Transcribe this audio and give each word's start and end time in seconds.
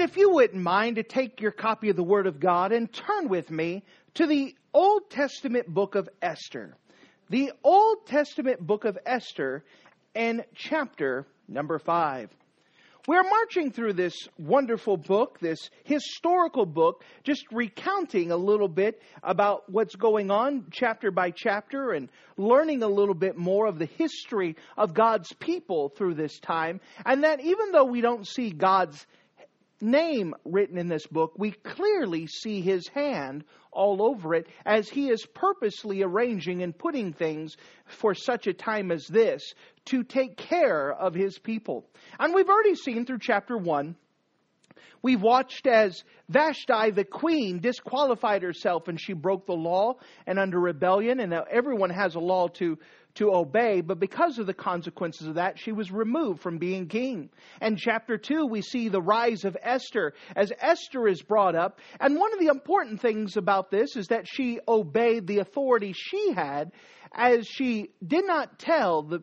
And 0.00 0.08
if 0.08 0.16
you 0.16 0.30
wouldn't 0.30 0.62
mind 0.62 0.96
to 0.96 1.02
take 1.02 1.42
your 1.42 1.50
copy 1.50 1.90
of 1.90 1.96
the 1.96 2.02
Word 2.02 2.26
of 2.26 2.40
God 2.40 2.72
and 2.72 2.90
turn 2.90 3.28
with 3.28 3.50
me 3.50 3.82
to 4.14 4.26
the 4.26 4.54
Old 4.72 5.10
Testament 5.10 5.68
book 5.68 5.94
of 5.94 6.08
Esther. 6.22 6.74
The 7.28 7.52
Old 7.62 8.06
Testament 8.06 8.66
book 8.66 8.86
of 8.86 8.96
Esther 9.04 9.62
and 10.14 10.42
chapter 10.54 11.26
number 11.48 11.78
5. 11.78 12.30
We're 13.06 13.22
marching 13.22 13.72
through 13.72 13.94
this 13.94 14.14
wonderful 14.38 14.96
book, 14.96 15.38
this 15.38 15.68
historical 15.84 16.64
book, 16.64 17.02
just 17.22 17.44
recounting 17.50 18.30
a 18.30 18.36
little 18.36 18.68
bit 18.68 19.02
about 19.22 19.68
what's 19.70 19.96
going 19.96 20.30
on 20.30 20.66
chapter 20.70 21.10
by 21.10 21.30
chapter 21.30 21.92
and 21.92 22.08
learning 22.36 22.82
a 22.82 22.88
little 22.88 23.14
bit 23.14 23.36
more 23.36 23.66
of 23.66 23.78
the 23.78 23.86
history 23.86 24.56
of 24.78 24.94
God's 24.94 25.32
people 25.34 25.90
through 25.90 26.14
this 26.14 26.38
time. 26.40 26.80
And 27.04 27.24
that 27.24 27.40
even 27.40 27.72
though 27.72 27.84
we 27.84 28.00
don't 28.00 28.26
see 28.26 28.50
God's 28.50 29.06
name 29.82 30.34
written 30.44 30.78
in 30.78 30.88
this 30.88 31.06
book, 31.06 31.32
we 31.36 31.52
clearly 31.52 32.26
see 32.26 32.60
his 32.60 32.88
hand 32.88 33.44
all 33.72 34.02
over 34.02 34.34
it 34.34 34.46
as 34.66 34.88
he 34.88 35.08
is 35.08 35.26
purposely 35.34 36.02
arranging 36.02 36.62
and 36.62 36.76
putting 36.76 37.12
things 37.12 37.56
for 37.86 38.14
such 38.14 38.46
a 38.46 38.52
time 38.52 38.90
as 38.90 39.06
this 39.06 39.54
to 39.86 40.02
take 40.02 40.36
care 40.36 40.92
of 40.92 41.14
his 41.14 41.38
people. 41.38 41.86
And 42.18 42.34
we've 42.34 42.48
already 42.48 42.74
seen 42.74 43.06
through 43.06 43.20
chapter 43.20 43.56
1 43.56 43.94
We've 45.02 45.22
watched 45.22 45.66
as 45.66 46.04
Vashti, 46.28 46.90
the 46.90 47.06
queen, 47.06 47.60
disqualified 47.60 48.42
herself 48.42 48.88
and 48.88 49.00
she 49.00 49.14
broke 49.14 49.46
the 49.46 49.54
law 49.54 49.94
and 50.26 50.38
under 50.38 50.60
rebellion, 50.60 51.20
and 51.20 51.30
now 51.30 51.44
everyone 51.50 51.90
has 51.90 52.14
a 52.14 52.20
law 52.20 52.48
to 52.48 52.78
to 53.20 53.34
obey, 53.34 53.82
but 53.82 54.00
because 54.00 54.38
of 54.38 54.46
the 54.46 54.54
consequences 54.54 55.26
of 55.26 55.34
that, 55.34 55.58
she 55.58 55.72
was 55.72 55.92
removed 55.92 56.40
from 56.40 56.56
being 56.56 56.88
king. 56.88 57.28
And 57.60 57.78
chapter 57.78 58.16
2, 58.16 58.46
we 58.46 58.62
see 58.62 58.88
the 58.88 59.02
rise 59.02 59.44
of 59.44 59.58
Esther 59.60 60.14
as 60.34 60.50
Esther 60.58 61.06
is 61.06 61.20
brought 61.20 61.54
up. 61.54 61.80
And 62.00 62.16
one 62.16 62.32
of 62.32 62.40
the 62.40 62.46
important 62.46 63.02
things 63.02 63.36
about 63.36 63.70
this 63.70 63.94
is 63.94 64.06
that 64.06 64.26
she 64.26 64.58
obeyed 64.66 65.26
the 65.26 65.40
authority 65.40 65.92
she 65.94 66.32
had 66.32 66.72
as 67.12 67.46
she 67.46 67.90
did 68.06 68.26
not 68.26 68.58
tell 68.58 69.02
the 69.02 69.22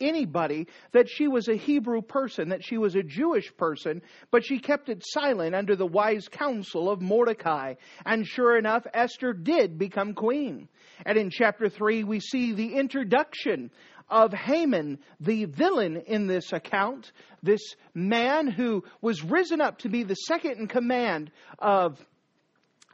anybody 0.00 0.66
that 0.92 1.08
she 1.08 1.28
was 1.28 1.48
a 1.48 1.56
Hebrew 1.56 2.02
person, 2.02 2.50
that 2.50 2.64
she 2.64 2.78
was 2.78 2.94
a 2.94 3.02
Jewish 3.02 3.54
person, 3.56 4.02
but 4.30 4.44
she 4.44 4.58
kept 4.58 4.88
it 4.88 5.02
silent 5.04 5.54
under 5.54 5.76
the 5.76 5.86
wise 5.86 6.28
counsel 6.28 6.90
of 6.90 7.02
Mordecai. 7.02 7.74
And 8.04 8.26
sure 8.26 8.56
enough, 8.56 8.86
Esther 8.92 9.32
did 9.32 9.78
become 9.78 10.14
queen. 10.14 10.68
And 11.04 11.18
in 11.18 11.30
chapter 11.30 11.68
3, 11.68 12.04
we 12.04 12.20
see 12.20 12.52
the 12.52 12.74
introduction 12.74 13.70
of 14.08 14.32
Haman, 14.32 14.98
the 15.20 15.46
villain 15.46 15.96
in 16.06 16.26
this 16.26 16.52
account, 16.52 17.12
this 17.42 17.74
man 17.94 18.46
who 18.46 18.84
was 19.00 19.22
risen 19.22 19.60
up 19.60 19.78
to 19.78 19.88
be 19.88 20.04
the 20.04 20.14
second 20.14 20.58
in 20.58 20.68
command 20.68 21.30
of, 21.58 21.98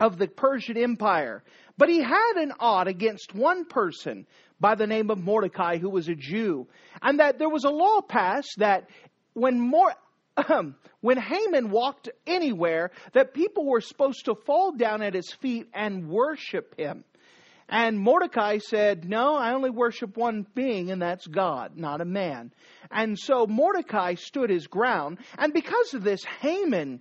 of 0.00 0.16
the 0.16 0.27
Persian 0.27 0.78
Empire. 0.78 1.42
But 1.77 1.91
he 1.91 2.03
had 2.03 2.34
an 2.36 2.53
odd 2.58 2.88
against 2.88 3.34
one 3.34 3.66
person 3.66 4.27
by 4.63 4.77
the 4.77 4.87
name 4.87 5.11
of 5.11 5.19
Mordecai, 5.19 5.77
who 5.77 5.91
was 5.91 6.09
a 6.09 6.15
Jew. 6.15 6.69
And 7.03 7.19
that 7.19 7.39
there 7.39 7.50
was 7.50 7.65
a 7.65 7.71
law 7.71 8.00
passed 8.00 8.55
that 8.59 8.89
when 9.34 9.73
when 11.00 11.19
Haman 11.19 11.71
walked 11.71 12.09
anywhere, 12.27 12.93
that 13.12 13.34
people 13.34 13.67
were 13.67 13.81
supposed 13.81 14.25
to 14.27 14.37
fall 14.47 14.72
down 14.72 15.03
at 15.03 15.15
his 15.15 15.33
feet 15.33 15.69
and 15.75 16.09
worship 16.09 16.78
him. 16.78 17.05
And 17.69 17.99
Mordecai 17.99 18.59
said, 18.59 19.09
No, 19.09 19.34
I 19.34 19.53
only 19.53 19.71
worship 19.71 20.17
one 20.17 20.47
being, 20.55 20.91
and 20.91 21.03
that's 21.03 21.27
God, 21.27 21.77
not 21.77 22.01
a 22.01 22.05
man. 22.05 22.53
And 22.91 23.19
so 23.19 23.47
Mordecai 23.47 24.15
stood 24.15 24.49
his 24.49 24.69
ground. 24.69 25.19
And 25.39 25.53
because 25.53 25.93
of 25.95 26.05
this, 26.05 26.22
Haman 26.41 27.01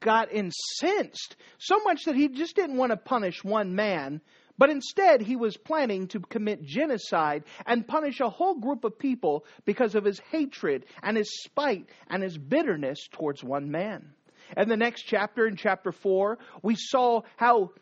got 0.00 0.32
incensed 0.32 1.36
so 1.58 1.78
much 1.84 2.04
that 2.04 2.16
he 2.16 2.28
just 2.28 2.56
didn't 2.56 2.76
want 2.76 2.90
to 2.90 2.96
punish 2.96 3.44
one 3.44 3.74
man, 3.74 4.20
but 4.62 4.70
instead 4.70 5.20
he 5.20 5.34
was 5.34 5.56
planning 5.56 6.06
to 6.06 6.20
commit 6.20 6.62
genocide 6.62 7.42
and 7.66 7.84
punish 7.84 8.20
a 8.20 8.30
whole 8.30 8.54
group 8.54 8.84
of 8.84 8.96
people 8.96 9.44
because 9.64 9.96
of 9.96 10.04
his 10.04 10.20
hatred 10.30 10.84
and 11.02 11.16
his 11.16 11.42
spite 11.42 11.86
and 12.08 12.22
his 12.22 12.38
bitterness 12.38 13.08
towards 13.10 13.42
one 13.42 13.72
man. 13.72 14.12
And 14.56 14.70
the 14.70 14.76
next 14.76 15.02
chapter, 15.02 15.48
in 15.48 15.56
chapter 15.56 15.90
4, 15.90 16.38
we 16.62 16.76
saw 16.78 17.22
how 17.36 17.72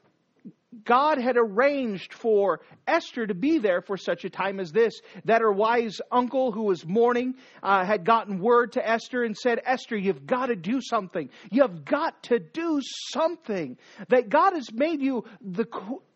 God 0.85 1.19
had 1.19 1.37
arranged 1.37 2.15
for 2.15 2.61
Esther 2.87 3.27
to 3.27 3.35
be 3.35 3.59
there 3.59 3.83
for 3.83 3.99
such 3.99 4.25
a 4.25 4.31
time 4.31 4.59
as 4.59 4.73
this. 4.73 5.03
That 5.27 5.43
her 5.43 5.53
wise 5.53 6.01
uncle, 6.11 6.51
who 6.51 6.63
was 6.63 6.87
mourning, 6.87 7.35
uh, 7.63 7.85
had 7.85 8.07
gotten 8.07 8.39
word 8.39 8.73
to 8.73 8.89
Esther 8.89 9.23
and 9.23 9.37
said, 9.37 9.61
Esther, 9.67 9.99
you've 9.99 10.27
got 10.27 10.47
to 10.47 10.57
do 10.57 10.81
something. 10.81 11.29
You've 11.51 11.85
got 11.85 12.23
to 12.25 12.39
do 12.39 12.81
something. 13.13 13.77
That 14.09 14.31
God 14.31 14.55
has 14.55 14.73
made 14.73 15.03
you 15.03 15.25
the 15.43 15.67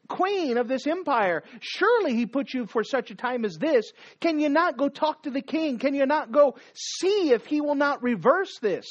queen 0.09 0.59
of 0.59 0.69
this 0.69 0.87
empire. 0.87 1.43
Surely 1.61 2.15
he 2.15 2.27
put 2.27 2.53
you 2.53 2.67
for 2.67 2.85
such 2.85 3.11
a 3.11 3.15
time 3.15 3.45
as 3.45 3.57
this. 3.57 3.93
Can 4.21 4.39
you 4.39 4.49
not 4.49 4.77
go 4.77 4.89
talk 4.89 5.23
to 5.25 5.31
the 5.31 5.43
king? 5.43 5.79
Can 5.79 5.95
you 5.95 6.07
not 6.07 6.33
go 6.33 6.57
see 6.75 7.31
if 7.31 7.47
he 7.47 7.61
will 7.61 7.75
not 7.75 8.03
reverse 8.03 8.59
this? 8.61 8.87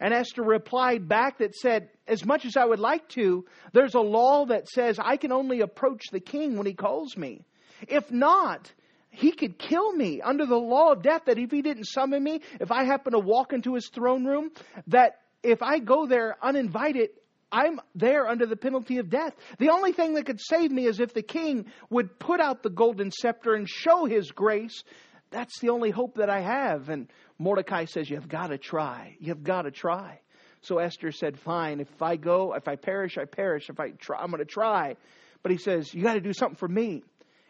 And 0.00 0.12
Esther 0.12 0.42
replied 0.42 1.08
back 1.08 1.38
that 1.38 1.54
said, 1.54 1.88
As 2.06 2.24
much 2.24 2.44
as 2.44 2.56
I 2.56 2.64
would 2.64 2.80
like 2.80 3.08
to, 3.10 3.44
there's 3.72 3.94
a 3.94 4.00
law 4.00 4.46
that 4.46 4.68
says 4.68 4.98
I 5.02 5.16
can 5.16 5.32
only 5.32 5.60
approach 5.60 6.02
the 6.10 6.20
king 6.20 6.56
when 6.56 6.66
he 6.66 6.74
calls 6.74 7.16
me. 7.16 7.44
If 7.88 8.10
not, 8.10 8.72
he 9.10 9.32
could 9.32 9.58
kill 9.58 9.92
me 9.92 10.20
under 10.20 10.44
the 10.44 10.58
law 10.58 10.92
of 10.92 11.02
death 11.02 11.22
that 11.26 11.38
if 11.38 11.50
he 11.50 11.62
didn't 11.62 11.84
summon 11.84 12.22
me, 12.22 12.42
if 12.60 12.70
I 12.70 12.84
happen 12.84 13.12
to 13.12 13.18
walk 13.18 13.52
into 13.52 13.74
his 13.74 13.88
throne 13.88 14.24
room, 14.24 14.50
that 14.88 15.20
if 15.42 15.62
I 15.62 15.78
go 15.78 16.06
there 16.06 16.36
uninvited, 16.42 17.10
I'm 17.52 17.80
there 17.94 18.26
under 18.26 18.46
the 18.46 18.56
penalty 18.56 18.98
of 18.98 19.08
death. 19.08 19.34
The 19.58 19.70
only 19.70 19.92
thing 19.92 20.14
that 20.14 20.26
could 20.26 20.40
save 20.40 20.70
me 20.70 20.86
is 20.86 21.00
if 21.00 21.14
the 21.14 21.22
king 21.22 21.66
would 21.90 22.18
put 22.18 22.40
out 22.40 22.62
the 22.62 22.70
golden 22.70 23.10
scepter 23.10 23.54
and 23.54 23.68
show 23.68 24.04
his 24.04 24.32
grace. 24.32 24.82
That's 25.30 25.58
the 25.60 25.70
only 25.70 25.90
hope 25.90 26.16
that 26.16 26.30
I 26.30 26.40
have. 26.40 26.88
And 26.88 27.10
Mordecai 27.38 27.84
says, 27.84 28.10
You've 28.10 28.28
got 28.28 28.48
to 28.48 28.58
try. 28.58 29.16
You've 29.20 29.44
got 29.44 29.62
to 29.62 29.70
try. 29.70 30.20
So 30.62 30.78
Esther 30.78 31.12
said, 31.12 31.38
Fine, 31.38 31.80
if 31.80 32.02
I 32.02 32.16
go, 32.16 32.54
if 32.54 32.66
I 32.66 32.76
perish, 32.76 33.18
I 33.18 33.24
perish. 33.24 33.68
If 33.68 33.78
I 33.78 33.90
try, 33.90 34.18
I'm 34.18 34.30
going 34.30 34.38
to 34.38 34.44
try. 34.44 34.96
But 35.42 35.52
he 35.52 35.58
says, 35.58 35.94
You 35.94 36.02
got 36.02 36.14
to 36.14 36.20
do 36.20 36.32
something 36.32 36.56
for 36.56 36.68
me. 36.68 37.04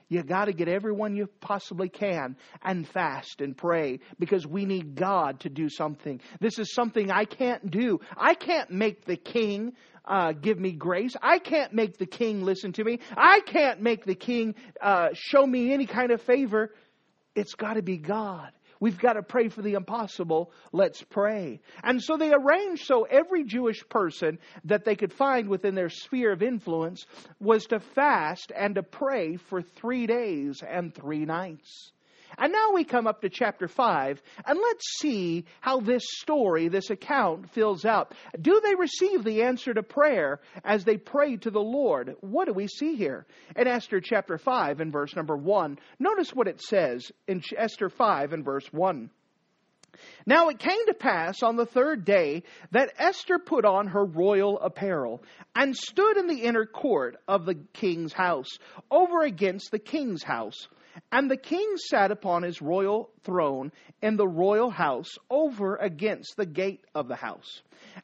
You 0.08 0.22
got 0.22 0.44
to 0.44 0.52
get 0.52 0.68
everyone 0.68 1.16
you 1.16 1.28
possibly 1.40 1.88
can 1.88 2.36
and 2.62 2.86
fast 2.86 3.40
and 3.40 3.56
pray 3.56 4.00
because 4.18 4.46
we 4.46 4.64
need 4.64 4.94
God 4.94 5.40
to 5.40 5.48
do 5.48 5.68
something. 5.68 6.20
This 6.40 6.58
is 6.58 6.72
something 6.72 7.10
I 7.10 7.24
can't 7.24 7.70
do. 7.70 8.00
I 8.16 8.34
can't 8.34 8.70
make 8.70 9.04
the 9.04 9.16
king 9.16 9.72
uh, 10.04 10.32
give 10.32 10.60
me 10.60 10.72
grace. 10.72 11.16
I 11.20 11.40
can't 11.40 11.72
make 11.72 11.98
the 11.98 12.06
king 12.06 12.42
listen 12.44 12.72
to 12.74 12.84
me. 12.84 13.00
I 13.16 13.40
can't 13.40 13.80
make 13.82 14.04
the 14.04 14.14
king 14.14 14.54
uh, 14.80 15.08
show 15.14 15.44
me 15.44 15.72
any 15.72 15.86
kind 15.86 16.12
of 16.12 16.22
favor. 16.22 16.72
It's 17.34 17.54
got 17.54 17.74
to 17.74 17.82
be 17.82 17.96
God. 17.96 18.52
We've 18.80 18.98
got 18.98 19.14
to 19.14 19.22
pray 19.22 19.48
for 19.48 19.62
the 19.62 19.74
impossible. 19.74 20.52
Let's 20.72 21.02
pray. 21.02 21.60
And 21.82 22.02
so 22.02 22.16
they 22.16 22.32
arranged 22.32 22.84
so 22.84 23.04
every 23.04 23.44
Jewish 23.44 23.86
person 23.88 24.38
that 24.64 24.84
they 24.84 24.96
could 24.96 25.12
find 25.12 25.48
within 25.48 25.74
their 25.74 25.88
sphere 25.88 26.32
of 26.32 26.42
influence 26.42 27.06
was 27.40 27.66
to 27.66 27.80
fast 27.80 28.52
and 28.54 28.74
to 28.74 28.82
pray 28.82 29.36
for 29.36 29.62
three 29.62 30.06
days 30.06 30.62
and 30.66 30.94
three 30.94 31.24
nights. 31.24 31.92
And 32.38 32.52
now 32.52 32.72
we 32.72 32.84
come 32.84 33.06
up 33.06 33.22
to 33.22 33.28
chapter 33.28 33.68
5, 33.68 34.22
and 34.44 34.58
let's 34.58 34.98
see 34.98 35.44
how 35.60 35.80
this 35.80 36.04
story, 36.18 36.68
this 36.68 36.90
account, 36.90 37.50
fills 37.50 37.84
out. 37.84 38.14
Do 38.40 38.60
they 38.62 38.74
receive 38.74 39.24
the 39.24 39.42
answer 39.42 39.72
to 39.72 39.82
prayer 39.82 40.40
as 40.64 40.84
they 40.84 40.96
pray 40.96 41.36
to 41.38 41.50
the 41.50 41.60
Lord? 41.60 42.14
What 42.20 42.46
do 42.46 42.52
we 42.52 42.68
see 42.68 42.96
here? 42.96 43.26
In 43.56 43.66
Esther 43.66 44.00
chapter 44.00 44.38
5 44.38 44.80
and 44.80 44.92
verse 44.92 45.16
number 45.16 45.36
1, 45.36 45.78
notice 45.98 46.34
what 46.34 46.48
it 46.48 46.60
says 46.60 47.10
in 47.26 47.42
Esther 47.56 47.88
5 47.88 48.32
and 48.32 48.44
verse 48.44 48.66
1. 48.72 49.10
Now 50.26 50.48
it 50.48 50.58
came 50.58 50.86
to 50.86 50.94
pass 50.94 51.42
on 51.42 51.56
the 51.56 51.66
third 51.66 52.04
day 52.04 52.42
that 52.72 52.92
Esther 52.98 53.38
put 53.38 53.64
on 53.64 53.88
her 53.88 54.04
royal 54.04 54.58
apparel 54.60 55.22
and 55.54 55.76
stood 55.76 56.16
in 56.16 56.26
the 56.26 56.42
inner 56.42 56.66
court 56.66 57.16
of 57.28 57.46
the 57.46 57.54
king's 57.72 58.12
house, 58.12 58.58
over 58.90 59.22
against 59.22 59.70
the 59.70 59.78
king's 59.78 60.22
house. 60.22 60.68
And 61.12 61.30
the 61.30 61.36
king 61.36 61.76
sat 61.76 62.10
upon 62.10 62.42
his 62.42 62.62
royal 62.62 63.10
throne 63.22 63.72
in 64.00 64.16
the 64.16 64.26
royal 64.26 64.70
house 64.70 65.10
over 65.30 65.76
against 65.76 66.36
the 66.36 66.46
gate 66.46 66.84
of 66.94 67.08
the 67.08 67.16
house. 67.16 67.62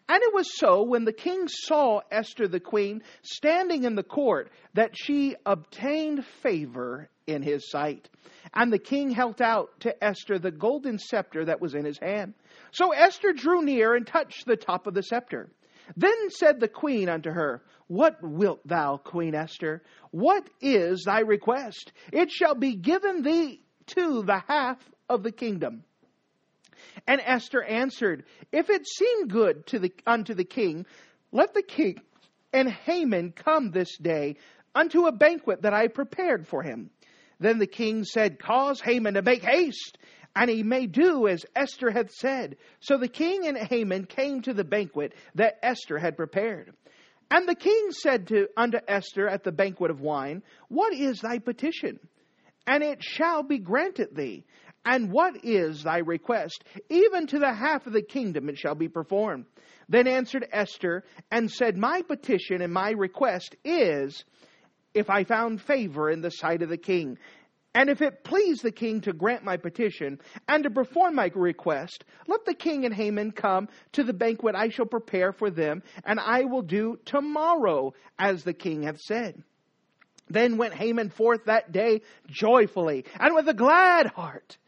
And 0.08 0.22
it 0.22 0.34
was 0.34 0.58
so 0.58 0.82
when 0.82 1.04
the 1.04 1.12
king 1.12 1.48
saw 1.48 2.00
Esther 2.10 2.48
the 2.48 2.60
queen 2.60 3.02
standing 3.22 3.84
in 3.84 3.94
the 3.94 4.02
court 4.02 4.50
that 4.74 4.92
she 4.94 5.36
obtained 5.46 6.24
favor 6.42 7.08
in 7.26 7.42
his 7.42 7.70
sight. 7.70 8.08
And 8.54 8.72
the 8.72 8.78
king 8.78 9.10
held 9.10 9.40
out 9.40 9.80
to 9.80 10.04
Esther 10.04 10.38
the 10.38 10.50
golden 10.50 10.98
scepter 10.98 11.44
that 11.44 11.60
was 11.60 11.74
in 11.74 11.84
his 11.84 11.98
hand. 11.98 12.34
So 12.72 12.92
Esther 12.92 13.32
drew 13.32 13.62
near 13.62 13.94
and 13.94 14.06
touched 14.06 14.46
the 14.46 14.56
top 14.56 14.86
of 14.86 14.94
the 14.94 15.02
scepter. 15.02 15.50
Then 15.96 16.30
said 16.30 16.60
the 16.60 16.68
queen 16.68 17.08
unto 17.08 17.30
her, 17.30 17.62
What 17.86 18.18
wilt 18.22 18.66
thou, 18.66 18.96
Queen 18.96 19.34
Esther? 19.34 19.82
What 20.10 20.48
is 20.60 21.04
thy 21.04 21.20
request? 21.20 21.92
It 22.12 22.30
shall 22.30 22.54
be 22.54 22.76
given 22.76 23.22
thee 23.22 23.62
to 23.94 24.22
the 24.22 24.42
half 24.46 24.78
of 25.08 25.22
the 25.22 25.32
kingdom. 25.32 25.84
And 27.06 27.20
Esther 27.24 27.62
answered, 27.62 28.24
If 28.52 28.70
it 28.70 28.86
seem 28.86 29.28
good 29.28 29.66
to 29.68 29.78
the, 29.78 29.92
unto 30.06 30.34
the 30.34 30.44
king, 30.44 30.86
let 31.30 31.54
the 31.54 31.62
king 31.62 32.00
and 32.52 32.70
Haman 32.70 33.32
come 33.32 33.70
this 33.70 33.96
day 33.98 34.36
unto 34.74 35.06
a 35.06 35.12
banquet 35.12 35.62
that 35.62 35.74
I 35.74 35.88
prepared 35.88 36.46
for 36.46 36.62
him. 36.62 36.90
Then 37.42 37.58
the 37.58 37.66
king 37.66 38.04
said, 38.04 38.38
Cause 38.38 38.80
Haman 38.80 39.14
to 39.14 39.22
make 39.22 39.44
haste, 39.44 39.98
and 40.34 40.48
he 40.48 40.62
may 40.62 40.86
do 40.86 41.26
as 41.26 41.44
Esther 41.56 41.90
hath 41.90 42.12
said. 42.12 42.56
So 42.80 42.96
the 42.96 43.08
king 43.08 43.46
and 43.46 43.58
Haman 43.58 44.06
came 44.06 44.42
to 44.42 44.54
the 44.54 44.64
banquet 44.64 45.12
that 45.34 45.58
Esther 45.62 45.98
had 45.98 46.16
prepared. 46.16 46.72
And 47.30 47.48
the 47.48 47.54
king 47.54 47.88
said 47.90 48.28
to 48.28 48.48
unto 48.56 48.78
Esther 48.86 49.28
at 49.28 49.42
the 49.42 49.52
banquet 49.52 49.90
of 49.90 50.00
wine, 50.00 50.42
What 50.68 50.94
is 50.94 51.20
thy 51.20 51.38
petition? 51.38 51.98
And 52.66 52.82
it 52.82 53.02
shall 53.02 53.42
be 53.42 53.58
granted 53.58 54.14
thee. 54.14 54.44
And 54.84 55.10
what 55.10 55.44
is 55.44 55.82
thy 55.82 55.98
request? 55.98 56.64
Even 56.90 57.26
to 57.28 57.38
the 57.38 57.52
half 57.52 57.86
of 57.86 57.92
the 57.92 58.02
kingdom 58.02 58.48
it 58.48 58.58
shall 58.58 58.74
be 58.74 58.88
performed. 58.88 59.46
Then 59.88 60.06
answered 60.06 60.46
Esther 60.52 61.04
and 61.30 61.50
said, 61.50 61.76
My 61.76 62.02
petition 62.02 62.62
and 62.62 62.72
my 62.72 62.90
request 62.90 63.56
is, 63.64 64.24
if 64.94 65.10
I 65.10 65.24
found 65.24 65.60
favor 65.60 66.10
in 66.10 66.20
the 66.20 66.30
sight 66.30 66.62
of 66.62 66.68
the 66.68 66.76
king, 66.76 67.18
and 67.74 67.88
if 67.88 68.02
it 68.02 68.22
please 68.22 68.60
the 68.60 68.70
king 68.70 69.00
to 69.02 69.12
grant 69.12 69.44
my 69.44 69.56
petition 69.56 70.20
and 70.46 70.64
to 70.64 70.70
perform 70.70 71.14
my 71.14 71.30
request, 71.34 72.04
let 72.26 72.44
the 72.44 72.54
king 72.54 72.84
and 72.84 72.94
Haman 72.94 73.32
come 73.32 73.68
to 73.92 74.04
the 74.04 74.12
banquet 74.12 74.54
I 74.54 74.68
shall 74.68 74.84
prepare 74.84 75.32
for 75.32 75.50
them, 75.50 75.82
and 76.04 76.20
I 76.20 76.44
will 76.44 76.62
do 76.62 76.98
tomorrow 77.06 77.94
as 78.18 78.44
the 78.44 78.52
king 78.52 78.82
hath 78.82 79.00
said. 79.00 79.42
Then 80.28 80.58
went 80.58 80.74
Haman 80.74 81.10
forth 81.10 81.46
that 81.46 81.72
day 81.72 82.02
joyfully 82.26 83.06
and 83.18 83.34
with 83.34 83.48
a 83.48 83.54
glad 83.54 84.06
heart. 84.06 84.58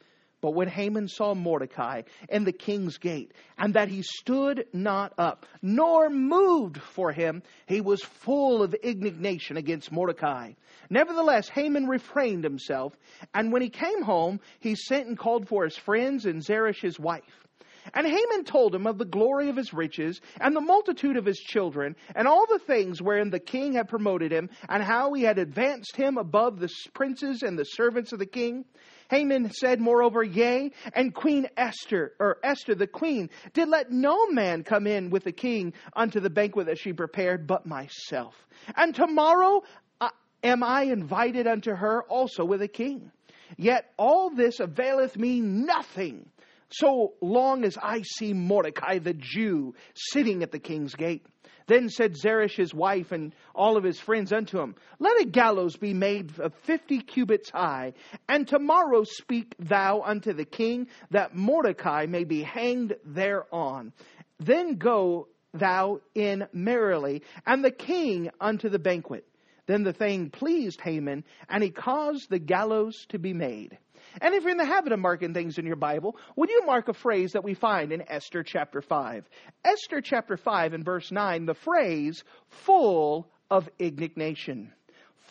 But 0.44 0.50
when 0.50 0.68
Haman 0.68 1.08
saw 1.08 1.32
Mordecai 1.32 2.02
in 2.28 2.44
the 2.44 2.52
king's 2.52 2.98
gate, 2.98 3.32
and 3.56 3.72
that 3.72 3.88
he 3.88 4.02
stood 4.02 4.66
not 4.74 5.14
up, 5.16 5.46
nor 5.62 6.10
moved 6.10 6.76
for 6.82 7.12
him, 7.12 7.42
he 7.64 7.80
was 7.80 8.02
full 8.02 8.62
of 8.62 8.74
indignation 8.74 9.56
against 9.56 9.90
Mordecai. 9.90 10.52
Nevertheless, 10.90 11.48
Haman 11.48 11.86
refrained 11.86 12.44
himself, 12.44 12.94
and 13.32 13.52
when 13.54 13.62
he 13.62 13.70
came 13.70 14.02
home, 14.02 14.38
he 14.60 14.74
sent 14.74 15.06
and 15.06 15.16
called 15.18 15.48
for 15.48 15.64
his 15.64 15.78
friends 15.78 16.26
and 16.26 16.44
Zeresh 16.44 16.82
his 16.82 17.00
wife. 17.00 17.46
And 17.94 18.06
Haman 18.06 18.44
told 18.44 18.74
him 18.74 18.86
of 18.86 18.98
the 18.98 19.06
glory 19.06 19.48
of 19.48 19.56
his 19.56 19.72
riches, 19.72 20.20
and 20.38 20.54
the 20.54 20.60
multitude 20.60 21.16
of 21.16 21.24
his 21.24 21.38
children, 21.38 21.96
and 22.14 22.28
all 22.28 22.44
the 22.46 22.58
things 22.58 23.00
wherein 23.00 23.30
the 23.30 23.40
king 23.40 23.72
had 23.72 23.88
promoted 23.88 24.30
him, 24.30 24.50
and 24.68 24.82
how 24.82 25.14
he 25.14 25.22
had 25.22 25.38
advanced 25.38 25.96
him 25.96 26.18
above 26.18 26.60
the 26.60 26.68
princes 26.92 27.42
and 27.42 27.58
the 27.58 27.64
servants 27.64 28.12
of 28.12 28.18
the 28.18 28.26
king. 28.26 28.66
Haman 29.10 29.52
said, 29.52 29.80
moreover, 29.80 30.22
Yea, 30.22 30.70
and 30.94 31.14
Queen 31.14 31.46
Esther, 31.56 32.12
or 32.18 32.38
Esther 32.42 32.74
the 32.74 32.86
queen, 32.86 33.30
did 33.52 33.68
let 33.68 33.90
no 33.90 34.26
man 34.28 34.64
come 34.64 34.86
in 34.86 35.10
with 35.10 35.24
the 35.24 35.32
king 35.32 35.72
unto 35.94 36.20
the 36.20 36.30
banquet 36.30 36.66
that 36.66 36.78
she 36.78 36.92
prepared 36.92 37.46
but 37.46 37.66
myself. 37.66 38.34
And 38.76 38.94
tomorrow 38.94 39.62
uh, 40.00 40.10
am 40.42 40.62
I 40.62 40.82
invited 40.84 41.46
unto 41.46 41.72
her 41.72 42.02
also 42.04 42.44
with 42.44 42.62
a 42.62 42.68
king. 42.68 43.10
Yet 43.56 43.92
all 43.96 44.30
this 44.30 44.60
availeth 44.60 45.16
me 45.16 45.40
nothing, 45.40 46.28
so 46.70 47.14
long 47.20 47.64
as 47.64 47.76
I 47.80 48.02
see 48.02 48.32
Mordecai 48.32 48.98
the 48.98 49.14
Jew 49.14 49.74
sitting 49.94 50.42
at 50.42 50.50
the 50.50 50.58
king's 50.58 50.94
gate. 50.94 51.26
Then 51.66 51.88
said 51.88 52.16
Zeresh 52.16 52.56
his 52.56 52.74
wife 52.74 53.12
and 53.12 53.34
all 53.54 53.76
of 53.76 53.84
his 53.84 53.98
friends 53.98 54.32
unto 54.32 54.58
him, 54.60 54.74
Let 54.98 55.20
a 55.20 55.24
gallows 55.24 55.76
be 55.76 55.94
made 55.94 56.38
of 56.38 56.54
fifty 56.54 57.00
cubits 57.00 57.50
high, 57.50 57.94
and 58.28 58.46
tomorrow 58.46 59.04
speak 59.04 59.54
thou 59.58 60.02
unto 60.02 60.32
the 60.32 60.44
king, 60.44 60.88
that 61.10 61.34
Mordecai 61.34 62.06
may 62.06 62.24
be 62.24 62.42
hanged 62.42 62.96
thereon. 63.04 63.92
Then 64.38 64.74
go 64.76 65.28
thou 65.54 66.00
in 66.14 66.46
merrily, 66.52 67.22
and 67.46 67.64
the 67.64 67.70
king 67.70 68.30
unto 68.40 68.68
the 68.68 68.78
banquet. 68.78 69.26
Then 69.66 69.82
the 69.82 69.92
thing 69.94 70.28
pleased 70.28 70.80
Haman, 70.82 71.24
and 71.48 71.62
he 71.62 71.70
caused 71.70 72.28
the 72.28 72.38
gallows 72.38 73.06
to 73.08 73.18
be 73.18 73.32
made. 73.32 73.78
And 74.20 74.34
if 74.34 74.42
you're 74.42 74.52
in 74.52 74.58
the 74.58 74.64
habit 74.64 74.92
of 74.92 75.00
marking 75.00 75.34
things 75.34 75.58
in 75.58 75.66
your 75.66 75.76
Bible, 75.76 76.16
would 76.36 76.50
you 76.50 76.62
mark 76.66 76.88
a 76.88 76.94
phrase 76.94 77.32
that 77.32 77.44
we 77.44 77.54
find 77.54 77.92
in 77.92 78.02
Esther 78.08 78.42
chapter 78.42 78.80
5? 78.80 79.24
Esther 79.64 80.00
chapter 80.00 80.36
5 80.36 80.74
and 80.74 80.84
verse 80.84 81.10
9, 81.10 81.46
the 81.46 81.54
phrase, 81.54 82.22
full 82.48 83.28
of 83.50 83.68
indignation. 83.78 84.72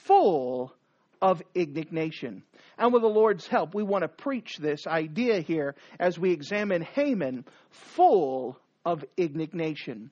Full 0.06 0.74
of 1.22 1.42
indignation. 1.56 2.44
And 2.78 2.92
with 2.92 3.02
the 3.02 3.08
Lord's 3.08 3.48
help, 3.48 3.74
we 3.74 3.84
want 3.84 4.02
to 4.02 4.10
preach 4.10 4.58
this 4.58 4.86
idea 4.88 5.40
here 5.40 5.76
as 6.00 6.20
we 6.20 6.32
examine 6.32 6.82
Haman, 6.82 7.46
full 7.70 8.58
of 8.86 9.06
indignation. 9.16 10.12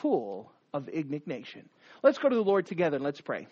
Full 0.00 0.52
of 0.74 0.88
indignation. 0.88 1.68
Let's 2.02 2.18
go 2.18 2.28
to 2.28 2.34
the 2.34 2.42
Lord 2.42 2.66
together 2.66 2.96
and 2.96 3.04
let's 3.04 3.20
pray. 3.20 3.46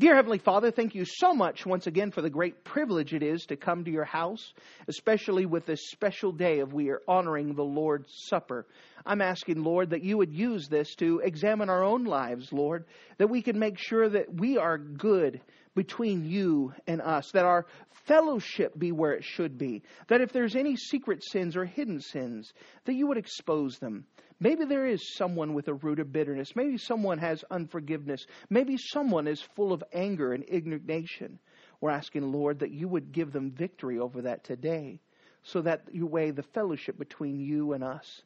Dear 0.00 0.14
Heavenly 0.14 0.38
Father, 0.38 0.70
thank 0.70 0.94
you 0.94 1.04
so 1.04 1.34
much 1.34 1.66
once 1.66 1.88
again 1.88 2.12
for 2.12 2.22
the 2.22 2.30
great 2.30 2.62
privilege 2.62 3.14
it 3.14 3.22
is 3.24 3.46
to 3.46 3.56
come 3.56 3.84
to 3.84 3.90
your 3.90 4.04
house, 4.04 4.52
especially 4.86 5.44
with 5.44 5.66
this 5.66 5.90
special 5.90 6.30
day 6.30 6.60
of 6.60 6.72
we 6.72 6.90
are 6.90 7.02
honoring 7.08 7.52
the 7.52 7.64
Lord's 7.64 8.12
Supper. 8.28 8.64
I'm 9.04 9.20
asking, 9.20 9.64
Lord, 9.64 9.90
that 9.90 10.04
you 10.04 10.16
would 10.16 10.32
use 10.32 10.68
this 10.68 10.94
to 10.96 11.18
examine 11.24 11.68
our 11.68 11.82
own 11.82 12.04
lives, 12.04 12.52
Lord, 12.52 12.84
that 13.16 13.26
we 13.26 13.42
can 13.42 13.58
make 13.58 13.76
sure 13.76 14.08
that 14.08 14.32
we 14.32 14.56
are 14.56 14.78
good 14.78 15.40
between 15.74 16.24
you 16.24 16.72
and 16.86 17.02
us, 17.02 17.32
that 17.32 17.44
our 17.44 17.66
fellowship 18.06 18.78
be 18.78 18.92
where 18.92 19.14
it 19.14 19.24
should 19.24 19.58
be, 19.58 19.82
that 20.06 20.20
if 20.20 20.32
there's 20.32 20.54
any 20.54 20.76
secret 20.76 21.24
sins 21.24 21.56
or 21.56 21.64
hidden 21.64 22.00
sins, 22.00 22.52
that 22.84 22.94
you 22.94 23.08
would 23.08 23.18
expose 23.18 23.80
them. 23.80 24.04
Maybe 24.40 24.64
there 24.64 24.86
is 24.86 25.14
someone 25.16 25.54
with 25.54 25.66
a 25.68 25.74
root 25.74 25.98
of 25.98 26.12
bitterness. 26.12 26.54
Maybe 26.54 26.78
someone 26.78 27.18
has 27.18 27.44
unforgiveness. 27.50 28.24
Maybe 28.48 28.76
someone 28.76 29.26
is 29.26 29.42
full 29.56 29.72
of 29.72 29.82
anger 29.92 30.32
and 30.32 30.44
indignation. 30.44 31.40
We're 31.80 31.90
asking, 31.90 32.30
Lord, 32.30 32.60
that 32.60 32.70
you 32.70 32.88
would 32.88 33.12
give 33.12 33.32
them 33.32 33.50
victory 33.50 33.98
over 33.98 34.22
that 34.22 34.44
today 34.44 35.00
so 35.42 35.62
that 35.62 35.82
you 35.92 36.06
way 36.06 36.30
the 36.30 36.42
fellowship 36.42 36.98
between 36.98 37.40
you 37.40 37.72
and 37.72 37.82
us 37.82 38.22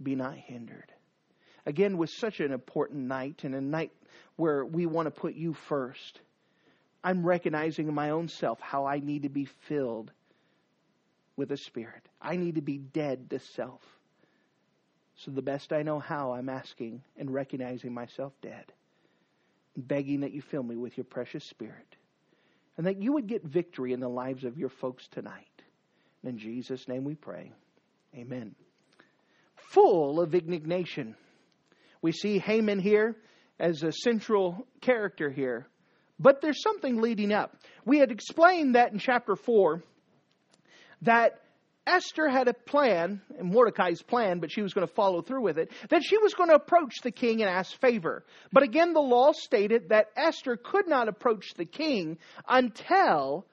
be 0.00 0.14
not 0.14 0.36
hindered. 0.36 0.92
Again, 1.64 1.96
with 1.96 2.10
such 2.10 2.40
an 2.40 2.52
important 2.52 3.06
night 3.06 3.44
and 3.44 3.54
a 3.54 3.60
night 3.60 3.92
where 4.36 4.64
we 4.64 4.86
want 4.86 5.06
to 5.06 5.20
put 5.20 5.34
you 5.34 5.54
first, 5.54 6.20
I'm 7.04 7.24
recognizing 7.24 7.88
in 7.88 7.94
my 7.94 8.10
own 8.10 8.28
self 8.28 8.60
how 8.60 8.86
I 8.86 8.98
need 8.98 9.22
to 9.22 9.28
be 9.28 9.44
filled 9.68 10.10
with 11.36 11.50
the 11.50 11.56
Spirit. 11.56 12.08
I 12.20 12.36
need 12.36 12.56
to 12.56 12.62
be 12.62 12.78
dead 12.78 13.30
to 13.30 13.38
self. 13.38 13.80
So, 15.24 15.30
the 15.30 15.42
best 15.42 15.72
I 15.72 15.82
know 15.82 16.00
how, 16.00 16.32
I'm 16.32 16.48
asking 16.48 17.00
and 17.16 17.32
recognizing 17.32 17.94
myself 17.94 18.32
dead, 18.42 18.72
begging 19.76 20.20
that 20.20 20.32
you 20.32 20.42
fill 20.42 20.64
me 20.64 20.74
with 20.74 20.96
your 20.96 21.04
precious 21.04 21.44
Spirit, 21.44 21.96
and 22.76 22.86
that 22.86 23.00
you 23.00 23.12
would 23.12 23.28
get 23.28 23.44
victory 23.44 23.92
in 23.92 24.00
the 24.00 24.08
lives 24.08 24.42
of 24.42 24.58
your 24.58 24.68
folks 24.68 25.06
tonight. 25.12 25.46
In 26.24 26.38
Jesus' 26.38 26.88
name 26.88 27.04
we 27.04 27.14
pray. 27.14 27.52
Amen. 28.16 28.56
Full 29.70 30.20
of 30.20 30.34
indignation. 30.34 31.14
We 32.00 32.10
see 32.10 32.40
Haman 32.40 32.80
here 32.80 33.16
as 33.60 33.84
a 33.84 33.92
central 33.92 34.66
character 34.80 35.30
here, 35.30 35.68
but 36.18 36.40
there's 36.40 36.62
something 36.62 37.00
leading 37.00 37.32
up. 37.32 37.56
We 37.84 37.98
had 37.98 38.10
explained 38.10 38.74
that 38.74 38.92
in 38.92 38.98
chapter 38.98 39.36
4 39.36 39.84
that 41.02 41.40
Esther 41.86 42.28
had 42.28 42.46
a 42.46 42.54
plan, 42.54 43.20
Mordecai's 43.42 44.02
plan, 44.02 44.38
but 44.38 44.52
she 44.52 44.62
was 44.62 44.72
going 44.72 44.86
to 44.86 44.94
follow 44.94 45.20
through 45.20 45.42
with 45.42 45.58
it, 45.58 45.72
that 45.90 46.02
she 46.04 46.16
was 46.18 46.34
going 46.34 46.48
to 46.48 46.54
approach 46.54 47.00
the 47.02 47.10
king 47.10 47.42
and 47.42 47.50
ask 47.50 47.78
favor. 47.80 48.24
But 48.52 48.62
again, 48.62 48.92
the 48.92 49.00
law 49.00 49.32
stated 49.32 49.88
that 49.88 50.06
Esther 50.16 50.56
could 50.56 50.86
not 50.86 51.08
approach 51.08 51.54
the 51.54 51.64
king 51.64 52.18
until, 52.48 53.46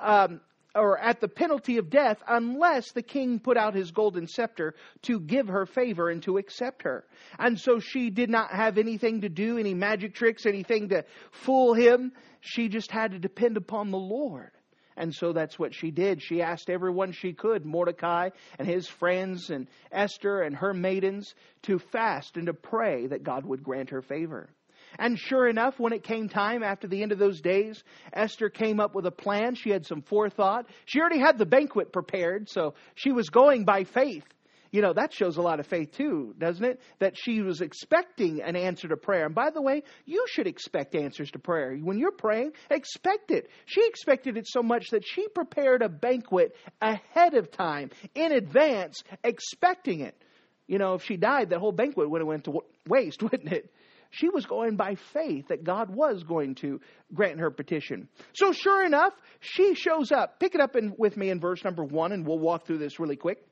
um, 0.00 0.40
or 0.76 0.96
at 0.96 1.20
the 1.20 1.28
penalty 1.28 1.78
of 1.78 1.90
death, 1.90 2.22
unless 2.28 2.92
the 2.92 3.02
king 3.02 3.40
put 3.40 3.56
out 3.56 3.74
his 3.74 3.90
golden 3.90 4.28
scepter 4.28 4.74
to 5.02 5.18
give 5.18 5.48
her 5.48 5.66
favor 5.66 6.08
and 6.08 6.22
to 6.22 6.38
accept 6.38 6.82
her. 6.82 7.04
And 7.38 7.58
so 7.58 7.80
she 7.80 8.10
did 8.10 8.30
not 8.30 8.52
have 8.52 8.78
anything 8.78 9.22
to 9.22 9.28
do, 9.28 9.58
any 9.58 9.74
magic 9.74 10.14
tricks, 10.14 10.46
anything 10.46 10.90
to 10.90 11.04
fool 11.32 11.74
him. 11.74 12.12
She 12.40 12.68
just 12.68 12.92
had 12.92 13.10
to 13.10 13.18
depend 13.18 13.56
upon 13.56 13.90
the 13.90 13.98
Lord 13.98 14.52
And 15.02 15.12
so 15.12 15.32
that's 15.32 15.58
what 15.58 15.74
she 15.74 15.90
did. 15.90 16.22
She 16.22 16.42
asked 16.42 16.70
everyone 16.70 17.10
she 17.10 17.32
could, 17.32 17.66
Mordecai 17.66 18.28
and 18.56 18.68
his 18.68 18.86
friends, 18.86 19.50
and 19.50 19.66
Esther 19.90 20.42
and 20.42 20.54
her 20.54 20.72
maidens, 20.72 21.34
to 21.62 21.80
fast 21.80 22.36
and 22.36 22.46
to 22.46 22.54
pray 22.54 23.08
that 23.08 23.24
God 23.24 23.44
would 23.44 23.64
grant 23.64 23.90
her 23.90 24.00
favor. 24.00 24.48
And 25.00 25.18
sure 25.18 25.48
enough, 25.48 25.80
when 25.80 25.92
it 25.92 26.04
came 26.04 26.28
time 26.28 26.62
after 26.62 26.86
the 26.86 27.02
end 27.02 27.10
of 27.10 27.18
those 27.18 27.40
days, 27.40 27.82
Esther 28.12 28.48
came 28.48 28.78
up 28.78 28.94
with 28.94 29.04
a 29.04 29.10
plan. 29.10 29.56
She 29.56 29.70
had 29.70 29.84
some 29.86 30.02
forethought. 30.02 30.66
She 30.84 31.00
already 31.00 31.18
had 31.18 31.36
the 31.36 31.46
banquet 31.46 31.92
prepared, 31.92 32.48
so 32.48 32.74
she 32.94 33.10
was 33.10 33.28
going 33.28 33.64
by 33.64 33.82
faith. 33.82 34.22
You 34.72 34.80
know, 34.80 34.94
that 34.94 35.12
shows 35.12 35.36
a 35.36 35.42
lot 35.42 35.60
of 35.60 35.66
faith 35.66 35.92
too, 35.92 36.34
doesn't 36.38 36.64
it? 36.64 36.80
That 36.98 37.12
she 37.14 37.42
was 37.42 37.60
expecting 37.60 38.40
an 38.40 38.56
answer 38.56 38.88
to 38.88 38.96
prayer. 38.96 39.26
And 39.26 39.34
by 39.34 39.50
the 39.50 39.60
way, 39.60 39.82
you 40.06 40.24
should 40.28 40.46
expect 40.46 40.94
answers 40.94 41.30
to 41.32 41.38
prayer. 41.38 41.76
When 41.76 41.98
you're 41.98 42.10
praying, 42.10 42.52
expect 42.70 43.30
it. 43.30 43.50
She 43.66 43.86
expected 43.86 44.38
it 44.38 44.48
so 44.48 44.62
much 44.62 44.88
that 44.90 45.06
she 45.06 45.28
prepared 45.28 45.82
a 45.82 45.90
banquet 45.90 46.56
ahead 46.80 47.34
of 47.34 47.52
time, 47.52 47.90
in 48.14 48.32
advance, 48.32 49.02
expecting 49.22 50.00
it. 50.00 50.16
You 50.66 50.78
know, 50.78 50.94
if 50.94 51.04
she 51.04 51.18
died, 51.18 51.50
that 51.50 51.58
whole 51.58 51.72
banquet 51.72 52.08
would 52.08 52.22
have 52.22 52.28
went 52.28 52.44
to 52.44 52.60
waste, 52.88 53.22
wouldn't 53.22 53.52
it? 53.52 53.70
She 54.10 54.30
was 54.30 54.46
going 54.46 54.76
by 54.76 54.96
faith 55.12 55.48
that 55.48 55.64
God 55.64 55.94
was 55.94 56.22
going 56.22 56.54
to 56.56 56.80
grant 57.12 57.40
her 57.40 57.50
petition. 57.50 58.08
So 58.32 58.52
sure 58.52 58.84
enough, 58.86 59.12
she 59.40 59.74
shows 59.74 60.12
up. 60.12 60.40
Pick 60.40 60.54
it 60.54 60.62
up 60.62 60.76
in, 60.76 60.94
with 60.96 61.16
me 61.18 61.28
in 61.28 61.40
verse 61.40 61.62
number 61.62 61.84
one, 61.84 62.12
and 62.12 62.26
we'll 62.26 62.38
walk 62.38 62.66
through 62.66 62.78
this 62.78 62.98
really 62.98 63.16
quick. 63.16 63.46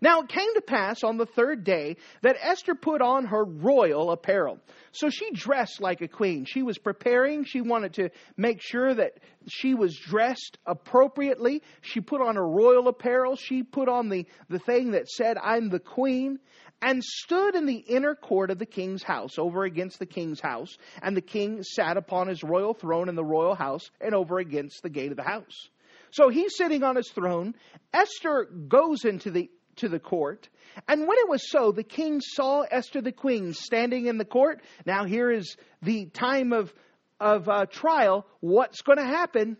Now 0.00 0.20
it 0.20 0.28
came 0.28 0.54
to 0.54 0.60
pass 0.60 1.02
on 1.02 1.16
the 1.16 1.26
third 1.26 1.64
day 1.64 1.96
that 2.22 2.36
Esther 2.40 2.74
put 2.74 3.02
on 3.02 3.26
her 3.26 3.44
royal 3.44 4.10
apparel. 4.10 4.58
So 4.92 5.10
she 5.10 5.30
dressed 5.32 5.80
like 5.80 6.00
a 6.00 6.08
queen. 6.08 6.44
She 6.44 6.62
was 6.62 6.78
preparing. 6.78 7.44
She 7.44 7.60
wanted 7.60 7.94
to 7.94 8.10
make 8.36 8.60
sure 8.60 8.94
that 8.94 9.18
she 9.48 9.74
was 9.74 9.96
dressed 9.96 10.58
appropriately. 10.66 11.62
She 11.80 12.00
put 12.00 12.20
on 12.20 12.36
her 12.36 12.46
royal 12.46 12.88
apparel. 12.88 13.36
She 13.36 13.62
put 13.62 13.88
on 13.88 14.08
the, 14.08 14.26
the 14.48 14.58
thing 14.58 14.92
that 14.92 15.08
said, 15.08 15.36
I'm 15.38 15.68
the 15.68 15.80
queen 15.80 16.38
and 16.82 17.04
stood 17.04 17.54
in 17.54 17.66
the 17.66 17.76
inner 17.76 18.14
court 18.14 18.50
of 18.50 18.58
the 18.58 18.66
king's 18.66 19.02
house, 19.02 19.38
over 19.38 19.64
against 19.64 19.98
the 19.98 20.06
king's 20.06 20.40
house. 20.40 20.76
And 21.02 21.16
the 21.16 21.20
king 21.20 21.62
sat 21.62 21.96
upon 21.96 22.28
his 22.28 22.42
royal 22.42 22.74
throne 22.74 23.08
in 23.08 23.14
the 23.14 23.24
royal 23.24 23.54
house, 23.54 23.90
and 24.00 24.14
over 24.14 24.38
against 24.38 24.82
the 24.82 24.88
gate 24.88 25.10
of 25.10 25.16
the 25.16 25.22
house. 25.22 25.68
So 26.10 26.28
he's 26.28 26.56
sitting 26.56 26.82
on 26.82 26.96
his 26.96 27.10
throne. 27.10 27.54
Esther 27.92 28.44
goes 28.68 29.04
into 29.04 29.30
the 29.30 29.50
to 29.80 29.88
the 29.88 29.98
court. 29.98 30.48
And 30.88 31.06
when 31.06 31.18
it 31.18 31.28
was 31.28 31.50
so, 31.50 31.72
the 31.72 31.82
king 31.82 32.20
saw 32.20 32.62
Esther 32.62 33.00
the 33.00 33.12
queen 33.12 33.52
standing 33.52 34.06
in 34.06 34.18
the 34.18 34.24
court. 34.24 34.62
Now, 34.86 35.04
here 35.04 35.30
is 35.30 35.56
the 35.82 36.06
time 36.06 36.52
of, 36.52 36.72
of 37.18 37.48
uh, 37.48 37.66
trial. 37.66 38.26
What's 38.40 38.82
going 38.82 38.98
to 38.98 39.04
happen? 39.04 39.56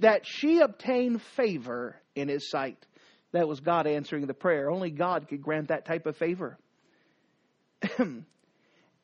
That 0.00 0.22
she 0.24 0.60
obtained 0.60 1.22
favor 1.22 1.96
in 2.14 2.28
his 2.28 2.48
sight. 2.50 2.78
That 3.32 3.48
was 3.48 3.60
God 3.60 3.86
answering 3.86 4.26
the 4.26 4.34
prayer. 4.34 4.70
Only 4.70 4.90
God 4.90 5.28
could 5.28 5.42
grant 5.42 5.68
that 5.68 5.84
type 5.84 6.06
of 6.06 6.16
favor. 6.16 6.58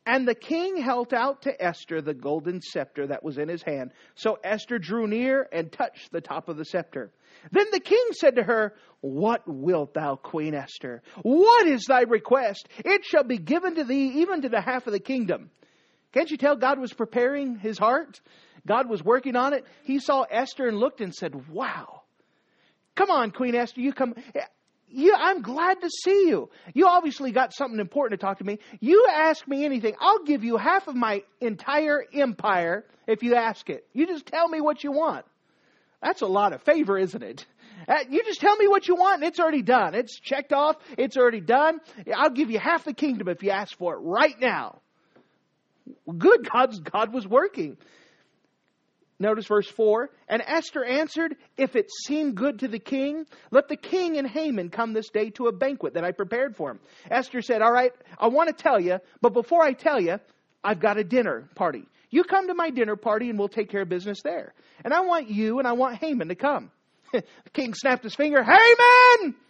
and 0.05 0.27
the 0.27 0.35
king 0.35 0.77
held 0.77 1.15
out 1.15 1.43
to 1.43 1.65
Esther 1.65 2.01
the 2.01 2.15
golden 2.15 2.61
scepter 2.61 3.07
that 3.07 3.23
was 3.23 3.39
in 3.39 3.49
his 3.49 3.63
hand. 3.63 3.93
So 4.17 4.39
Esther 4.43 4.79
drew 4.79 5.07
near 5.07 5.49
and 5.53 5.71
touched 5.71 6.11
the 6.11 6.21
top 6.21 6.49
of 6.49 6.57
the 6.57 6.65
scepter. 6.65 7.13
Then 7.53 7.67
the 7.71 7.81
king 7.81 8.05
said 8.13 8.37
to 8.37 8.43
her, 8.43 8.75
What 9.01 9.43
wilt 9.47 9.95
thou, 9.95 10.17
Queen 10.17 10.55
Esther? 10.55 11.03
What 11.23 11.67
is 11.67 11.85
thy 11.87 12.03
request? 12.03 12.69
It 12.79 13.05
shall 13.05 13.25
be 13.25 13.39
given 13.39 13.77
to 13.77 13.85
thee, 13.85 14.21
even 14.21 14.43
to 14.43 14.49
the 14.49 14.61
half 14.61 14.87
of 14.87 14.93
the 14.93 15.01
kingdom. 15.01 15.51
Can't 16.13 16.31
you 16.31 16.37
tell 16.37 16.57
God 16.57 16.79
was 16.79 16.93
preparing 16.93 17.57
his 17.57 17.79
heart? 17.79 18.21
God 18.67 18.89
was 18.89 19.03
working 19.03 19.37
on 19.37 19.55
it. 19.55 19.65
He 19.85 19.99
saw 19.99 20.23
Esther 20.23 20.67
and 20.67 20.79
looked 20.79 21.01
and 21.01 21.15
said, 21.15 21.49
Wow. 21.49 22.03
Come 22.95 23.11
on, 23.11 23.31
Queen 23.31 23.55
Esther, 23.55 23.81
you 23.81 23.93
come. 23.93 24.15
You, 24.93 25.15
I'm 25.17 25.43
glad 25.43 25.81
to 25.81 25.91
see 25.91 26.29
you. 26.29 26.51
You 26.75 26.87
obviously 26.87 27.33
got 27.33 27.55
something 27.55 27.81
important 27.81 28.21
to 28.21 28.27
talk 28.27 28.39
to 28.39 28.45
me. 28.45 28.59
You 28.81 29.09
ask 29.11 29.47
me 29.49 29.65
anything. 29.65 29.95
I'll 30.01 30.25
give 30.25 30.45
you 30.45 30.57
half 30.57 30.87
of 30.87 30.95
my 30.95 31.23
entire 31.41 32.05
empire 32.13 32.85
if 33.07 33.23
you 33.23 33.35
ask 33.35 33.71
it. 33.71 33.87
You 33.93 34.07
just 34.07 34.27
tell 34.27 34.49
me 34.49 34.61
what 34.61 34.85
you 34.85 34.93
want. 34.93 35.25
That's 36.03 36.21
a 36.21 36.27
lot 36.27 36.53
of 36.53 36.63
favor, 36.63 36.99
isn't 36.99 37.23
it? 37.23 37.47
Uh, 37.89 38.05
you 38.11 38.23
just 38.25 38.41
tell 38.41 38.57
me 38.57 38.69
what 38.69 38.87
you 38.87 38.95
want 38.95 39.23
and 39.23 39.25
it's 39.25 39.41
already 39.41 39.63
done. 39.63 39.95
It's 39.95 40.19
checked 40.21 40.53
off. 40.53 40.77
It's 40.99 41.17
already 41.17 41.41
done. 41.41 41.81
I'll 42.15 42.31
give 42.31 42.51
you 42.51 42.59
half 42.59 42.85
the 42.85 42.93
kingdom 42.93 43.29
if 43.29 43.43
you 43.43 43.51
ask 43.51 43.77
for 43.77 43.95
it 43.95 43.99
right 43.99 44.39
now. 44.41 44.81
Good, 46.07 46.49
God's, 46.51 46.79
God 46.81 47.13
was 47.13 47.27
working. 47.27 47.77
Notice 49.23 49.47
verse 49.47 49.69
4. 49.69 50.11
And 50.29 50.43
Esther 50.45 50.85
answered, 50.85 51.37
If 51.57 51.77
it 51.77 51.91
seem 51.91 52.35
good 52.35 52.59
to 52.59 52.69
the 52.69 52.79
king, 52.79 53.25
let 53.51 53.69
the 53.69 53.77
king 53.77 54.19
and 54.19 54.29
Haman 54.29 54.69
come 54.69 54.93
this 54.93 55.09
day 55.09 55.31
to 55.31 55.47
a 55.47 55.53
banquet 55.53 55.95
that 55.95 56.05
I 56.05 56.11
prepared 56.11 56.57
for 56.57 56.71
him. 56.71 56.81
Esther 57.11 57.41
said, 57.41 57.63
All 57.63 57.73
right, 57.73 57.93
I 58.19 58.29
want 58.29 58.49
to 58.49 58.63
tell 58.63 58.81
you, 58.81 58.99
but 59.21 59.33
before 59.33 59.63
I 59.63 59.73
tell 59.73 60.01
you, 60.01 60.19
I've 60.63 60.81
got 60.81 60.99
a 60.99 61.05
dinner 61.05 61.49
party. 61.55 61.85
You 62.11 62.25
come 62.25 62.49
to 62.49 62.55
my 62.55 62.71
dinner 62.71 62.97
party 62.97 63.31
and 63.31 63.39
we'll 63.39 63.49
take 63.49 63.71
care 63.71 63.83
of 63.83 63.89
business 63.89 64.21
there. 64.23 64.53
And 64.85 64.93
I 64.93 65.01
want 65.01 65.31
you 65.31 65.59
and 65.59 65.67
I 65.67 65.73
want 65.73 65.97
Haman 65.97 66.29
to 66.29 66.35
come. 66.35 66.71
the 67.13 67.23
king 67.53 67.75
snapped 67.75 68.05
his 68.05 68.15
finger, 68.15 68.43
Haman! 68.43 69.35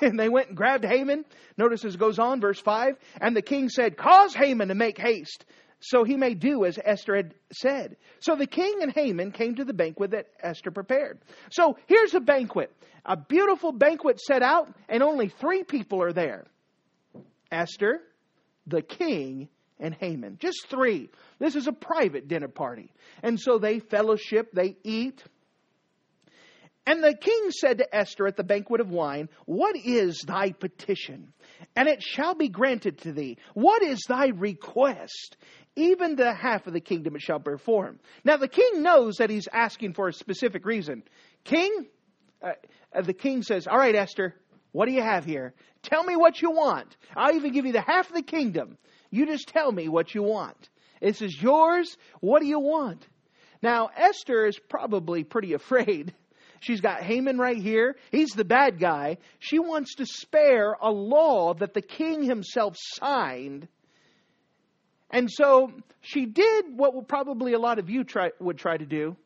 And 0.00 0.18
they 0.18 0.30
went 0.30 0.48
and 0.48 0.56
grabbed 0.56 0.86
Haman. 0.86 1.26
Notice 1.58 1.84
as 1.84 1.94
it 1.94 2.00
goes 2.00 2.18
on, 2.18 2.40
verse 2.40 2.58
5. 2.58 2.96
And 3.20 3.36
the 3.36 3.42
king 3.42 3.68
said, 3.68 3.94
Cause 3.94 4.34
Haman 4.34 4.68
to 4.68 4.74
make 4.74 4.98
haste, 4.98 5.44
so 5.82 6.04
he 6.04 6.16
may 6.16 6.34
do 6.34 6.64
as 6.64 6.78
Esther 6.82 7.16
had 7.16 7.34
said. 7.52 7.96
So 8.20 8.36
the 8.36 8.46
king 8.46 8.78
and 8.82 8.92
Haman 8.92 9.32
came 9.32 9.56
to 9.56 9.64
the 9.64 9.74
banquet 9.74 10.12
that 10.12 10.28
Esther 10.40 10.70
prepared. 10.70 11.18
So 11.50 11.76
here's 11.86 12.14
a 12.14 12.20
banquet. 12.20 12.72
A 13.04 13.16
beautiful 13.16 13.72
banquet 13.72 14.20
set 14.20 14.42
out, 14.42 14.72
and 14.88 15.02
only 15.02 15.28
three 15.28 15.64
people 15.64 16.00
are 16.00 16.12
there 16.12 16.46
Esther, 17.50 18.00
the 18.66 18.80
king, 18.80 19.48
and 19.80 19.94
Haman. 19.94 20.38
Just 20.40 20.68
three. 20.68 21.10
This 21.40 21.56
is 21.56 21.66
a 21.66 21.72
private 21.72 22.28
dinner 22.28 22.48
party. 22.48 22.92
And 23.22 23.38
so 23.38 23.58
they 23.58 23.80
fellowship, 23.80 24.52
they 24.52 24.76
eat. 24.84 25.22
And 26.84 27.02
the 27.02 27.14
king 27.14 27.50
said 27.50 27.78
to 27.78 27.94
Esther 27.94 28.26
at 28.26 28.36
the 28.36 28.42
banquet 28.42 28.80
of 28.80 28.90
wine, 28.90 29.28
What 29.46 29.76
is 29.76 30.20
thy 30.26 30.50
petition? 30.50 31.32
And 31.76 31.88
it 31.88 32.02
shall 32.02 32.34
be 32.34 32.48
granted 32.48 32.98
to 32.98 33.12
thee. 33.12 33.38
What 33.54 33.82
is 33.82 34.00
thy 34.08 34.28
request? 34.28 35.36
Even 35.76 36.16
the 36.16 36.34
half 36.34 36.66
of 36.66 36.72
the 36.72 36.80
kingdom 36.80 37.14
it 37.14 37.22
shall 37.22 37.38
perform. 37.38 38.00
Now 38.24 38.36
the 38.36 38.48
king 38.48 38.82
knows 38.82 39.16
that 39.16 39.30
he's 39.30 39.48
asking 39.52 39.94
for 39.94 40.08
a 40.08 40.12
specific 40.12 40.66
reason. 40.66 41.04
King, 41.44 41.86
uh, 42.42 42.52
uh, 42.94 43.02
the 43.02 43.14
king 43.14 43.42
says, 43.42 43.66
All 43.68 43.78
right, 43.78 43.94
Esther, 43.94 44.34
what 44.72 44.86
do 44.86 44.92
you 44.92 45.02
have 45.02 45.24
here? 45.24 45.54
Tell 45.82 46.02
me 46.02 46.16
what 46.16 46.42
you 46.42 46.50
want. 46.50 46.96
I'll 47.16 47.34
even 47.34 47.52
give 47.52 47.64
you 47.64 47.72
the 47.72 47.80
half 47.80 48.08
of 48.08 48.14
the 48.14 48.22
kingdom. 48.22 48.76
You 49.10 49.26
just 49.26 49.48
tell 49.48 49.70
me 49.70 49.88
what 49.88 50.14
you 50.14 50.22
want. 50.22 50.68
This 51.00 51.22
is 51.22 51.40
yours. 51.40 51.96
What 52.20 52.40
do 52.40 52.46
you 52.46 52.60
want? 52.60 53.06
Now, 53.62 53.90
Esther 53.96 54.46
is 54.46 54.58
probably 54.58 55.22
pretty 55.24 55.52
afraid. 55.54 56.12
She's 56.62 56.80
got 56.80 57.02
Haman 57.02 57.38
right 57.38 57.56
here. 57.56 57.96
He's 58.12 58.30
the 58.30 58.44
bad 58.44 58.78
guy. 58.78 59.18
She 59.40 59.58
wants 59.58 59.96
to 59.96 60.06
spare 60.06 60.76
a 60.80 60.92
law 60.92 61.54
that 61.54 61.74
the 61.74 61.82
king 61.82 62.22
himself 62.22 62.76
signed. 62.78 63.66
And 65.10 65.28
so 65.28 65.72
she 66.02 66.24
did 66.24 66.66
what 66.76 67.08
probably 67.08 67.54
a 67.54 67.58
lot 67.58 67.80
of 67.80 67.90
you 67.90 68.04
try, 68.04 68.30
would 68.38 68.58
try 68.58 68.76
to 68.76 68.86
do. 68.86 69.16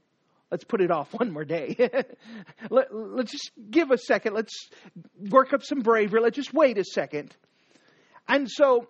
Let's 0.51 0.65
put 0.65 0.81
it 0.81 0.91
off 0.91 1.13
one 1.13 1.31
more 1.31 1.45
day. 1.45 1.77
Let, 2.71 2.91
us 2.91 3.31
just 3.31 3.51
give 3.71 3.91
a 3.91 3.99
second. 3.99 4.33
Let's 4.33 4.71
work 5.19 5.53
up 5.53 5.63
some 5.63 5.81
bravery. 5.81 6.23
Let's 6.23 6.37
just 6.37 6.55
wait 6.55 6.79
a 6.79 6.85
second. 6.85 7.37
And 8.27 8.51
so 8.51 8.89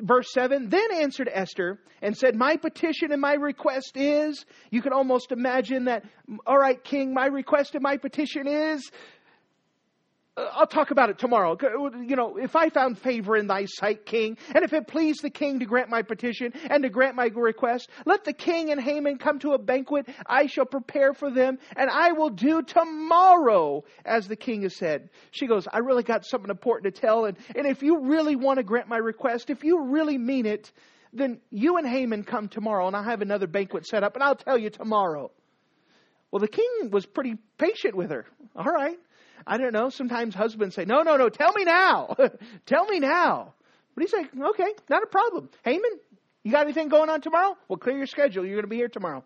verse 0.00 0.32
7 0.32 0.68
Then 0.68 0.92
answered 0.94 1.28
Esther 1.32 1.78
and 2.02 2.16
said, 2.16 2.34
My 2.34 2.56
petition 2.56 3.12
and 3.12 3.20
my 3.20 3.34
request 3.34 3.92
is, 3.96 4.44
you 4.70 4.82
can 4.82 4.92
almost 4.92 5.32
imagine 5.32 5.84
that, 5.86 6.04
all 6.46 6.58
right, 6.58 6.82
king, 6.82 7.14
my 7.14 7.26
request 7.26 7.74
and 7.74 7.82
my 7.82 7.96
petition 7.96 8.46
is 8.46 8.90
Uh, 10.36 10.48
I'll 10.52 10.66
talk 10.66 10.90
about 10.90 11.10
it 11.10 11.18
tomorrow. 11.18 11.56
Uh, 11.56 11.98
you 11.98 12.16
know, 12.16 12.36
if 12.36 12.56
I 12.56 12.68
found 12.68 12.98
favor 12.98 13.36
in 13.36 13.46
thy 13.46 13.64
sight, 13.66 14.04
king, 14.04 14.36
and 14.54 14.64
if 14.64 14.72
it 14.72 14.86
please 14.86 15.18
the 15.18 15.30
king 15.30 15.60
to 15.60 15.64
grant 15.64 15.88
my 15.88 16.02
petition 16.02 16.52
and 16.70 16.82
to 16.82 16.90
grant 16.90 17.16
my 17.16 17.26
request, 17.34 17.88
let 18.04 18.24
the 18.24 18.32
king 18.32 18.70
and 18.70 18.80
Haman 18.80 19.18
come 19.18 19.38
to 19.40 19.52
a 19.52 19.58
banquet. 19.58 20.06
I 20.26 20.46
shall 20.46 20.66
prepare 20.66 21.14
for 21.14 21.30
them, 21.30 21.58
and 21.76 21.90
I 21.90 22.12
will 22.12 22.30
do 22.30 22.62
tomorrow 22.62 23.84
as 24.04 24.28
the 24.28 24.36
king 24.36 24.62
has 24.62 24.76
said. 24.76 25.10
She 25.30 25.46
goes, 25.46 25.66
I 25.72 25.78
really 25.78 26.02
got 26.02 26.24
something 26.24 26.50
important 26.50 26.94
to 26.94 27.00
tell, 27.00 27.24
and, 27.24 27.36
and 27.54 27.66
if 27.66 27.82
you 27.82 28.00
really 28.00 28.36
want 28.36 28.58
to 28.58 28.62
grant 28.62 28.88
my 28.88 28.98
request, 28.98 29.50
if 29.50 29.64
you 29.64 29.84
really 29.84 30.18
mean 30.18 30.46
it, 30.46 30.70
then 31.12 31.40
you 31.50 31.78
and 31.78 31.86
Haman 31.86 32.24
come 32.24 32.48
tomorrow, 32.48 32.86
and 32.86 32.94
I'll 32.94 33.04
have 33.04 33.22
another 33.22 33.46
banquet 33.46 33.86
set 33.86 34.02
up, 34.02 34.14
and 34.14 34.22
I'll 34.22 34.36
tell 34.36 34.58
you 34.58 34.70
tomorrow. 34.70 35.30
Well, 36.30 36.40
the 36.40 36.48
king 36.48 36.90
was 36.90 37.06
pretty 37.06 37.36
patient 37.56 37.94
with 37.94 38.10
her. 38.10 38.26
All 38.54 38.64
right. 38.64 38.98
I 39.46 39.58
don't 39.58 39.72
know. 39.72 39.90
Sometimes 39.90 40.34
husbands 40.34 40.74
say, 40.74 40.84
no, 40.84 41.02
no, 41.02 41.16
no, 41.16 41.28
tell 41.28 41.52
me 41.52 41.64
now. 41.64 42.16
tell 42.66 42.86
me 42.86 43.00
now. 43.00 43.54
But 43.94 44.04
he's 44.04 44.12
like, 44.12 44.30
okay, 44.50 44.74
not 44.90 45.02
a 45.02 45.06
problem. 45.06 45.48
Haman, 45.64 45.90
you 46.44 46.52
got 46.52 46.62
anything 46.62 46.88
going 46.88 47.10
on 47.10 47.20
tomorrow? 47.20 47.56
Well, 47.68 47.78
clear 47.78 47.96
your 47.96 48.06
schedule. 48.06 48.44
You're 48.44 48.56
going 48.56 48.64
to 48.64 48.68
be 48.68 48.76
here 48.76 48.88
tomorrow. 48.88 49.24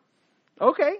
Okay. 0.61 0.93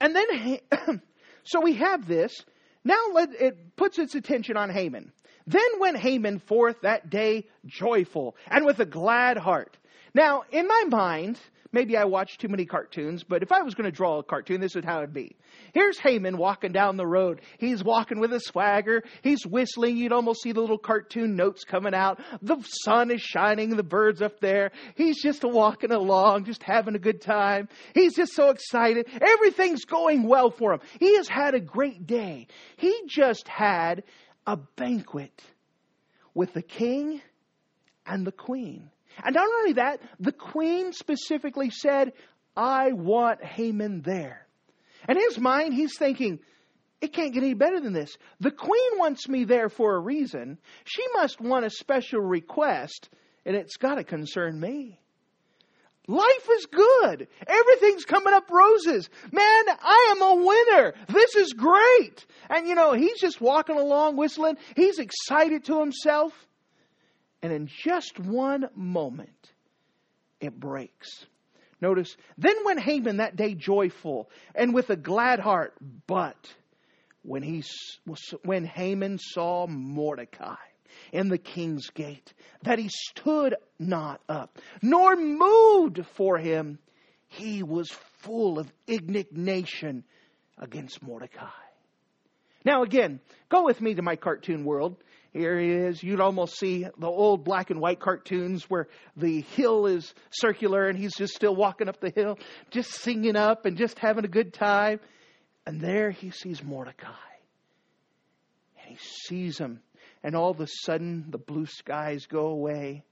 And 0.00 0.14
then, 0.14 0.58
so 1.44 1.60
we 1.60 1.74
have 1.74 2.06
this. 2.06 2.44
Now 2.84 2.98
let, 3.12 3.34
it 3.34 3.76
puts 3.76 3.98
its 3.98 4.14
attention 4.14 4.56
on 4.56 4.70
Haman. 4.70 5.12
Then 5.46 5.80
went 5.80 5.98
Haman 5.98 6.38
forth 6.38 6.80
that 6.82 7.10
day 7.10 7.46
joyful 7.66 8.36
and 8.48 8.64
with 8.64 8.78
a 8.80 8.86
glad 8.86 9.36
heart. 9.36 9.76
Now, 10.14 10.44
in 10.50 10.68
my 10.68 10.84
mind, 10.88 11.38
maybe 11.74 11.96
I 11.96 12.04
watch 12.04 12.38
too 12.38 12.48
many 12.48 12.64
cartoons, 12.64 13.24
but 13.24 13.42
if 13.42 13.52
I 13.52 13.62
was 13.62 13.74
going 13.74 13.90
to 13.90 13.94
draw 13.94 14.18
a 14.18 14.22
cartoon, 14.22 14.60
this 14.60 14.76
is 14.76 14.84
how 14.84 14.98
it'd 14.98 15.12
be. 15.12 15.36
Here's 15.72 15.98
Haman 15.98 16.38
walking 16.38 16.72
down 16.72 16.96
the 16.96 17.06
road. 17.06 17.40
He's 17.58 17.84
walking 17.84 18.20
with 18.20 18.32
a 18.32 18.40
swagger. 18.40 19.02
He's 19.22 19.44
whistling. 19.44 19.96
You'd 19.96 20.12
almost 20.12 20.42
see 20.42 20.52
the 20.52 20.60
little 20.60 20.78
cartoon 20.78 21.36
notes 21.36 21.64
coming 21.64 21.92
out. 21.94 22.20
The 22.40 22.56
sun 22.84 23.10
is 23.10 23.20
shining, 23.20 23.76
the 23.76 23.82
birds 23.82 24.22
up 24.22 24.40
there. 24.40 24.70
He's 24.94 25.20
just 25.20 25.44
walking 25.44 25.90
along, 25.90 26.44
just 26.44 26.62
having 26.62 26.94
a 26.94 27.00
good 27.00 27.20
time. 27.20 27.68
He's 27.94 28.14
just 28.14 28.32
so 28.32 28.50
excited. 28.50 29.08
Everything's 29.20 29.84
going 29.84 30.22
well 30.22 30.50
for 30.50 30.72
him. 30.72 30.80
He 31.00 31.16
has 31.16 31.28
had 31.28 31.54
a 31.54 31.60
great 31.60 32.06
day. 32.06 32.46
He 32.76 33.02
just 33.08 33.48
had 33.48 34.04
a 34.46 34.56
banquet 34.56 35.42
with 36.34 36.52
the 36.52 36.62
king 36.62 37.20
and 38.06 38.26
the 38.26 38.32
queen. 38.32 38.90
And 39.22 39.34
not 39.34 39.48
only 39.58 39.74
that, 39.74 40.00
the 40.18 40.32
queen 40.32 40.92
specifically 40.92 41.70
said, 41.70 42.12
I 42.56 42.92
want 42.92 43.44
Haman 43.44 44.02
there. 44.02 44.46
And 45.06 45.18
in 45.18 45.24
his 45.24 45.38
mind, 45.38 45.74
he's 45.74 45.96
thinking, 45.96 46.40
it 47.00 47.12
can't 47.12 47.34
get 47.34 47.42
any 47.42 47.54
better 47.54 47.80
than 47.80 47.92
this. 47.92 48.16
The 48.40 48.50
queen 48.50 48.98
wants 48.98 49.28
me 49.28 49.44
there 49.44 49.68
for 49.68 49.94
a 49.94 50.00
reason. 50.00 50.58
She 50.84 51.02
must 51.14 51.40
want 51.40 51.66
a 51.66 51.70
special 51.70 52.20
request, 52.20 53.10
and 53.44 53.54
it's 53.54 53.76
got 53.76 53.96
to 53.96 54.04
concern 54.04 54.58
me. 54.58 54.98
Life 56.06 56.48
is 56.52 56.66
good. 56.66 57.28
Everything's 57.46 58.04
coming 58.04 58.34
up 58.34 58.50
roses. 58.50 59.08
Man, 59.32 59.64
I 59.68 60.14
am 60.14 60.22
a 60.22 60.44
winner. 60.44 60.94
This 61.08 61.34
is 61.34 61.54
great. 61.54 62.26
And 62.50 62.66
you 62.66 62.74
know, 62.74 62.92
he's 62.92 63.18
just 63.18 63.40
walking 63.40 63.78
along 63.78 64.16
whistling. 64.16 64.56
He's 64.76 64.98
excited 64.98 65.64
to 65.64 65.80
himself. 65.80 66.32
And 67.44 67.52
in 67.52 67.66
just 67.66 68.18
one 68.18 68.70
moment, 68.74 69.52
it 70.40 70.58
breaks. 70.58 71.26
Notice, 71.78 72.16
then 72.38 72.54
went 72.64 72.80
Haman 72.80 73.18
that 73.18 73.36
day 73.36 73.52
joyful 73.52 74.30
and 74.54 74.72
with 74.72 74.88
a 74.88 74.96
glad 74.96 75.40
heart. 75.40 75.74
But 76.06 76.50
when, 77.20 77.42
he, 77.42 77.62
when 78.44 78.64
Haman 78.64 79.18
saw 79.18 79.66
Mordecai 79.66 80.56
in 81.12 81.28
the 81.28 81.36
king's 81.36 81.90
gate, 81.90 82.32
that 82.62 82.78
he 82.78 82.88
stood 82.88 83.56
not 83.78 84.22
up, 84.26 84.58
nor 84.80 85.14
moved 85.14 86.00
for 86.14 86.38
him, 86.38 86.78
he 87.26 87.62
was 87.62 87.90
full 88.20 88.58
of 88.58 88.72
indignation 88.86 90.04
against 90.56 91.02
Mordecai. 91.02 91.50
Now, 92.64 92.84
again, 92.84 93.20
go 93.50 93.64
with 93.64 93.82
me 93.82 93.96
to 93.96 94.02
my 94.02 94.16
cartoon 94.16 94.64
world. 94.64 94.96
Here 95.34 95.58
he 95.58 95.68
is. 95.68 96.00
You'd 96.00 96.20
almost 96.20 96.56
see 96.56 96.86
the 96.96 97.08
old 97.08 97.42
black 97.42 97.70
and 97.70 97.80
white 97.80 97.98
cartoons 97.98 98.70
where 98.70 98.86
the 99.16 99.40
hill 99.40 99.86
is 99.86 100.14
circular 100.30 100.86
and 100.86 100.96
he's 100.96 101.16
just 101.16 101.34
still 101.34 101.56
walking 101.56 101.88
up 101.88 102.00
the 102.00 102.10
hill, 102.10 102.38
just 102.70 102.92
singing 102.92 103.34
up 103.34 103.66
and 103.66 103.76
just 103.76 103.98
having 103.98 104.24
a 104.24 104.28
good 104.28 104.54
time. 104.54 105.00
And 105.66 105.80
there 105.80 106.12
he 106.12 106.30
sees 106.30 106.62
Mordecai. 106.62 107.10
And 108.80 108.90
he 108.90 108.96
sees 109.26 109.58
him. 109.58 109.80
And 110.22 110.36
all 110.36 110.50
of 110.50 110.60
a 110.60 110.68
sudden, 110.68 111.26
the 111.30 111.38
blue 111.38 111.66
skies 111.66 112.26
go 112.26 112.46
away. 112.46 113.02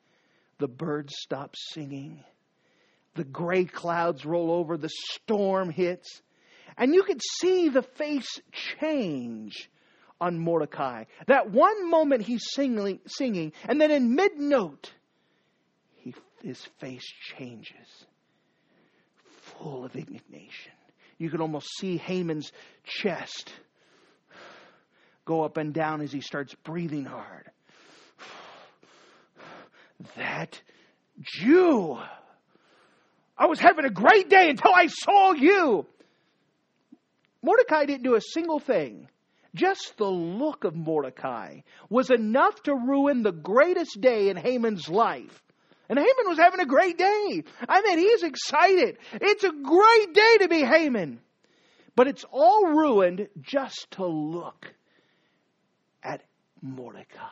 The 0.59 0.69
birds 0.69 1.15
stop 1.19 1.57
singing. 1.57 2.23
The 3.17 3.25
gray 3.25 3.65
clouds 3.65 4.25
roll 4.25 4.53
over. 4.53 4.77
The 4.77 4.91
storm 5.11 5.71
hits. 5.71 6.23
And 6.79 6.95
you 6.95 7.03
could 7.03 7.21
see 7.41 7.69
the 7.69 7.83
face 7.83 8.41
change 8.53 9.69
on 10.23 10.39
Mordecai. 10.39 11.05
That 11.27 11.51
one 11.51 11.91
moment 11.91 12.23
he's 12.23 12.45
singing, 12.55 13.01
singing 13.07 13.53
and 13.69 13.81
then 13.81 13.91
in 13.91 14.15
mid 14.15 14.39
note, 14.39 14.93
his 16.43 16.65
face 16.81 17.05
changes, 17.37 18.07
full 19.43 19.85
of 19.85 19.95
indignation. 19.97 20.73
You 21.19 21.29
can 21.29 21.41
almost 21.41 21.69
see 21.79 21.97
Haman's 21.97 22.53
chest 22.85 23.53
go 25.25 25.43
up 25.43 25.57
and 25.57 25.75
down 25.75 26.01
as 26.01 26.13
he 26.13 26.21
starts 26.21 26.55
breathing 26.65 27.05
hard. 27.05 27.51
That 30.17 30.61
Jew! 31.21 31.99
I 33.37 33.47
was 33.47 33.59
having 33.59 33.85
a 33.85 33.91
great 33.91 34.29
day 34.29 34.51
until 34.51 34.73
I 34.75 34.87
saw 34.87 35.33
you. 35.33 35.87
Mordecai 37.43 37.87
didn't 37.87 38.05
do 38.05 38.15
a 38.15 38.21
single 38.21 38.61
thing 38.61 39.09
just 39.55 39.97
the 39.99 40.09
look 40.09 40.65
of 40.65 40.75
Mordecai 40.75 41.61
was 41.91 42.11
enough 42.11 42.63
to 42.65 42.75
ruin 42.75 43.23
the 43.23 43.33
greatest 43.33 44.01
day 44.01 44.29
in 44.29 44.37
Haman's 44.37 44.89
life. 44.89 45.43
And 45.89 45.99
Haman 45.99 46.29
was 46.29 46.39
having 46.39 46.61
a 46.61 46.67
great 46.67 46.97
day. 46.97 47.45
I 47.69 47.83
mean, 47.83 47.99
he's 47.99 48.23
excited. 48.23 48.97
It's 49.13 49.45
a 49.45 49.53
great 49.53 50.15
day 50.15 50.39
to 50.41 50.49
be 50.49 50.61
Haman. 50.61 51.21
But 51.95 52.09
it's 52.09 52.25
all 52.31 52.69
ruined 52.69 53.29
just 53.43 53.91
to 53.93 54.07
look 54.07 54.73
at 56.03 56.23
Mordecai. 56.63 57.29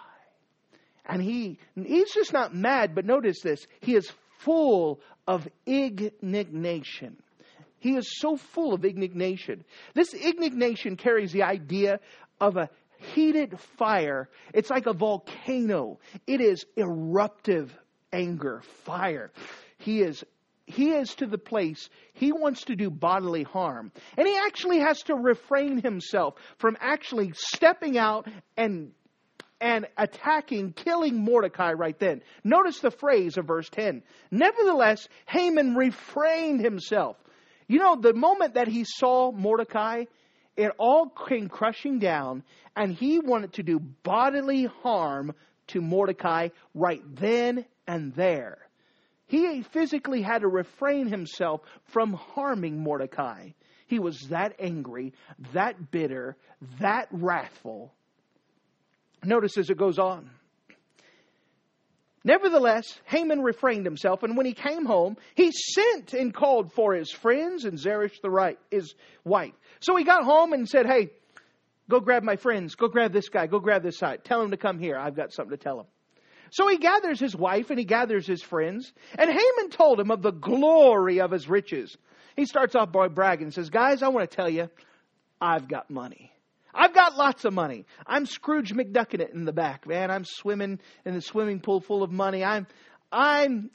And 1.06 1.22
he 1.22 1.58
he's 1.74 2.12
just 2.12 2.32
not 2.32 2.54
mad, 2.54 2.94
but 2.94 3.06
notice 3.06 3.40
this. 3.40 3.66
He 3.80 3.94
is 3.94 4.12
full 4.38 5.00
of 5.26 5.48
indignation. 5.64 7.16
He 7.80 7.96
is 7.96 8.18
so 8.20 8.36
full 8.36 8.72
of 8.72 8.84
indignation. 8.84 9.64
This 9.94 10.14
indignation 10.14 10.96
carries 10.96 11.32
the 11.32 11.42
idea 11.42 12.00
of 12.40 12.56
a 12.56 12.70
heated 12.98 13.58
fire. 13.76 14.28
It's 14.54 14.70
like 14.70 14.86
a 14.86 14.92
volcano. 14.92 15.98
It 16.26 16.40
is 16.40 16.64
eruptive 16.76 17.76
anger, 18.12 18.62
fire. 18.84 19.32
He 19.78 20.02
is 20.02 20.24
he 20.66 20.92
is 20.92 21.16
to 21.16 21.26
the 21.26 21.38
place 21.38 21.88
he 22.12 22.30
wants 22.30 22.64
to 22.66 22.76
do 22.76 22.90
bodily 22.90 23.42
harm. 23.42 23.90
And 24.16 24.28
he 24.28 24.36
actually 24.36 24.78
has 24.78 25.02
to 25.04 25.16
refrain 25.16 25.82
himself 25.82 26.34
from 26.58 26.76
actually 26.80 27.32
stepping 27.34 27.98
out 27.98 28.28
and 28.56 28.92
and 29.60 29.86
attacking, 29.98 30.72
killing 30.72 31.22
Mordecai 31.22 31.72
right 31.72 31.98
then. 31.98 32.22
Notice 32.44 32.78
the 32.78 32.90
phrase 32.90 33.36
of 33.36 33.46
verse 33.46 33.68
10. 33.68 34.02
Nevertheless, 34.30 35.06
Haman 35.26 35.74
refrained 35.74 36.60
himself. 36.60 37.16
You 37.70 37.78
know, 37.78 37.94
the 37.94 38.14
moment 38.14 38.54
that 38.54 38.66
he 38.66 38.82
saw 38.84 39.30
Mordecai, 39.30 40.06
it 40.56 40.72
all 40.76 41.08
came 41.08 41.48
crushing 41.48 42.00
down, 42.00 42.42
and 42.74 42.92
he 42.92 43.20
wanted 43.20 43.52
to 43.52 43.62
do 43.62 43.78
bodily 43.78 44.64
harm 44.82 45.34
to 45.68 45.80
Mordecai 45.80 46.48
right 46.74 47.00
then 47.14 47.64
and 47.86 48.12
there. 48.14 48.58
He 49.28 49.62
physically 49.62 50.20
had 50.20 50.40
to 50.40 50.48
refrain 50.48 51.06
himself 51.06 51.60
from 51.84 52.14
harming 52.14 52.80
Mordecai. 52.80 53.50
He 53.86 54.00
was 54.00 54.18
that 54.30 54.56
angry, 54.58 55.12
that 55.52 55.92
bitter, 55.92 56.36
that 56.80 57.06
wrathful. 57.12 57.94
Notice 59.22 59.56
as 59.56 59.70
it 59.70 59.78
goes 59.78 60.00
on. 60.00 60.28
Nevertheless, 62.22 63.00
Haman 63.06 63.40
refrained 63.40 63.86
himself, 63.86 64.22
and 64.22 64.36
when 64.36 64.44
he 64.44 64.52
came 64.52 64.84
home, 64.84 65.16
he 65.34 65.52
sent 65.52 66.12
and 66.12 66.34
called 66.34 66.72
for 66.72 66.94
his 66.94 67.10
friends 67.10 67.64
and 67.64 67.78
Zeresh 67.78 68.20
the 68.20 68.30
right, 68.30 68.58
his 68.70 68.94
wife. 69.24 69.54
So 69.80 69.96
he 69.96 70.04
got 70.04 70.24
home 70.24 70.52
and 70.52 70.68
said, 70.68 70.86
Hey, 70.86 71.10
go 71.88 72.00
grab 72.00 72.22
my 72.22 72.36
friends, 72.36 72.74
go 72.74 72.88
grab 72.88 73.12
this 73.12 73.30
guy, 73.30 73.46
go 73.46 73.58
grab 73.58 73.82
this 73.82 73.98
guy. 73.98 74.16
Tell 74.16 74.42
him 74.42 74.50
to 74.50 74.58
come 74.58 74.78
here. 74.78 74.98
I've 74.98 75.16
got 75.16 75.32
something 75.32 75.56
to 75.56 75.62
tell 75.62 75.80
him. 75.80 75.86
So 76.50 76.68
he 76.68 76.76
gathers 76.76 77.18
his 77.20 77.34
wife 77.34 77.70
and 77.70 77.78
he 77.78 77.84
gathers 77.84 78.26
his 78.26 78.42
friends, 78.42 78.92
and 79.16 79.30
Haman 79.30 79.70
told 79.70 79.98
him 79.98 80.10
of 80.10 80.20
the 80.20 80.32
glory 80.32 81.20
of 81.20 81.30
his 81.30 81.48
riches. 81.48 81.96
He 82.36 82.44
starts 82.44 82.74
off 82.74 82.92
by 82.92 83.08
bragging 83.08 83.44
and 83.44 83.54
says, 83.54 83.70
Guys, 83.70 84.02
I 84.02 84.08
want 84.08 84.30
to 84.30 84.36
tell 84.36 84.50
you, 84.50 84.68
I've 85.40 85.68
got 85.68 85.90
money. 85.90 86.32
I've 86.74 86.94
got 86.94 87.16
lots 87.16 87.44
of 87.44 87.52
money. 87.52 87.86
I'm 88.06 88.26
Scrooge 88.26 88.72
McDucking 88.72 89.20
it 89.20 89.32
in 89.32 89.44
the 89.44 89.52
back, 89.52 89.86
man. 89.86 90.10
I'm 90.10 90.24
swimming 90.24 90.80
in 91.04 91.14
the 91.14 91.20
swimming 91.20 91.60
pool 91.60 91.80
full 91.80 92.02
of 92.02 92.10
money. 92.10 92.44
I'm, 92.44 92.66
I'm, 93.10 93.70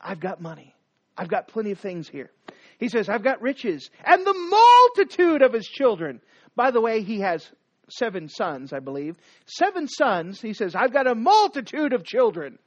I've 0.00 0.20
got 0.20 0.40
money. 0.40 0.74
I've 1.16 1.28
got 1.28 1.48
plenty 1.48 1.70
of 1.72 1.80
things 1.80 2.08
here. 2.08 2.30
He 2.78 2.88
says, 2.88 3.08
I've 3.08 3.24
got 3.24 3.40
riches 3.40 3.90
and 4.04 4.24
the 4.24 4.34
multitude 4.34 5.42
of 5.42 5.52
his 5.52 5.66
children. 5.66 6.20
By 6.54 6.70
the 6.70 6.80
way, 6.80 7.02
he 7.02 7.20
has 7.20 7.50
seven 7.88 8.28
sons, 8.28 8.72
I 8.72 8.80
believe. 8.80 9.16
Seven 9.46 9.88
sons. 9.88 10.40
He 10.40 10.52
says, 10.52 10.74
I've 10.74 10.92
got 10.92 11.06
a 11.06 11.14
multitude 11.14 11.92
of 11.92 12.04
children. 12.04 12.58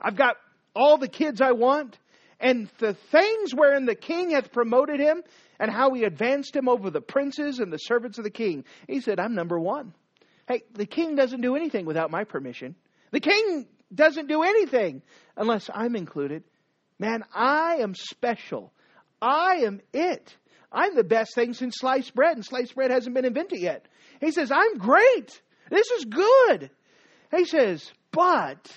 I've 0.00 0.16
got 0.16 0.36
all 0.74 0.98
the 0.98 1.08
kids 1.08 1.40
I 1.40 1.52
want. 1.52 1.98
And 2.38 2.68
the 2.78 2.94
things 2.94 3.52
wherein 3.52 3.86
the 3.86 3.94
king 3.94 4.30
hath 4.30 4.52
promoted 4.52 5.00
him, 5.00 5.22
and 5.58 5.70
how 5.70 5.94
he 5.94 6.04
advanced 6.04 6.54
him 6.54 6.68
over 6.68 6.90
the 6.90 7.00
princes 7.00 7.58
and 7.58 7.72
the 7.72 7.78
servants 7.78 8.18
of 8.18 8.24
the 8.24 8.30
king. 8.30 8.64
He 8.86 9.00
said, 9.00 9.18
I'm 9.18 9.34
number 9.34 9.58
one. 9.58 9.94
Hey, 10.46 10.62
the 10.74 10.86
king 10.86 11.16
doesn't 11.16 11.40
do 11.40 11.56
anything 11.56 11.86
without 11.86 12.10
my 12.10 12.24
permission. 12.24 12.74
The 13.10 13.20
king 13.20 13.66
doesn't 13.94 14.28
do 14.28 14.42
anything 14.42 15.02
unless 15.36 15.70
I'm 15.72 15.96
included. 15.96 16.44
Man, 16.98 17.24
I 17.34 17.76
am 17.76 17.94
special. 17.94 18.72
I 19.20 19.62
am 19.64 19.80
it. 19.92 20.36
I'm 20.70 20.94
the 20.94 21.04
best 21.04 21.34
thing 21.34 21.54
since 21.54 21.76
sliced 21.78 22.14
bread, 22.14 22.36
and 22.36 22.44
sliced 22.44 22.74
bread 22.74 22.90
hasn't 22.90 23.14
been 23.14 23.24
invented 23.24 23.60
yet. 23.60 23.86
He 24.20 24.30
says, 24.30 24.50
I'm 24.50 24.76
great. 24.78 25.40
This 25.70 25.90
is 25.90 26.04
good. 26.04 26.70
He 27.34 27.44
says, 27.44 27.90
but 28.12 28.70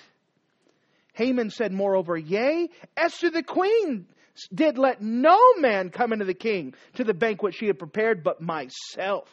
Haman 1.20 1.50
said, 1.50 1.74
moreover, 1.74 2.18
yea, 2.18 2.70
Esther 2.96 3.30
the 3.30 3.44
queen 3.44 4.08
did 4.54 4.78
let 4.78 5.02
no 5.02 5.38
man 5.58 5.90
come 5.90 6.14
into 6.14 6.24
the 6.24 6.34
king 6.34 6.74
to 6.94 7.04
the 7.04 7.14
banquet 7.14 7.54
she 7.54 7.68
had 7.68 7.78
prepared 7.78 8.24
but 8.24 8.40
myself. 8.40 9.28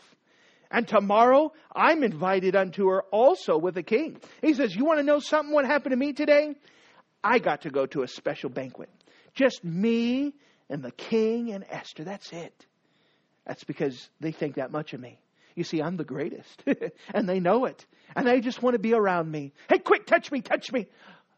And 0.69 0.89
tomorrow 0.89 1.53
I'm 1.73 2.03
invited 2.03 2.57
unto 2.57 2.89
her 2.89 3.03
also 3.13 3.57
with 3.57 3.77
the 3.77 3.85
king. 3.85 4.19
He 4.43 4.55
says, 4.55 4.75
You 4.75 4.85
want 4.85 4.99
to 4.99 5.05
know 5.05 5.21
something 5.21 5.55
what 5.55 5.65
happened 5.65 5.93
to 5.93 5.97
me 5.97 6.13
today? 6.13 6.57
I 7.23 7.39
got 7.39 7.63
to 7.63 7.71
go 7.71 7.87
to 7.87 8.03
a 8.03 8.09
special 8.09 8.51
banquet. 8.51 8.91
Just 9.35 9.63
me 9.63 10.35
and 10.69 10.83
the 10.83 10.91
king 10.91 11.53
and 11.53 11.65
Esther. 11.71 12.03
That's 12.03 12.33
it. 12.33 12.67
That's 13.47 13.63
because 13.63 14.11
they 14.19 14.33
think 14.33 14.57
that 14.57 14.73
much 14.73 14.93
of 14.93 15.01
me. 15.01 15.21
You 15.55 15.63
see, 15.63 15.81
I'm 15.81 15.97
the 15.97 16.05
greatest. 16.05 16.65
and 17.15 17.29
they 17.29 17.39
know 17.39 17.65
it. 17.67 17.87
And 18.17 18.27
they 18.27 18.41
just 18.41 18.61
want 18.61 18.75
to 18.75 18.81
be 18.81 18.93
around 18.93 19.31
me. 19.31 19.53
Hey, 19.69 19.79
quick, 19.79 20.07
touch 20.07 20.33
me, 20.33 20.41
touch 20.41 20.73
me. 20.73 20.89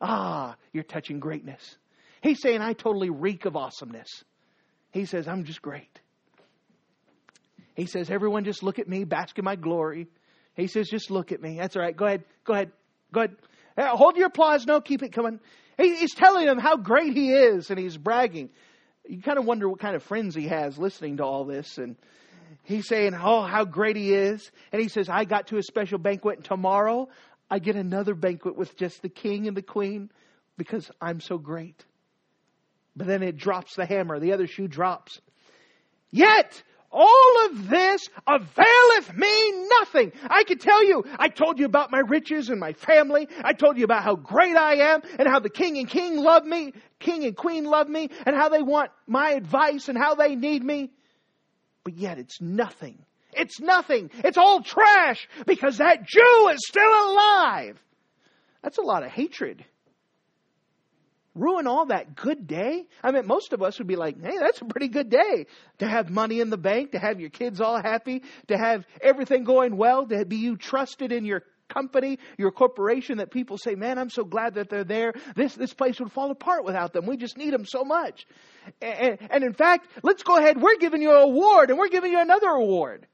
Ah, 0.01 0.57
you're 0.73 0.85
touching 0.85 1.21
greatness. 1.21 1.77
He's 2.23 2.41
saying, 2.41 2.61
I 2.61 2.73
totally 2.73 3.11
reek 3.11 3.45
of 3.45 3.57
awesomeness. 3.57 4.25
He 4.93 5.05
says, 5.05 5.29
I'm 5.29 5.45
just 5.45 5.63
great. 5.63 6.01
He 7.75 7.87
says, 7.87 8.11
Everyone 8.11 8.45
just 8.45 8.63
look 8.63 8.79
at 8.79 8.89
me, 8.89 9.05
bask 9.05 9.39
in 9.39 9.45
my 9.45 9.57
glory. 9.57 10.09
He 10.55 10.67
says, 10.67 10.89
Just 10.89 11.11
look 11.11 11.31
at 11.31 11.41
me. 11.41 11.59
That's 11.59 11.77
all 11.77 11.83
right. 11.83 11.97
Go 11.97 12.07
ahead. 12.07 12.25
Go 12.45 12.55
ahead. 12.55 12.73
Go 13.13 13.21
ahead. 13.21 13.37
hold 13.97 14.17
your 14.17 14.27
applause. 14.27 14.67
No, 14.67 14.81
keep 14.81 15.03
it 15.03 15.13
coming. 15.13 15.39
he's 15.77 16.15
telling 16.15 16.47
them 16.47 16.59
how 16.59 16.77
great 16.77 17.15
he 17.15 17.31
is, 17.31 17.71
and 17.71 17.79
he's 17.79 17.97
bragging. 17.97 18.51
You 19.07 19.23
kind 19.23 19.39
of 19.39 19.45
wonder 19.45 19.69
what 19.69 19.79
kind 19.79 19.95
of 19.95 20.03
friends 20.03 20.35
he 20.35 20.49
has 20.49 20.77
listening 20.77 21.19
to 21.19 21.25
all 21.25 21.45
this. 21.45 21.79
And 21.79 21.97
he's 22.65 22.89
saying, 22.89 23.15
Oh, 23.15 23.43
how 23.43 23.65
great 23.65 23.97
he 23.97 24.13
is. 24.13 24.51
And 24.73 24.83
he 24.83 24.89
says, 24.89 25.09
I 25.09 25.25
got 25.25 25.47
to 25.49 25.57
a 25.59 25.63
special 25.63 25.99
banquet, 25.99 26.39
and 26.39 26.45
tomorrow 26.45 27.09
I 27.51 27.59
get 27.59 27.77
another 27.77 28.15
banquet 28.15 28.57
with 28.57 28.77
just 28.77 29.03
the 29.03 29.09
king 29.09 29.49
and 29.49 29.57
the 29.57 29.63
queen 29.63 30.11
because 30.57 30.91
I'm 31.01 31.21
so 31.21 31.39
great. 31.39 31.85
But 32.97 33.07
then 33.07 33.23
it 33.23 33.37
drops 33.37 33.77
the 33.77 33.87
hammer, 33.87 34.19
the 34.19 34.33
other 34.33 34.47
shoe 34.47 34.69
drops. 34.69 35.21
Yet 36.11 36.63
all 36.91 37.47
of 37.47 37.69
this 37.69 38.09
availeth 38.27 39.15
me 39.15 39.67
nothing. 39.81 40.13
I 40.29 40.45
can 40.45 40.59
tell 40.59 40.85
you, 40.85 41.05
I 41.19 41.29
told 41.29 41.59
you 41.59 41.67
about 41.67 41.91
my 41.91 42.01
riches 42.01 42.49
and 42.49 42.59
my 42.59 42.73
family. 42.73 43.29
I 43.45 43.53
told 43.53 43.77
you 43.77 43.85
about 43.85 44.03
how 44.03 44.17
great 44.17 44.57
I 44.57 44.93
am 44.95 45.03
and 45.19 45.29
how 45.29 45.39
the 45.39 45.51
king 45.51 45.79
and 45.79 45.89
king 45.89 46.17
love 46.17 46.45
me, 46.45 46.73
king 46.99 47.25
and 47.25 47.37
queen 47.37 47.65
love 47.65 47.89
me 47.89 48.11
and 48.25 48.35
how 48.35 48.49
they 48.49 48.63
want 48.63 48.91
my 49.07 49.33
advice 49.33 49.89
and 49.89 49.99
how 49.99 50.15
they 50.15 50.35
need 50.35 50.65
me. 50.65 50.91
But 51.85 51.95
yet 51.95 52.19
it's 52.19 52.41
nothing. 52.41 53.05
It's 53.39 53.61
nothing. 53.61 54.11
It's 54.25 54.39
all 54.39 54.63
trash 54.63 55.29
because 55.47 55.79
that 55.79 56.07
Jew 56.07 56.49
is 56.53 56.61
still 56.67 57.13
alive. 57.13 57.79
That's 58.63 58.79
a 58.79 58.83
lot 58.83 59.05
of 59.05 59.11
hatred 59.11 59.65
ruin 61.39 61.67
all 61.67 61.87
that 61.87 62.15
good 62.15 62.47
day? 62.47 62.87
I 63.03 63.13
mean, 63.13 63.27
most 63.27 63.53
of 63.53 63.63
us 63.63 63.79
would 63.79 63.87
be 63.87 63.97
like, 63.97 64.21
hey, 64.21 64.37
that's 64.39 64.61
a 64.61 64.65
pretty 64.65 64.89
good 64.89 65.09
day 65.09 65.47
to 65.79 65.89
have 65.89 66.11
money 66.11 66.41
in 66.41 66.51
the 66.51 66.59
bank, 66.59 66.93
to 66.93 66.99
have 66.99 67.21
your 67.21 67.31
kids 67.31 67.61
all 67.61 67.81
happy, 67.81 68.23
to 68.49 68.59
have 68.59 68.85
everything 69.01 69.45
going 69.45 69.77
well, 69.77 70.07
to 70.07 70.25
be 70.25 70.37
you 70.37 70.57
trusted 70.57 71.13
in 71.13 71.25
your 71.25 71.43
company, 71.69 72.19
your 72.39 72.51
corporation 72.51 73.19
that 73.19 73.31
people 73.31 73.59
say, 73.59 73.75
man, 73.75 73.99
I'm 73.99 74.11
so 74.11 74.25
glad 74.25 74.55
that 74.55 74.71
they're 74.71 74.85
there. 74.85 75.13
This, 75.37 75.55
this 75.55 75.75
place 75.75 76.01
would 76.01 76.13
fall 76.13 76.31
apart 76.31 76.65
without 76.65 76.93
them. 76.93 77.07
We 77.07 77.17
just 77.17 77.37
need 77.37 77.53
them 77.53 77.67
so 77.67 77.85
much. 77.85 78.27
And, 78.81 79.19
and 79.31 79.45
in 79.45 79.53
fact, 79.53 79.87
let's 80.03 80.23
go 80.23 80.37
ahead. 80.37 80.61
We're 80.61 80.79
giving 80.79 81.03
you 81.03 81.11
an 81.11 81.23
award 81.23 81.71
and 81.71 81.79
we're 81.79 81.89
giving 81.89 82.13
you 82.13 82.21
another 82.21 82.49
award. 82.49 83.07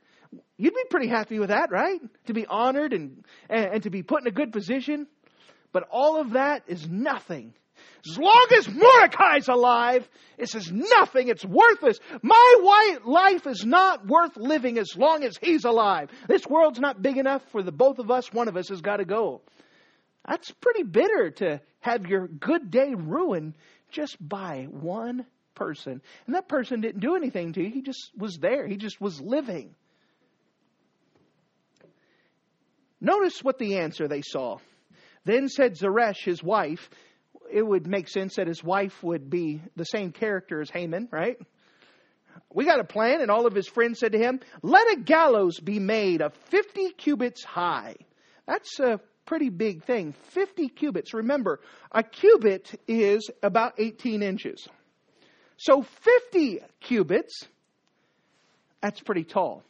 You'd 0.57 0.75
be 0.75 0.85
pretty 0.91 1.09
happy 1.09 1.39
with 1.39 1.49
that, 1.49 1.71
right? 1.71 2.01
To 2.27 2.35
be 2.35 2.47
honored 2.47 2.93
and, 2.93 3.25
and, 3.49 3.65
and 3.67 3.83
to 3.85 3.91
be 3.91 4.03
put 4.03 4.23
in 4.23 4.27
a 4.27 4.33
good 4.33 4.53
position. 4.53 5.07
But 5.73 5.89
all 5.91 6.21
of 6.21 6.33
that 6.33 6.63
is 6.69 6.89
nothing 6.89 7.55
as 8.07 8.19
long 8.19 8.47
as 8.59 8.69
Mordecai's 8.69 9.49
alive, 9.49 10.09
this 10.39 10.55
is 10.55 10.71
nothing. 10.71 11.29
It's 11.29 11.45
worthless. 11.45 11.99
My 12.23 12.57
white 12.61 13.07
life 13.07 13.47
is 13.47 13.65
not 13.65 14.07
worth 14.07 14.37
living 14.37 14.79
as 14.79 14.95
long 14.97 15.25
as 15.25 15.39
he's 15.41 15.65
alive. 15.65 16.11
This 16.29 16.47
world's 16.47 16.81
not 16.81 17.01
big 17.01 17.17
enough 17.17 17.43
for 17.51 17.63
the 17.63 17.73
both 17.73 17.99
of 17.99 18.11
us. 18.11 18.33
One 18.33 18.49
of 18.49 18.57
us 18.57 18.69
has 18.69 18.83
got 18.83 18.99
to 18.99 19.07
go. 19.07 19.41
That's 20.29 20.51
pretty 20.51 20.83
bitter 20.83 21.31
to 21.31 21.61
have 21.81 22.07
your 22.07 22.29
good 22.29 22.71
day 22.71 22.95
ruined 22.95 23.55
just 23.91 24.17
by 24.21 24.67
one 24.71 25.25
person. 25.55 26.03
And 26.27 26.35
that 26.35 26.49
person 26.49 26.81
didn't 26.81 27.01
do 27.01 27.17
anything 27.17 27.55
to 27.55 27.63
you. 27.63 27.71
He 27.71 27.81
just 27.81 28.11
was 28.17 28.37
there. 28.37 28.67
He 28.67 28.77
just 28.77 29.01
was 29.01 29.21
living. 29.21 29.75
Notice 33.05 33.45
what 33.45 33.59
the 33.59 33.77
answer 33.77 34.09
they 34.09 34.23
saw. 34.23 34.57
Then 35.27 35.49
said 35.51 35.77
Zeresh, 35.77 36.25
his 36.25 36.43
wife, 36.43 36.89
it 37.53 37.63
would 37.63 37.87
make 37.87 38.09
sense 38.09 38.37
that 38.37 38.47
his 38.47 38.65
wife 38.65 39.03
would 39.03 39.29
be 39.29 39.61
the 39.77 39.85
same 39.85 40.11
character 40.11 40.63
as 40.63 40.71
Haman, 40.71 41.09
right? 41.11 41.37
We 42.51 42.65
got 42.65 42.81
a 42.81 42.85
plan, 42.85 43.21
and 43.21 43.31
all 43.31 43.47
of 43.47 43.55
his 43.55 43.69
friends 43.69 43.99
said 43.99 44.13
to 44.13 44.19
him, 44.19 44.41
Let 44.63 44.91
a 44.91 45.01
gallows 45.01 45.61
be 45.61 45.79
made 45.79 46.23
of 46.23 46.33
50 46.49 46.93
cubits 46.93 47.45
high. 47.45 47.97
That's 48.47 48.81
a 48.81 48.99
pretty 49.27 49.51
big 49.51 49.85
thing. 49.85 50.15
50 50.31 50.69
cubits. 50.69 51.13
Remember, 51.13 51.61
a 51.93 52.03
cubit 52.03 52.81
is 52.89 53.31
about 53.43 53.75
18 53.77 54.23
inches. 54.23 54.67
So 55.59 55.83
50 56.33 56.61
cubits, 56.81 57.47
that's 58.81 59.01
pretty 59.03 59.25
tall. 59.25 59.63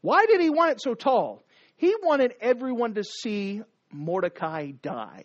Why 0.00 0.24
did 0.24 0.40
he 0.40 0.48
want 0.48 0.72
it 0.72 0.80
so 0.80 0.94
tall? 0.94 1.42
He 1.82 1.96
wanted 2.00 2.34
everyone 2.40 2.94
to 2.94 3.02
see 3.02 3.60
Mordecai 3.90 4.70
die. 4.70 5.24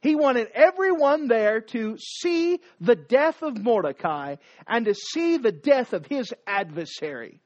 He 0.00 0.16
wanted 0.16 0.48
everyone 0.54 1.28
there 1.28 1.60
to 1.60 1.98
see 1.98 2.58
the 2.80 2.96
death 2.96 3.42
of 3.42 3.62
Mordecai 3.62 4.36
and 4.66 4.86
to 4.86 4.94
see 4.94 5.36
the 5.36 5.52
death 5.52 5.92
of 5.92 6.06
his 6.06 6.32
adversary. 6.46 7.42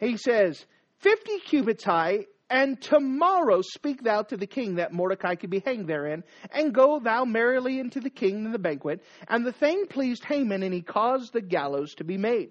He 0.00 0.16
says, 0.16 0.66
50 0.98 1.38
cubits 1.46 1.84
high, 1.84 2.26
and 2.50 2.82
tomorrow 2.82 3.62
speak 3.62 4.02
thou 4.02 4.22
to 4.22 4.36
the 4.36 4.48
king 4.48 4.74
that 4.74 4.92
Mordecai 4.92 5.36
could 5.36 5.50
be 5.50 5.62
hanged 5.64 5.86
therein, 5.86 6.24
and 6.50 6.74
go 6.74 6.98
thou 6.98 7.24
merrily 7.24 7.78
into 7.78 8.00
the 8.00 8.10
king 8.10 8.46
in 8.46 8.50
the 8.50 8.58
banquet. 8.58 9.00
And 9.28 9.46
the 9.46 9.52
thing 9.52 9.86
pleased 9.86 10.24
Haman, 10.24 10.64
and 10.64 10.74
he 10.74 10.82
caused 10.82 11.32
the 11.32 11.40
gallows 11.40 11.94
to 11.98 12.04
be 12.04 12.16
made. 12.16 12.50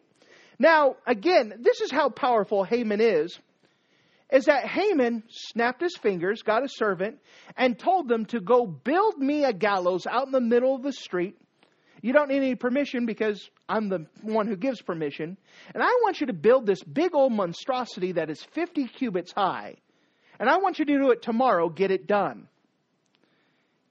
Now, 0.58 0.95
again, 1.06 1.56
this 1.60 1.82
is 1.82 1.91
how 1.91 2.08
powerful 2.08 2.63
Haman 2.63 3.02
is 3.02 3.38
is 4.32 4.46
that 4.46 4.66
Haman 4.66 5.24
snapped 5.30 5.82
his 5.82 5.96
fingers, 5.96 6.42
got 6.42 6.63
a 6.63 6.70
servant, 6.70 7.20
and 7.56 7.80
told 7.80 8.10
them 8.10 8.26
to 8.26 8.40
go 8.40 8.66
build 8.66 9.18
me 9.18 9.46
a 9.46 9.54
gallows 9.54 10.06
out 10.06 10.26
in 10.26 10.32
the 10.32 10.42
middle 10.42 10.76
of 10.76 10.84
the 10.84 10.92
street. 10.92 11.38
You 12.02 12.13
don't 12.13 12.30
need 12.30 12.38
any 12.38 12.56
permission 12.56 13.06
because 13.06 13.50
I'm 13.68 13.90
the 13.90 14.06
one 14.22 14.48
who 14.48 14.56
gives 14.56 14.82
permission. 14.82 15.38
And 15.74 15.82
I 15.82 15.88
want 16.04 16.20
you 16.20 16.28
to 16.28 16.34
build 16.34 16.66
this 16.66 16.84
big 16.84 17.16
old 17.16 17.32
monstrosity 17.32 18.13
that 18.13 18.30
is 18.30 18.44
50 18.54 18.88
cubits 18.88 19.32
high. 19.32 19.76
And 20.40 20.50
I 20.50 20.58
want 20.58 20.78
you 20.78 20.86
to 20.86 20.98
do 20.98 21.12
it 21.12 21.22
tomorrow, 21.22 21.70
get 21.70 21.90
it 21.90 22.06
done. 22.06 22.48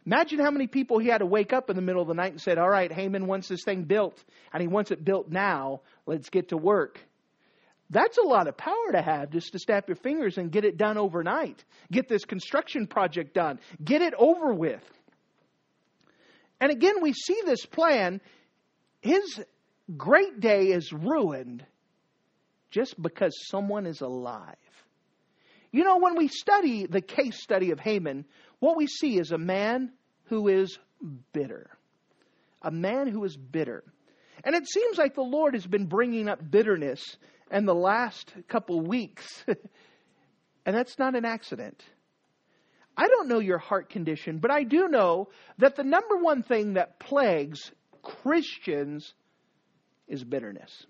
Imagine 0.05 0.39
how 0.39 0.53
many 0.53 0.69
people 0.69 0.99
he 0.99 1.09
had 1.09 1.19
to 1.19 1.27
wake 1.27 1.53
up 1.53 1.69
in 1.69 1.75
the 1.75 1.83
middle 1.83 2.01
of 2.01 2.07
the 2.07 2.15
night 2.15 2.31
and 2.31 2.41
said, 2.41 2.59
All 2.59 2.69
right, 2.69 2.93
Haman 2.93 3.27
wants 3.27 3.49
this 3.49 3.65
thing 3.65 3.83
built, 3.83 4.23
and 4.53 4.61
he 4.61 4.69
wants 4.69 4.93
it 4.93 5.05
built 5.05 5.29
now. 5.29 5.81
Let's 6.07 6.31
get 6.31 6.51
to 6.51 6.57
work. 6.57 7.01
That's 7.91 8.19
a 8.19 8.23
lot 8.23 8.49
of 8.49 8.57
power 8.57 8.93
to 8.93 9.01
have 9.01 9.31
just 9.31 9.53
to 9.53 9.59
snap 9.59 9.89
your 9.89 9.97
fingers 9.97 10.39
and 10.39 10.51
get 10.51 10.65
it 10.65 10.77
done 10.77 10.99
overnight. 10.99 11.65
Get 11.91 12.09
this 12.09 12.25
construction 12.25 12.87
project 12.87 13.35
done. 13.35 13.61
Get 13.83 14.03
it 14.03 14.15
over 14.19 14.53
with. 14.53 14.83
And 16.61 16.73
again, 16.73 16.97
we 17.01 17.13
see 17.13 17.41
this 17.45 17.65
plan. 17.65 18.21
His 19.03 19.41
great 19.97 20.41
day 20.41 20.69
is 20.69 20.93
ruined 20.93 21.65
just 22.71 23.01
because 23.01 23.37
someone 23.49 23.87
is 23.87 24.01
alive. 24.01 24.57
You 25.71 25.85
know, 25.85 25.99
when 25.99 26.17
we 26.17 26.29
study 26.29 26.87
the 26.87 27.01
case 27.01 27.41
study 27.41 27.71
of 27.71 27.79
Haman, 27.79 28.25
what 28.59 28.77
we 28.77 28.87
see 28.87 29.19
is 29.19 29.31
a 29.31 29.39
man 29.39 29.93
who 30.25 30.49
is 30.49 30.79
bitter. 31.33 31.71
A 32.63 32.71
man 32.71 33.07
who 33.07 33.23
is 33.25 33.37
bitter. 33.37 33.85
And 34.43 34.55
it 34.55 34.69
seems 34.69 34.99
like 34.99 35.15
the 35.15 35.23
Lord 35.23 35.55
has 35.55 35.67
been 35.67 35.87
bringing 35.87 36.29
up 36.29 36.51
bitterness 36.51 37.17
and 37.51 37.67
the 37.67 37.75
last 37.75 38.33
couple 38.49 38.81
weeks. 38.81 39.45
and 40.67 40.77
that's 40.77 40.99
not 40.99 41.15
an 41.15 41.25
accident. 41.25 41.83
I 42.97 43.09
don't 43.09 43.29
know 43.29 43.41
your 43.41 43.59
heart 43.59 43.91
condition, 43.91 44.39
but 44.39 44.51
I 44.51 44.63
do 44.63 44.89
know 44.89 45.29
that 45.59 45.77
the 45.77 45.85
number 45.85 46.17
one 46.17 46.43
thing 46.43 46.75
that 46.75 46.99
plagues 46.99 47.71
Christians 48.03 49.15
is 50.09 50.25
bitterness. 50.25 50.87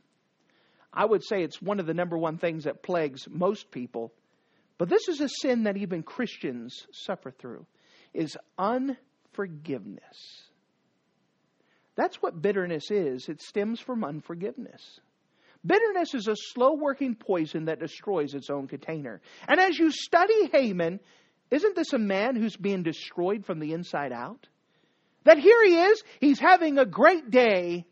I 0.92 1.04
would 1.04 1.24
say 1.24 1.42
it's 1.42 1.60
one 1.60 1.80
of 1.80 1.86
the 1.86 1.94
number 1.94 2.16
one 2.16 2.38
things 2.38 2.64
that 2.64 2.82
plagues 2.82 3.26
most 3.28 3.70
people. 3.70 4.12
But 4.78 4.88
this 4.88 5.08
is 5.08 5.20
a 5.20 5.28
sin 5.28 5.64
that 5.64 5.76
even 5.76 6.02
Christians 6.02 6.86
suffer 6.92 7.30
through 7.30 7.66
is 8.14 8.36
unforgiveness. 8.58 10.42
That's 11.96 12.16
what 12.22 12.40
bitterness 12.40 12.90
is. 12.90 13.28
It 13.28 13.40
stems 13.40 13.80
from 13.80 14.04
unforgiveness. 14.04 15.00
Bitterness 15.66 16.14
is 16.14 16.29
a 16.29 16.37
slow 16.37 16.74
working 16.74 17.14
poison 17.14 17.64
that 17.66 17.81
destroys 17.81 18.35
its 18.35 18.50
own 18.50 18.68
container. 18.68 19.20
And 19.48 19.59
as 19.59 19.79
you 19.79 19.90
study 19.90 20.48
Haman, 20.52 21.00
isn't 21.50 21.76
this 21.76 21.92
a 21.92 21.98
man 21.98 22.37
who's 22.37 22.57
being 22.57 22.83
destroyed 22.83 23.44
from 23.44 23.59
the 23.59 23.72
inside 23.72 24.12
out? 24.12 24.46
That 25.24 25.38
here 25.38 25.64
he 25.64 25.76
is, 25.76 26.02
he's 26.20 26.38
having 26.38 26.79
a 26.79 26.87
great 26.87 27.31
day, 27.31 27.85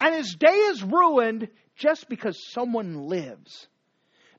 and 0.00 0.14
his 0.14 0.34
day 0.34 0.48
is 0.48 0.82
ruined 0.82 1.48
just 1.76 2.08
because 2.08 2.36
someone 2.52 3.06
lives. 3.06 3.68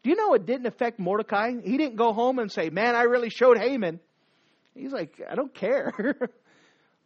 Do 0.03 0.09
you 0.09 0.17
know 0.17 0.33
it 0.33 0.45
didn't 0.45 0.65
affect 0.65 0.99
Mordecai? 0.99 1.51
He 1.63 1.77
didn't 1.77 1.95
go 1.95 2.11
home 2.11 2.39
and 2.39 2.51
say, 2.51 2.69
Man, 2.69 2.95
I 2.95 3.03
really 3.03 3.29
showed 3.29 3.57
Haman. 3.57 4.01
He's 4.75 4.91
like, 4.91 5.21
I 5.29 5.35
don't 5.35 5.53
care. 5.53 5.93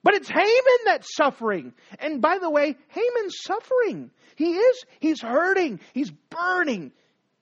but 0.04 0.14
it's 0.14 0.30
Haman 0.30 0.80
that's 0.86 1.16
suffering. 1.16 1.74
And 2.00 2.22
by 2.22 2.38
the 2.40 2.50
way, 2.50 2.76
Haman's 2.88 3.36
suffering. 3.42 4.12
He 4.36 4.54
is. 4.54 4.86
He's 5.00 5.22
hurting. 5.22 5.80
He's 5.94 6.12
burning. 6.30 6.92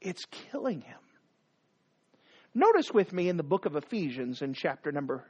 It's 0.02 0.26
killing 0.26 0.82
him. 0.82 0.98
Notice 2.54 2.92
with 2.94 3.12
me 3.12 3.28
in 3.28 3.38
the 3.38 3.44
book 3.44 3.66
of 3.66 3.76
Ephesians 3.76 4.42
in 4.42 4.54
chapter 4.54 4.92
number 4.92 5.26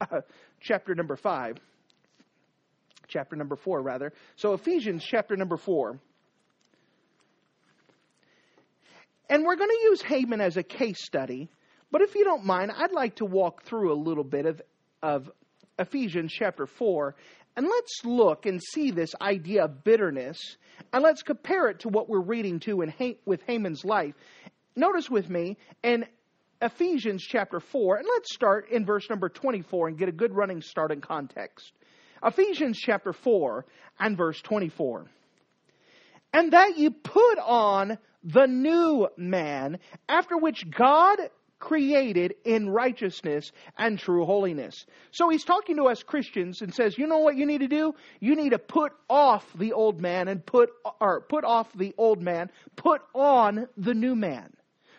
uh, 0.00 0.20
chapter 0.60 0.94
number 0.94 1.16
5 1.16 1.56
chapter 3.08 3.36
number 3.36 3.56
4 3.56 3.82
rather. 3.82 4.12
So 4.36 4.54
Ephesians 4.54 5.04
chapter 5.04 5.36
number 5.36 5.56
4 5.56 5.98
And 9.30 9.44
we're 9.44 9.56
going 9.56 9.70
to 9.70 9.84
use 9.84 10.02
Haman 10.02 10.40
as 10.40 10.56
a 10.56 10.64
case 10.64 11.04
study, 11.04 11.48
but 11.92 12.02
if 12.02 12.16
you 12.16 12.24
don't 12.24 12.44
mind, 12.44 12.72
I'd 12.76 12.90
like 12.90 13.16
to 13.16 13.24
walk 13.24 13.62
through 13.62 13.92
a 13.92 13.94
little 13.94 14.24
bit 14.24 14.44
of, 14.44 14.60
of 15.04 15.30
Ephesians 15.80 16.32
chapter 16.32 16.66
4, 16.66 17.16
and 17.56 17.66
let's 17.66 18.04
look 18.04 18.46
and 18.46 18.62
see 18.62 18.90
this 18.90 19.14
idea 19.20 19.64
of 19.64 19.82
bitterness, 19.82 20.38
and 20.92 21.02
let's 21.02 21.22
compare 21.22 21.68
it 21.68 21.80
to 21.80 21.88
what 21.88 22.08
we're 22.08 22.20
reading 22.20 22.60
to 22.60 22.82
in 22.82 23.16
with 23.24 23.42
Haman's 23.46 23.84
life. 23.84 24.14
Notice 24.76 25.10
with 25.10 25.28
me 25.28 25.56
in 25.82 26.04
Ephesians 26.62 27.24
chapter 27.26 27.58
4, 27.58 27.96
and 27.96 28.06
let's 28.14 28.32
start 28.32 28.70
in 28.70 28.84
verse 28.84 29.08
number 29.08 29.30
24 29.30 29.88
and 29.88 29.98
get 29.98 30.08
a 30.08 30.12
good 30.12 30.34
running 30.34 30.60
start 30.60 30.92
in 30.92 31.00
context. 31.00 31.72
Ephesians 32.22 32.78
chapter 32.78 33.14
4 33.14 33.64
and 33.98 34.16
verse 34.16 34.40
24. 34.42 35.06
And 36.34 36.52
that 36.52 36.76
you 36.78 36.90
put 36.90 37.38
on 37.38 37.98
the 38.22 38.46
new 38.46 39.08
man, 39.16 39.78
after 40.08 40.36
which 40.36 40.70
God 40.70 41.18
created 41.60 42.34
in 42.44 42.68
righteousness 42.68 43.52
and 43.78 43.98
true 43.98 44.24
holiness. 44.24 44.84
So 45.12 45.28
he's 45.28 45.44
talking 45.44 45.76
to 45.76 45.84
us 45.84 46.02
Christians 46.02 46.62
and 46.62 46.74
says, 46.74 46.98
you 46.98 47.06
know 47.06 47.18
what 47.18 47.36
you 47.36 47.46
need 47.46 47.60
to 47.60 47.68
do? 47.68 47.94
You 48.18 48.34
need 48.34 48.50
to 48.50 48.58
put 48.58 48.92
off 49.08 49.46
the 49.56 49.72
old 49.74 50.00
man 50.00 50.26
and 50.26 50.44
put, 50.44 50.70
or 51.00 51.20
put 51.20 51.44
off 51.44 51.72
the 51.74 51.94
old 51.96 52.20
man, 52.20 52.50
put 52.74 53.02
on 53.14 53.68
the 53.76 53.94
new 53.94 54.16
man. 54.16 54.52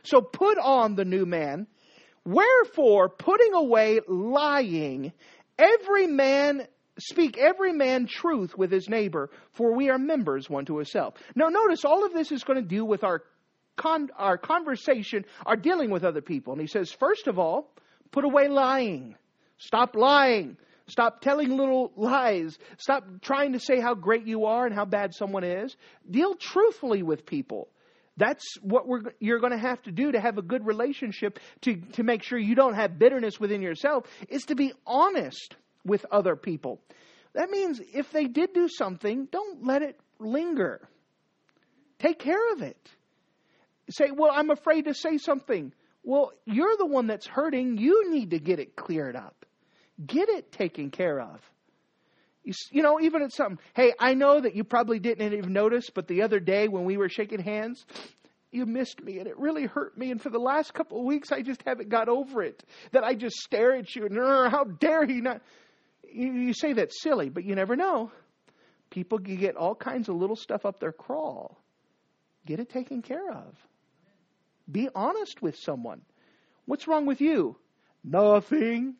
So 0.03 0.21
put 0.21 0.57
on 0.57 0.95
the 0.95 1.05
new 1.05 1.25
man. 1.25 1.67
Wherefore, 2.23 3.09
putting 3.09 3.53
away 3.53 3.99
lying, 4.07 5.11
every 5.57 6.07
man 6.07 6.67
speak 6.99 7.37
every 7.37 7.73
man 7.73 8.05
truth 8.05 8.55
with 8.57 8.71
his 8.71 8.87
neighbor, 8.87 9.29
for 9.53 9.75
we 9.75 9.89
are 9.89 9.97
members 9.97 10.49
one 10.49 10.65
to 10.65 10.77
himself. 10.77 11.15
Now, 11.35 11.49
notice 11.49 11.83
all 11.85 12.05
of 12.05 12.13
this 12.13 12.31
is 12.31 12.43
going 12.43 12.61
to 12.61 12.67
do 12.67 12.85
with 12.85 13.03
our 13.03 13.23
con- 13.81 14.09
our 14.17 14.37
conversation, 14.37 15.25
our 15.45 15.55
dealing 15.55 15.89
with 15.89 16.03
other 16.03 16.21
people. 16.21 16.53
And 16.53 16.61
he 16.61 16.67
says, 16.67 16.91
first 16.91 17.27
of 17.27 17.39
all, 17.39 17.73
put 18.11 18.25
away 18.25 18.47
lying. 18.47 19.15
Stop 19.57 19.95
lying. 19.95 20.57
Stop 20.87 21.21
telling 21.21 21.55
little 21.55 21.91
lies. 21.95 22.57
Stop 22.77 23.05
trying 23.21 23.53
to 23.53 23.59
say 23.59 23.79
how 23.79 23.93
great 23.93 24.27
you 24.27 24.45
are 24.45 24.65
and 24.65 24.75
how 24.75 24.85
bad 24.85 25.13
someone 25.13 25.43
is. 25.43 25.75
Deal 26.09 26.35
truthfully 26.35 27.01
with 27.01 27.25
people. 27.25 27.69
That's 28.17 28.45
what 28.61 28.83
you're 29.19 29.39
going 29.39 29.53
to 29.53 29.57
have 29.57 29.81
to 29.83 29.91
do 29.91 30.11
to 30.11 30.19
have 30.19 30.37
a 30.37 30.41
good 30.41 30.65
relationship, 30.65 31.39
to, 31.61 31.75
to 31.93 32.03
make 32.03 32.23
sure 32.23 32.37
you 32.37 32.55
don't 32.55 32.75
have 32.75 32.99
bitterness 32.99 33.39
within 33.39 33.61
yourself, 33.61 34.05
is 34.29 34.43
to 34.43 34.55
be 34.55 34.73
honest 34.85 35.55
with 35.85 36.05
other 36.11 36.35
people. 36.35 36.81
That 37.33 37.49
means 37.49 37.79
if 37.93 38.11
they 38.11 38.25
did 38.25 38.53
do 38.53 38.67
something, 38.67 39.27
don't 39.31 39.65
let 39.65 39.81
it 39.81 39.99
linger. 40.19 40.87
Take 41.99 42.19
care 42.19 42.53
of 42.53 42.61
it. 42.61 42.77
Say, 43.89 44.11
well, 44.11 44.31
I'm 44.33 44.49
afraid 44.49 44.85
to 44.85 44.93
say 44.93 45.17
something. 45.17 45.73
Well, 46.03 46.31
you're 46.45 46.77
the 46.77 46.85
one 46.85 47.07
that's 47.07 47.27
hurting. 47.27 47.77
You 47.77 48.11
need 48.11 48.31
to 48.31 48.39
get 48.39 48.59
it 48.59 48.75
cleared 48.75 49.15
up. 49.15 49.45
Get 50.05 50.29
it 50.29 50.51
taken 50.51 50.91
care 50.91 51.19
of. 51.19 51.39
You, 52.43 52.53
you 52.71 52.81
know, 52.81 52.99
even 52.99 53.21
at 53.21 53.33
something, 53.33 53.59
hey, 53.75 53.93
I 53.99 54.15
know 54.15 54.39
that 54.39 54.55
you 54.55 54.63
probably 54.63 54.99
didn't 54.99 55.33
even 55.33 55.53
notice, 55.53 55.89
but 55.93 56.07
the 56.07 56.23
other 56.23 56.39
day 56.39 56.67
when 56.67 56.85
we 56.85 56.97
were 56.97 57.09
shaking 57.09 57.39
hands, 57.39 57.85
you 58.51 58.65
missed 58.65 59.03
me 59.03 59.19
and 59.19 59.27
it 59.27 59.37
really 59.37 59.65
hurt 59.65 59.97
me. 59.97 60.09
And 60.09 60.19
for 60.19 60.29
the 60.29 60.39
last 60.39 60.73
couple 60.73 60.99
of 60.99 61.05
weeks, 61.05 61.31
I 61.31 61.41
just 61.43 61.61
haven't 61.65 61.89
got 61.89 62.09
over 62.09 62.41
it. 62.41 62.63
That 62.93 63.03
I 63.03 63.13
just 63.13 63.35
stare 63.37 63.73
at 63.75 63.95
you 63.95 64.05
and, 64.05 64.17
how 64.17 64.63
dare 64.63 65.05
he 65.05 65.21
not? 65.21 65.41
you, 66.13 66.31
you 66.33 66.53
say 66.53 66.73
that's 66.73 67.01
silly, 67.01 67.29
but 67.29 67.43
you 67.43 67.55
never 67.55 67.75
know. 67.75 68.11
People 68.89 69.19
get 69.19 69.55
all 69.55 69.75
kinds 69.75 70.09
of 70.09 70.15
little 70.15 70.35
stuff 70.35 70.65
up 70.65 70.79
their 70.79 70.91
crawl. 70.91 71.57
Get 72.45 72.59
it 72.59 72.69
taken 72.69 73.01
care 73.01 73.31
of. 73.31 73.55
Be 74.71 74.89
honest 74.95 75.41
with 75.41 75.57
someone. 75.57 76.01
What's 76.65 76.87
wrong 76.87 77.05
with 77.05 77.21
you? 77.21 77.57
Nothing. 78.03 78.95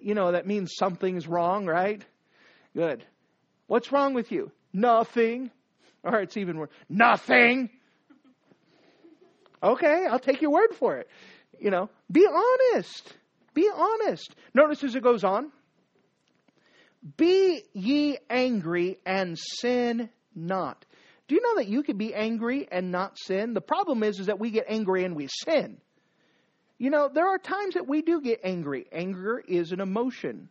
You 0.00 0.14
know, 0.14 0.32
that 0.32 0.46
means 0.46 0.74
something's 0.76 1.26
wrong, 1.26 1.66
right? 1.66 2.04
Good. 2.74 3.04
What's 3.66 3.92
wrong 3.92 4.14
with 4.14 4.32
you? 4.32 4.50
Nothing. 4.72 5.50
Or 6.02 6.20
it's 6.20 6.36
even 6.36 6.58
worse. 6.58 6.70
Nothing. 6.88 7.70
Okay, 9.62 10.06
I'll 10.08 10.18
take 10.20 10.40
your 10.40 10.52
word 10.52 10.74
for 10.74 10.96
it. 10.96 11.08
You 11.58 11.70
know, 11.70 11.90
be 12.10 12.26
honest. 12.26 13.12
Be 13.54 13.68
honest. 13.74 14.34
Notice 14.54 14.84
as 14.84 14.94
it 14.94 15.02
goes 15.02 15.24
on. 15.24 15.50
Be 17.16 17.62
ye 17.72 18.18
angry 18.30 18.98
and 19.04 19.36
sin 19.38 20.10
not. 20.34 20.84
Do 21.28 21.34
you 21.34 21.42
know 21.42 21.56
that 21.56 21.68
you 21.68 21.82
can 21.82 21.98
be 21.98 22.14
angry 22.14 22.66
and 22.70 22.90
not 22.90 23.18
sin? 23.18 23.52
The 23.52 23.60
problem 23.60 24.02
is, 24.02 24.18
is 24.18 24.26
that 24.26 24.40
we 24.40 24.50
get 24.50 24.64
angry 24.66 25.04
and 25.04 25.14
we 25.14 25.28
sin. 25.28 25.76
You 26.78 26.90
know, 26.90 27.10
there 27.12 27.28
are 27.28 27.38
times 27.38 27.74
that 27.74 27.86
we 27.86 28.02
do 28.02 28.20
get 28.20 28.40
angry. 28.42 28.86
Anger 28.92 29.42
is 29.46 29.72
an 29.72 29.80
emotion. 29.80 30.48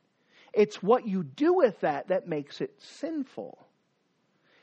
It's 0.53 0.83
what 0.83 1.07
you 1.07 1.23
do 1.23 1.53
with 1.53 1.79
that 1.81 2.09
that 2.09 2.27
makes 2.27 2.61
it 2.61 2.73
sinful. 2.79 3.57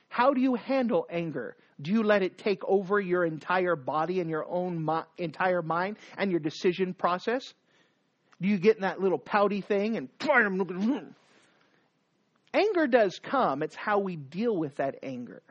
How 0.09 0.33
do 0.33 0.41
you 0.41 0.55
handle 0.55 1.07
anger? 1.11 1.57
Do 1.81 1.91
you 1.91 2.05
let 2.05 2.23
it 2.23 2.39
take 2.39 2.65
over 2.65 3.01
your 3.01 3.25
entire 3.25 3.75
body 3.75 4.21
and 4.21 4.31
your 4.31 4.47
own 4.49 4.89
entire 5.19 5.63
mind 5.63 5.97
and 6.17 6.31
your 6.31 6.39
decision 6.39 6.95
process? 6.95 7.53
Do 8.41 8.49
you 8.49 8.59
get 8.59 8.77
in 8.77 8.83
that 8.83 9.01
little 9.01 9.19
pouty 9.19 9.61
thing 9.61 9.97
and 9.97 10.09
Anger 12.55 12.87
does 12.87 13.19
come, 13.19 13.65
it's 13.65 13.75
how 13.75 13.99
we 13.99 14.15
deal 14.15 14.57
with 14.57 14.77
that 14.77 14.97
anger. 15.03 15.43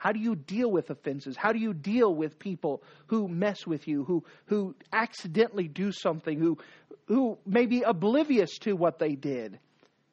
How 0.00 0.12
do 0.12 0.18
you 0.18 0.34
deal 0.34 0.70
with 0.70 0.88
offenses? 0.88 1.36
How 1.36 1.52
do 1.52 1.58
you 1.58 1.74
deal 1.74 2.14
with 2.14 2.38
people 2.38 2.82
who 3.08 3.28
mess 3.28 3.66
with 3.66 3.86
you, 3.86 4.02
who, 4.04 4.24
who 4.46 4.74
accidentally 4.94 5.68
do 5.68 5.92
something, 5.92 6.38
who, 6.38 6.56
who 7.04 7.36
may 7.44 7.66
be 7.66 7.82
oblivious 7.82 8.56
to 8.60 8.72
what 8.72 8.98
they 8.98 9.14
did? 9.14 9.58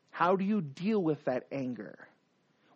How 0.10 0.36
do 0.36 0.43
you 0.43 0.60
deal 0.60 1.02
with 1.02 1.23
that 1.23 1.45
anger? 1.54 1.97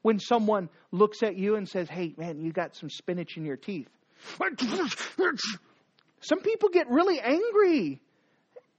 When 0.03 0.19
someone 0.19 0.69
looks 0.93 1.21
at 1.21 1.35
you 1.35 1.57
and 1.57 1.67
says, 1.67 1.89
Hey, 1.89 2.13
man, 2.15 2.39
you 2.39 2.53
got 2.53 2.77
some 2.77 2.89
spinach 2.89 3.35
in 3.35 3.43
your 3.43 3.57
teeth. 3.57 3.89
Some 6.21 6.39
people 6.39 6.69
get 6.69 6.89
really 6.89 7.19
angry. 7.19 8.01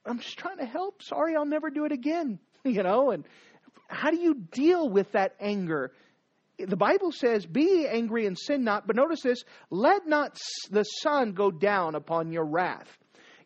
I'm 0.07 0.21
just 0.21 0.39
trying 0.39 0.57
to 0.57 0.65
help. 0.65 1.03
Sorry, 1.03 1.37
I'll 1.37 1.45
never 1.45 1.69
do 1.69 1.85
it 1.85 1.93
again. 1.93 2.39
You 2.65 2.85
know, 2.85 3.11
and 3.11 3.25
how 3.89 4.13
do 4.13 4.21
you 4.21 4.35
deal 4.37 4.89
with 4.89 5.11
that 5.13 5.35
anger? 5.41 5.91
The 6.59 6.77
Bible 6.77 7.13
says, 7.13 7.47
Be 7.47 7.87
angry 7.87 8.27
and 8.27 8.39
sin 8.39 8.65
not. 8.65 8.87
But 8.87 8.97
notice 8.97 9.23
this 9.23 9.45
let 9.71 10.07
not 10.07 10.39
the 10.71 10.85
sun 10.85 11.33
go 11.33 11.51
down 11.51 11.95
upon 11.95 12.33
your 12.33 12.45
wrath. 12.45 12.89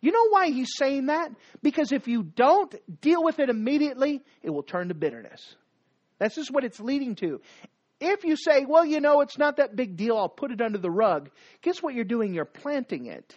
You 0.01 0.13
know 0.13 0.29
why 0.29 0.51
he's 0.51 0.73
saying 0.77 1.07
that? 1.07 1.31
Because 1.63 1.93
if 1.93 2.07
you 2.07 2.23
don't 2.23 2.75
deal 3.01 3.23
with 3.23 3.39
it 3.39 3.49
immediately, 3.49 4.23
it 4.43 4.51
will 4.51 4.63
turn 4.63 4.89
to 4.89 4.95
bitterness. 4.95 5.57
That's 6.19 6.35
just 6.35 6.53
what 6.53 6.65
it's 6.65 6.81
leading 6.81 7.15
to. 7.17 7.41
If 8.01 8.25
you 8.25 8.37
say, 8.37 8.67
well, 8.67 8.85
you 8.85 9.01
know, 9.01 9.23
it's 9.23 9.39
not 9.39 9.57
that 9.57 9.75
big 9.75 9.97
deal, 9.97 10.17
I'll 10.17 10.29
put 10.29 10.53
it 10.53 10.61
under 10.61 10.79
the 10.79 10.91
rug, 10.91 11.31
guess 11.63 11.83
what 11.83 11.95
you're 11.95 12.05
doing? 12.05 12.35
You're 12.35 12.45
planting 12.45 13.07
it. 13.07 13.37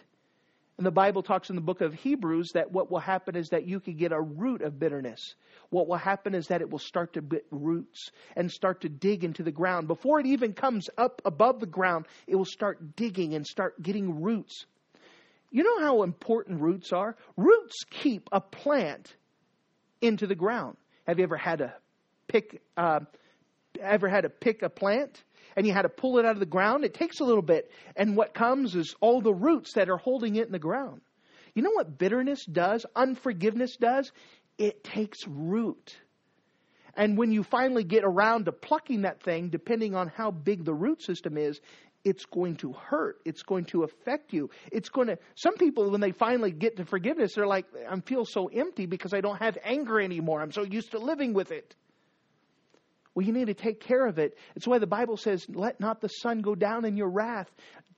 And 0.80 0.86
the 0.86 0.90
Bible 0.90 1.22
talks 1.22 1.50
in 1.50 1.56
the 1.56 1.60
book 1.60 1.82
of 1.82 1.92
Hebrews 1.92 2.52
that 2.54 2.72
what 2.72 2.90
will 2.90 3.00
happen 3.00 3.36
is 3.36 3.50
that 3.50 3.66
you 3.66 3.80
could 3.80 3.98
get 3.98 4.12
a 4.12 4.20
root 4.20 4.62
of 4.62 4.78
bitterness. 4.78 5.34
What 5.68 5.86
will 5.86 5.98
happen 5.98 6.34
is 6.34 6.46
that 6.46 6.62
it 6.62 6.70
will 6.70 6.78
start 6.78 7.12
to 7.12 7.20
get 7.20 7.44
roots 7.50 8.10
and 8.34 8.50
start 8.50 8.80
to 8.80 8.88
dig 8.88 9.22
into 9.22 9.42
the 9.42 9.50
ground. 9.50 9.88
Before 9.88 10.20
it 10.20 10.24
even 10.24 10.54
comes 10.54 10.88
up 10.96 11.20
above 11.26 11.60
the 11.60 11.66
ground, 11.66 12.06
it 12.26 12.34
will 12.34 12.46
start 12.46 12.96
digging 12.96 13.34
and 13.34 13.46
start 13.46 13.82
getting 13.82 14.22
roots. 14.22 14.64
You 15.50 15.64
know 15.64 15.80
how 15.80 16.02
important 16.02 16.62
roots 16.62 16.94
are? 16.94 17.14
Roots 17.36 17.84
keep 17.90 18.30
a 18.32 18.40
plant 18.40 19.14
into 20.00 20.26
the 20.26 20.34
ground. 20.34 20.78
Have 21.06 21.18
you 21.18 21.24
ever 21.24 21.36
had 21.36 21.58
to 21.58 21.74
pick? 22.26 22.62
Uh, 22.74 23.00
ever 23.78 24.08
had 24.08 24.22
to 24.22 24.30
pick 24.30 24.62
a 24.62 24.70
plant? 24.70 25.22
And 25.56 25.66
you 25.66 25.72
had 25.72 25.82
to 25.82 25.88
pull 25.88 26.18
it 26.18 26.24
out 26.24 26.32
of 26.32 26.40
the 26.40 26.46
ground, 26.46 26.84
it 26.84 26.94
takes 26.94 27.20
a 27.20 27.24
little 27.24 27.42
bit. 27.42 27.70
And 27.96 28.16
what 28.16 28.34
comes 28.34 28.74
is 28.74 28.94
all 29.00 29.20
the 29.20 29.34
roots 29.34 29.74
that 29.74 29.90
are 29.90 29.96
holding 29.96 30.36
it 30.36 30.46
in 30.46 30.52
the 30.52 30.58
ground. 30.58 31.00
You 31.54 31.62
know 31.62 31.72
what 31.72 31.98
bitterness 31.98 32.44
does? 32.44 32.86
Unforgiveness 32.94 33.76
does? 33.76 34.12
It 34.58 34.84
takes 34.84 35.26
root. 35.26 35.96
And 36.94 37.16
when 37.16 37.32
you 37.32 37.42
finally 37.42 37.84
get 37.84 38.04
around 38.04 38.44
to 38.44 38.52
plucking 38.52 39.02
that 39.02 39.22
thing, 39.22 39.48
depending 39.48 39.94
on 39.94 40.08
how 40.08 40.30
big 40.30 40.64
the 40.64 40.74
root 40.74 41.02
system 41.02 41.36
is, 41.36 41.60
it's 42.04 42.24
going 42.24 42.56
to 42.56 42.72
hurt. 42.72 43.20
It's 43.24 43.42
going 43.42 43.66
to 43.66 43.82
affect 43.84 44.32
you. 44.32 44.50
It's 44.72 44.88
going 44.88 45.08
to, 45.08 45.18
some 45.34 45.56
people, 45.56 45.90
when 45.90 46.00
they 46.00 46.12
finally 46.12 46.50
get 46.50 46.76
to 46.78 46.84
forgiveness, 46.84 47.34
they're 47.34 47.46
like, 47.46 47.66
I 47.88 48.00
feel 48.00 48.24
so 48.24 48.46
empty 48.46 48.86
because 48.86 49.12
I 49.12 49.20
don't 49.20 49.40
have 49.40 49.58
anger 49.62 50.00
anymore. 50.00 50.40
I'm 50.40 50.52
so 50.52 50.62
used 50.62 50.92
to 50.92 50.98
living 50.98 51.34
with 51.34 51.52
it. 51.52 51.74
Well, 53.14 53.26
you 53.26 53.32
need 53.32 53.46
to 53.46 53.54
take 53.54 53.80
care 53.80 54.06
of 54.06 54.18
it. 54.18 54.36
It's 54.54 54.66
why 54.66 54.78
the 54.78 54.86
Bible 54.86 55.16
says, 55.16 55.44
let 55.48 55.80
not 55.80 56.00
the 56.00 56.08
sun 56.08 56.40
go 56.40 56.54
down 56.54 56.84
in 56.84 56.96
your 56.96 57.10
wrath. 57.10 57.50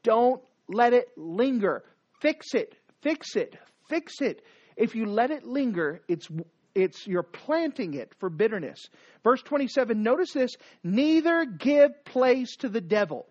Don't 0.02 0.42
let 0.68 0.92
it 0.92 1.08
linger. 1.16 1.84
Fix 2.20 2.54
it. 2.54 2.74
Fix 3.02 3.36
it. 3.36 3.56
Fix 3.88 4.20
it. 4.20 4.44
If 4.76 4.94
you 4.94 5.06
let 5.06 5.30
it 5.30 5.44
linger, 5.44 6.00
it's 6.08 6.28
it's 6.74 7.06
you're 7.06 7.22
planting 7.22 7.94
it 7.94 8.14
for 8.18 8.30
bitterness. 8.30 8.86
Verse 9.22 9.42
27, 9.42 10.02
notice 10.02 10.32
this, 10.32 10.52
neither 10.82 11.44
give 11.44 12.04
place 12.04 12.56
to 12.56 12.68
the 12.70 12.80
devil. 12.80 13.26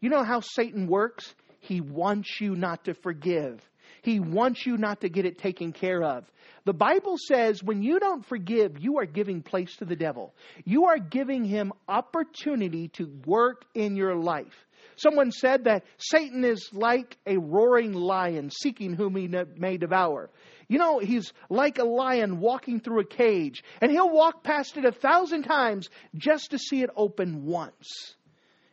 You 0.00 0.10
know 0.10 0.24
how 0.24 0.40
Satan 0.40 0.88
works? 0.88 1.34
He 1.60 1.80
wants 1.80 2.40
you 2.40 2.54
not 2.54 2.84
to 2.84 2.94
forgive. 2.94 3.60
He 4.08 4.20
wants 4.20 4.64
you 4.64 4.78
not 4.78 5.02
to 5.02 5.10
get 5.10 5.26
it 5.26 5.36
taken 5.36 5.70
care 5.70 6.02
of. 6.02 6.24
The 6.64 6.72
Bible 6.72 7.16
says 7.18 7.62
when 7.62 7.82
you 7.82 8.00
don't 8.00 8.24
forgive, 8.24 8.78
you 8.78 9.00
are 9.00 9.04
giving 9.04 9.42
place 9.42 9.76
to 9.76 9.84
the 9.84 9.96
devil. 9.96 10.34
You 10.64 10.86
are 10.86 10.98
giving 10.98 11.44
him 11.44 11.74
opportunity 11.86 12.88
to 12.94 13.20
work 13.26 13.66
in 13.74 13.96
your 13.96 14.16
life. 14.16 14.64
Someone 14.96 15.30
said 15.30 15.64
that 15.64 15.84
Satan 15.98 16.42
is 16.42 16.70
like 16.72 17.18
a 17.26 17.36
roaring 17.36 17.92
lion 17.92 18.50
seeking 18.50 18.94
whom 18.94 19.14
he 19.14 19.28
may 19.58 19.76
devour. 19.76 20.30
You 20.68 20.78
know, 20.78 21.00
he's 21.00 21.34
like 21.50 21.78
a 21.78 21.84
lion 21.84 22.40
walking 22.40 22.80
through 22.80 23.00
a 23.00 23.06
cage, 23.06 23.62
and 23.82 23.90
he'll 23.90 24.10
walk 24.10 24.42
past 24.42 24.78
it 24.78 24.86
a 24.86 24.92
thousand 24.92 25.42
times 25.42 25.90
just 26.16 26.52
to 26.52 26.58
see 26.58 26.82
it 26.82 26.88
open 26.96 27.44
once. 27.44 28.14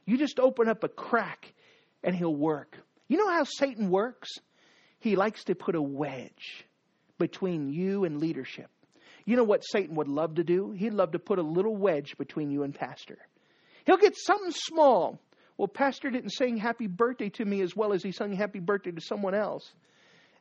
You 0.06 0.18
just 0.18 0.40
open 0.40 0.70
up 0.70 0.86
a 0.86 0.90
crack, 0.90 1.54
and 2.06 2.16
he'll 2.16 2.36
work. 2.36 2.78
You 3.10 3.18
know 3.18 3.30
how 3.30 3.44
Satan 3.44 3.90
works? 3.90 4.30
He 5.06 5.16
likes 5.16 5.44
to 5.44 5.54
put 5.54 5.76
a 5.76 5.82
wedge 5.82 6.66
between 7.20 7.70
you 7.70 8.06
and 8.06 8.20
leadership. 8.20 8.72
You 9.24 9.36
know 9.36 9.44
what 9.44 9.62
Satan 9.62 9.98
would 9.98 10.08
love 10.08 10.34
to 10.36 10.44
do? 10.44 10.72
He'd 10.72 10.96
love 10.96 11.12
to 11.12 11.20
put 11.20 11.38
a 11.38 11.44
little 11.44 11.76
wedge 11.76 12.18
between 12.18 12.50
you 12.50 12.64
and 12.64 12.74
pastor. 12.74 13.20
He'll 13.86 13.98
get 13.98 14.18
something 14.18 14.52
small. 14.52 15.20
Well, 15.58 15.68
pastor 15.68 16.10
didn't 16.10 16.32
sing 16.32 16.58
happy 16.58 16.88
birthday 16.88 17.30
to 17.30 17.46
me 17.46 17.62
as 17.62 17.76
well 17.76 17.94
as 17.94 18.02
he 18.02 18.12
sung 18.12 18.34
happy 18.34 18.58
birthday 18.58 18.94
to 18.94 19.00
someone 19.00 19.36
else. 19.36 19.76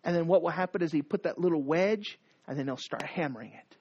And 0.03 0.16
then 0.16 0.29
what 0.29 0.40
will 0.40 0.48
happen 0.48 0.81
is 0.81 0.90
he 0.90 1.03
put 1.03 1.24
that 1.24 1.38
little 1.38 1.62
wedge 1.62 2.18
and 2.48 2.59
then 2.59 2.64
he'll 2.64 2.79
start 2.79 3.03
hammering 3.03 3.53
it. 3.53 3.77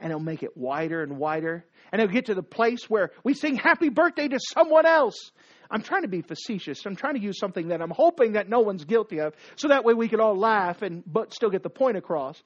And 0.00 0.12
he'll 0.12 0.20
make 0.20 0.42
it 0.42 0.56
wider 0.56 1.02
and 1.02 1.18
wider. 1.18 1.64
And 1.90 2.00
he'll 2.00 2.10
get 2.10 2.26
to 2.26 2.34
the 2.34 2.42
place 2.42 2.88
where 2.88 3.10
we 3.24 3.34
sing 3.34 3.56
happy 3.56 3.88
birthday 3.88 4.28
to 4.28 4.38
someone 4.54 4.86
else. 4.86 5.32
I'm 5.70 5.82
trying 5.82 6.02
to 6.02 6.08
be 6.08 6.22
facetious. 6.22 6.84
I'm 6.86 6.96
trying 6.96 7.14
to 7.14 7.20
use 7.20 7.38
something 7.38 7.68
that 7.68 7.82
I'm 7.82 7.90
hoping 7.90 8.32
that 8.32 8.48
no 8.48 8.60
one's 8.60 8.84
guilty 8.84 9.20
of, 9.20 9.34
so 9.56 9.68
that 9.68 9.84
way 9.84 9.94
we 9.94 10.08
can 10.08 10.20
all 10.20 10.36
laugh 10.36 10.82
and 10.82 11.02
but 11.06 11.34
still 11.34 11.50
get 11.50 11.62
the 11.62 11.70
point 11.70 11.96
across. 11.96 12.42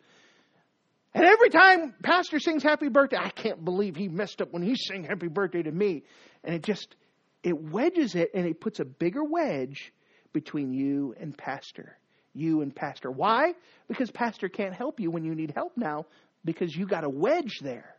And 1.14 1.24
every 1.24 1.50
time 1.50 1.94
Pastor 2.02 2.40
sings 2.40 2.62
happy 2.62 2.88
birthday, 2.88 3.18
I 3.18 3.28
can't 3.28 3.64
believe 3.64 3.96
he 3.96 4.08
messed 4.08 4.40
up 4.40 4.52
when 4.52 4.62
he 4.62 4.74
sang 4.76 5.04
happy 5.04 5.28
birthday 5.28 5.62
to 5.62 5.70
me. 5.70 6.04
And 6.42 6.54
it 6.54 6.62
just 6.62 6.96
it 7.42 7.60
wedges 7.60 8.14
it 8.14 8.30
and 8.34 8.46
it 8.46 8.60
puts 8.60 8.80
a 8.80 8.84
bigger 8.84 9.22
wedge 9.22 9.92
between 10.32 10.72
you 10.72 11.14
and 11.20 11.36
pastor. 11.36 11.98
You 12.34 12.62
and 12.62 12.74
pastor. 12.74 13.10
Why? 13.10 13.52
Because 13.88 14.10
pastor 14.10 14.48
can't 14.48 14.74
help 14.74 15.00
you 15.00 15.10
when 15.10 15.22
you 15.24 15.34
need 15.34 15.52
help 15.54 15.76
now 15.76 16.06
because 16.44 16.74
you 16.74 16.86
got 16.86 17.04
a 17.04 17.08
wedge 17.08 17.58
there. 17.60 17.96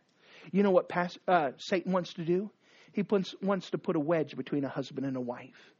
You 0.52 0.62
know 0.62 0.70
what 0.70 0.88
past, 0.88 1.18
uh, 1.26 1.50
Satan 1.58 1.92
wants 1.92 2.14
to 2.14 2.24
do? 2.24 2.50
He 2.92 3.02
puts, 3.02 3.34
wants 3.42 3.70
to 3.70 3.78
put 3.78 3.96
a 3.96 4.00
wedge 4.00 4.36
between 4.36 4.64
a 4.64 4.68
husband 4.68 5.06
and 5.06 5.16
a 5.16 5.20
wife. 5.20 5.72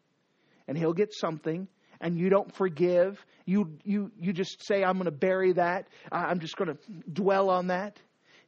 And 0.67 0.77
he'll 0.77 0.95
get 0.95 1.13
something 1.13 1.69
and 2.01 2.19
you 2.19 2.29
don't 2.29 2.55
forgive. 2.55 3.25
You, 3.47 3.79
you, 3.85 4.11
you 4.19 4.33
just 4.33 4.65
say, 4.67 4.83
I'm 4.83 4.95
going 4.95 5.05
to 5.05 5.11
bury 5.11 5.53
that. 5.53 5.87
I'm 6.11 6.41
just 6.41 6.57
going 6.57 6.75
to 6.75 6.79
dwell 7.13 7.51
on 7.51 7.69
that. 7.69 7.99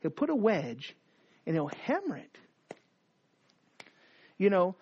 He'll 0.01 0.11
put 0.11 0.31
a 0.31 0.35
wedge 0.35 0.97
and 1.47 1.55
he'll 1.55 1.71
hammer 1.85 2.17
it. 2.17 2.39
You 4.39 4.51
know, 4.51 4.77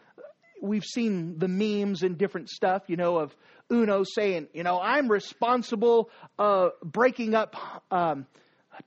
we've 0.61 0.85
seen 0.85 1.39
the 1.39 1.49
memes 1.49 2.03
and 2.03 2.17
different 2.19 2.49
stuff, 2.49 2.83
you 2.89 2.97
know, 2.97 3.19
of 3.19 3.37
Uno 3.71 4.03
saying, 4.05 4.49
you 4.53 4.63
know, 4.63 4.81
I'm 4.81 5.09
responsible 5.09 6.11
uh, 6.39 6.69
breaking 6.83 7.35
up 7.35 7.55
um, 7.91 8.27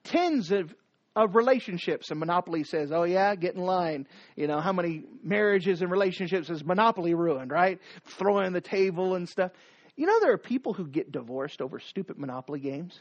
tens 0.04 0.52
of 0.52 0.74
of 1.18 1.36
relationships. 1.36 2.12
And 2.12 2.20
Monopoly 2.20 2.64
says, 2.64 2.92
oh 2.92 3.04
yeah, 3.04 3.36
get 3.36 3.56
in 3.56 3.62
line. 3.62 4.08
You 4.36 4.46
know, 4.46 4.60
how 4.60 4.72
many 4.72 5.04
marriages 5.24 5.82
and 5.82 5.90
relationships 5.90 6.48
has 6.50 6.64
Monopoly 6.64 7.16
ruined, 7.16 7.50
right? 7.52 7.80
Throwing 8.06 8.54
the 8.54 8.62
table 8.62 9.16
and 9.16 9.28
stuff. 9.28 9.52
You 9.96 10.06
know, 10.06 10.20
there 10.22 10.32
are 10.32 10.38
people 10.38 10.74
who 10.74 10.86
get 10.86 11.12
divorced 11.12 11.60
over 11.60 11.80
stupid 11.80 12.20
Monopoly 12.20 12.60
games, 12.60 13.00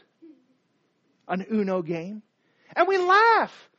an 1.27 1.45
Uno 1.51 1.83
game. 1.83 2.23
And 2.75 2.87
we 2.87 2.97
laugh. 2.97 3.69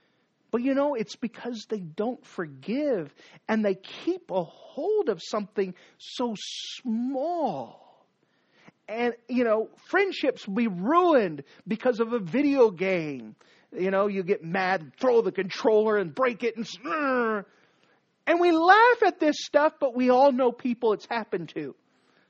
But 0.53 0.63
you 0.63 0.73
know, 0.73 0.95
it's 0.95 1.17
because 1.17 1.67
they 1.69 1.81
don't 1.81 2.25
forgive 2.25 3.13
and 3.49 3.65
they 3.65 3.75
keep 3.75 4.31
a 4.31 4.45
hold 4.45 5.09
of 5.09 5.21
something 5.21 5.75
so 5.99 6.35
small. 6.37 7.88
And, 8.89 9.13
you 9.29 9.45
know, 9.45 9.69
friendships 9.89 10.49
will 10.49 10.55
be 10.55 10.67
ruined 10.67 11.45
because 11.67 12.01
of 12.01 12.13
a 12.15 12.19
video 12.19 12.71
game. 12.71 13.37
You 13.77 13.91
know, 13.91 14.07
you 14.07 14.23
get 14.23 14.43
mad, 14.43 14.93
throw 14.99 15.21
the 15.21 15.33
controller 15.33 15.99
and 15.99 16.15
break 16.15 16.43
it 16.43 16.57
and. 16.57 17.45
And 18.27 18.41
we 18.41 18.51
laugh 18.53 19.03
at 19.07 19.21
this 19.21 19.37
stuff, 19.39 19.75
but 19.81 19.95
we 19.95 20.11
all 20.11 20.33
know 20.33 20.53
people 20.53 20.93
it's 20.93 21.07
happened 21.07 21.51
to. 21.55 21.75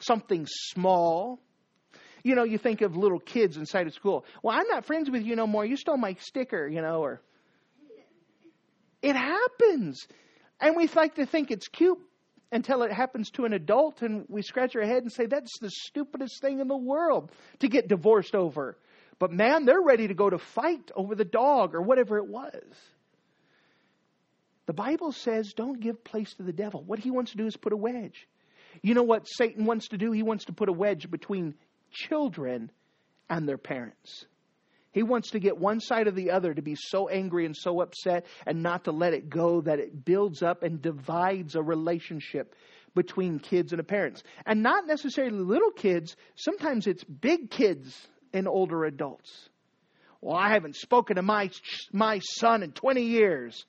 Something 0.00 0.46
small. 0.48 1.40
You 2.24 2.34
know, 2.34 2.44
you 2.44 2.58
think 2.58 2.82
of 2.82 2.96
little 2.96 3.20
kids 3.20 3.56
inside 3.56 3.86
of 3.86 3.94
school. 3.94 4.24
Well, 4.42 4.56
I'm 4.56 4.66
not 4.68 4.84
friends 4.84 5.10
with 5.10 5.22
you 5.22 5.36
no 5.36 5.46
more. 5.46 5.64
You 5.64 5.76
stole 5.76 5.96
my 5.96 6.16
sticker, 6.20 6.68
you 6.68 6.82
know, 6.82 7.00
or 7.02 7.20
it 9.02 9.14
happens. 9.14 10.06
And 10.60 10.76
we 10.76 10.88
like 10.88 11.14
to 11.16 11.26
think 11.26 11.50
it's 11.50 11.68
cute 11.68 11.98
until 12.50 12.82
it 12.82 12.92
happens 12.92 13.30
to 13.32 13.44
an 13.44 13.52
adult, 13.52 14.02
and 14.02 14.24
we 14.28 14.42
scratch 14.42 14.74
our 14.74 14.84
head 14.84 15.02
and 15.02 15.12
say, 15.12 15.26
that's 15.26 15.58
the 15.60 15.70
stupidest 15.70 16.40
thing 16.40 16.60
in 16.60 16.68
the 16.68 16.76
world 16.76 17.30
to 17.60 17.68
get 17.68 17.88
divorced 17.88 18.34
over. 18.34 18.76
But 19.18 19.32
man, 19.32 19.64
they're 19.64 19.82
ready 19.82 20.08
to 20.08 20.14
go 20.14 20.30
to 20.30 20.38
fight 20.38 20.90
over 20.94 21.14
the 21.14 21.24
dog 21.24 21.74
or 21.74 21.82
whatever 21.82 22.18
it 22.18 22.26
was. 22.26 22.62
The 24.66 24.72
Bible 24.72 25.12
says 25.12 25.54
don't 25.56 25.80
give 25.80 26.04
place 26.04 26.34
to 26.34 26.42
the 26.42 26.52
devil. 26.52 26.82
What 26.84 26.98
he 26.98 27.10
wants 27.10 27.32
to 27.32 27.36
do 27.38 27.46
is 27.46 27.56
put 27.56 27.72
a 27.72 27.76
wedge. 27.76 28.28
You 28.82 28.94
know 28.94 29.02
what 29.02 29.26
Satan 29.26 29.64
wants 29.64 29.88
to 29.88 29.98
do? 29.98 30.12
He 30.12 30.22
wants 30.22 30.44
to 30.44 30.52
put 30.52 30.68
a 30.68 30.72
wedge 30.72 31.10
between 31.10 31.54
children 31.90 32.70
and 33.28 33.48
their 33.48 33.58
parents. 33.58 34.26
He 34.92 35.02
wants 35.02 35.30
to 35.30 35.38
get 35.38 35.58
one 35.58 35.80
side 35.80 36.06
or 36.06 36.12
the 36.12 36.30
other 36.30 36.54
to 36.54 36.62
be 36.62 36.74
so 36.74 37.08
angry 37.08 37.44
and 37.44 37.56
so 37.56 37.80
upset 37.80 38.26
and 38.46 38.62
not 38.62 38.84
to 38.84 38.92
let 38.92 39.12
it 39.12 39.28
go 39.28 39.60
that 39.60 39.78
it 39.78 40.04
builds 40.04 40.42
up 40.42 40.62
and 40.62 40.80
divides 40.80 41.54
a 41.54 41.62
relationship 41.62 42.54
between 42.94 43.38
kids 43.38 43.72
and 43.72 43.86
parents. 43.86 44.22
And 44.46 44.62
not 44.62 44.86
necessarily 44.86 45.38
little 45.38 45.70
kids, 45.70 46.16
sometimes 46.36 46.86
it's 46.86 47.04
big 47.04 47.50
kids 47.50 48.08
and 48.32 48.48
older 48.48 48.84
adults. 48.84 49.48
Well, 50.20 50.36
I 50.36 50.50
haven't 50.50 50.76
spoken 50.76 51.16
to 51.16 51.22
my 51.22 51.50
my 51.92 52.18
son 52.18 52.62
in 52.62 52.72
20 52.72 53.02
years. 53.02 53.64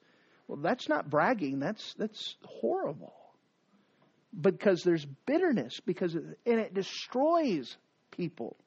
Well, 0.48 0.58
that's 0.58 0.90
not 0.90 1.10
bragging. 1.10 1.60
That's 1.60 1.94
that's 1.96 2.36
horrible. 2.44 3.14
Because 4.40 4.84
there's 4.84 5.06
bitterness 5.26 5.80
because 5.86 6.16
and 6.16 6.60
it 6.60 6.74
destroys 6.74 7.78
people 8.12 8.58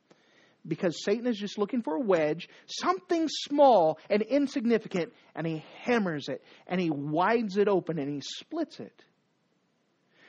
because 0.66 1.02
Satan 1.04 1.26
is 1.26 1.36
just 1.36 1.58
looking 1.58 1.82
for 1.82 1.94
a 1.94 2.00
wedge, 2.00 2.48
something 2.66 3.28
small 3.28 3.98
and 4.08 4.22
insignificant, 4.22 5.12
and 5.34 5.46
he 5.46 5.64
hammers 5.80 6.28
it 6.28 6.42
and 6.66 6.80
he 6.80 6.90
wides 6.90 7.56
it 7.56 7.68
open 7.68 7.98
and 7.98 8.08
he 8.08 8.20
splits 8.20 8.80
it. 8.80 9.02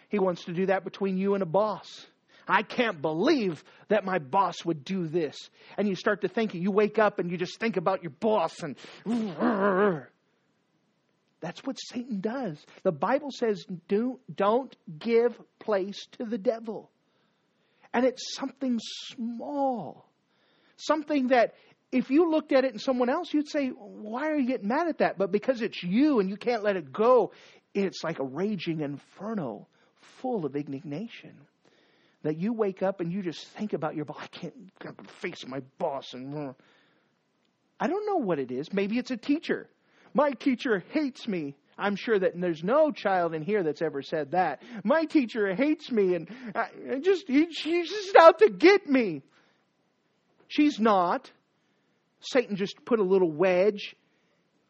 He 0.09 0.19
wants 0.19 0.45
to 0.45 0.53
do 0.53 0.67
that 0.67 0.83
between 0.83 1.17
you 1.17 1.33
and 1.33 1.43
a 1.43 1.47
boss. 1.47 2.05
I 2.47 2.61
can't 2.61 3.01
believe 3.01 3.63
that 3.87 4.05
my 4.05 4.19
boss 4.19 4.65
would 4.65 4.83
do 4.83 5.07
this. 5.07 5.49
And 5.77 5.87
you 5.87 5.95
start 5.95 6.21
to 6.21 6.27
think, 6.27 6.53
you 6.53 6.71
wake 6.71 6.99
up 6.99 7.19
and 7.19 7.31
you 7.31 7.37
just 7.37 7.59
think 7.59 7.77
about 7.77 8.03
your 8.03 8.11
boss 8.11 8.61
and 8.61 8.75
that's 11.39 11.63
what 11.63 11.77
Satan 11.77 12.21
does. 12.21 12.57
The 12.83 12.91
Bible 12.91 13.29
says 13.31 13.65
do, 13.87 14.19
don't 14.33 14.73
give 14.97 15.39
place 15.59 16.05
to 16.13 16.25
the 16.25 16.37
devil. 16.37 16.89
And 17.93 18.05
it's 18.05 18.35
something 18.35 18.79
small 18.81 20.05
something 20.77 21.27
that 21.27 21.53
if 21.91 22.09
you 22.09 22.29
looked 22.29 22.51
at 22.51 22.65
it 22.65 22.73
in 22.73 22.79
someone 22.79 23.09
else, 23.09 23.33
you'd 23.33 23.47
say, 23.47 23.67
Why 23.69 24.29
are 24.29 24.37
you 24.37 24.47
getting 24.47 24.67
mad 24.67 24.87
at 24.87 24.97
that? 24.99 25.17
But 25.17 25.31
because 25.31 25.61
it's 25.61 25.81
you 25.83 26.19
and 26.19 26.29
you 26.29 26.37
can't 26.37 26.63
let 26.63 26.75
it 26.75 26.91
go, 26.91 27.31
it's 27.73 28.03
like 28.03 28.19
a 28.19 28.23
raging 28.23 28.81
inferno 28.81 29.67
full 30.21 30.45
of 30.45 30.55
indignation. 30.55 31.35
That 32.23 32.39
you 32.39 32.53
wake 32.53 32.81
up 32.81 33.01
and 33.01 33.11
you 33.11 33.21
just 33.21 33.45
think 33.49 33.73
about 33.73 33.95
your 33.95 34.05
boss. 34.05 34.17
I 34.21 34.27
can't 34.27 35.11
face 35.21 35.45
my 35.45 35.61
boss. 35.77 36.13
And 36.13 36.55
I 37.79 37.87
don't 37.87 38.05
know 38.05 38.25
what 38.25 38.39
it 38.39 38.49
is. 38.49 38.71
Maybe 38.71 38.97
it's 38.97 39.11
a 39.11 39.17
teacher. 39.17 39.69
My 40.13 40.31
teacher 40.31 40.83
hates 40.91 41.27
me. 41.27 41.55
I'm 41.77 41.95
sure 41.95 42.17
that 42.17 42.39
there's 42.39 42.63
no 42.63 42.91
child 42.91 43.33
in 43.33 43.41
here 43.41 43.63
that's 43.63 43.81
ever 43.81 44.01
said 44.01 44.31
that. 44.31 44.61
My 44.83 45.05
teacher 45.05 45.53
hates 45.53 45.91
me 45.91 46.15
and 46.15 46.29
I 46.55 46.99
just 47.01 47.27
he, 47.27 47.51
she's 47.51 47.89
just 47.89 48.15
out 48.15 48.39
to 48.39 48.49
get 48.49 48.87
me. 48.87 49.23
She's 50.53 50.79
not. 50.79 51.31
Satan 52.19 52.55
just 52.55 52.85
put 52.85 52.99
a 52.99 53.03
little 53.03 53.31
wedge 53.31 53.95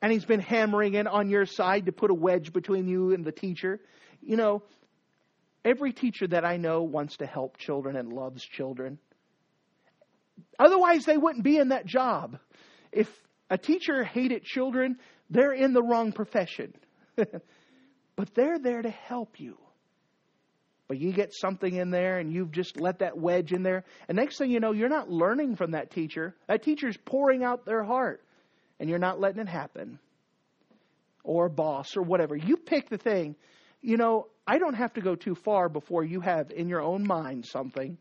and 0.01 0.13
he's 0.13 0.23
been 0.23 0.39
hammering 0.39 0.93
it 0.93 1.07
on 1.07 1.29
your 1.29 1.45
side 1.45 1.88
to 1.88 1.91
put 1.91 2.09
a 2.09 2.13
wedge 2.13 2.53
between 2.53 2.88
you 2.88 3.13
and 3.13 3.25
the 3.25 3.34
teacher. 3.34 3.81
You 4.21 4.38
know, 4.38 4.63
every 5.65 5.91
teacher 5.91 6.25
that 6.27 6.45
I 6.45 6.55
know 6.55 6.84
wants 6.84 7.17
to 7.17 7.25
help 7.25 7.57
children 7.57 7.97
and 7.97 8.13
loves 8.13 8.45
children. 8.45 8.97
Otherwise, 10.57 11.03
they 11.03 11.17
wouldn't 11.17 11.43
be 11.43 11.57
in 11.57 11.69
that 11.69 11.86
job. 11.86 12.39
If 12.93 13.09
a 13.49 13.57
teacher 13.57 14.05
hated 14.05 14.45
children, 14.45 14.99
they're 15.29 15.53
in 15.53 15.73
the 15.73 15.84
wrong 15.84 16.13
profession. 16.13 16.73
but 17.15 18.34
they're 18.36 18.59
there 18.59 18.81
to 18.81 18.89
help 18.89 19.38
you. 19.38 19.57
But 20.93 20.99
you 20.99 21.11
get 21.11 21.33
something 21.33 21.73
in 21.73 21.89
there 21.89 22.19
and 22.19 22.31
you've 22.31 22.51
just 22.51 22.79
let 22.79 22.99
that 22.99 23.17
wedge 23.17 23.51
in 23.51 23.63
there. 23.63 23.83
And 24.07 24.15
next 24.15 24.37
thing 24.37 24.51
you 24.51 24.59
know, 24.59 24.73
you're 24.73 24.89
not 24.89 25.09
learning 25.09 25.55
from 25.55 25.71
that 25.71 25.89
teacher. 25.89 26.35
That 26.45 26.61
teacher's 26.61 26.95
pouring 26.97 27.43
out 27.43 27.65
their 27.65 27.83
heart 27.83 28.23
and 28.79 28.87
you're 28.87 28.99
not 28.99 29.19
letting 29.19 29.41
it 29.41 29.47
happen. 29.47 29.97
Or 31.23 31.49
boss 31.49 31.97
or 31.97 32.03
whatever. 32.03 32.35
You 32.35 32.57
pick 32.57 32.89
the 32.89 32.99
thing. 32.99 33.35
You 33.81 33.97
know, 33.97 34.27
I 34.45 34.59
don't 34.59 34.75
have 34.75 34.93
to 34.93 35.01
go 35.01 35.15
too 35.15 35.33
far 35.33 35.67
before 35.67 36.03
you 36.03 36.21
have 36.21 36.51
in 36.51 36.69
your 36.69 36.83
own 36.83 37.07
mind 37.07 37.47
something 37.47 37.97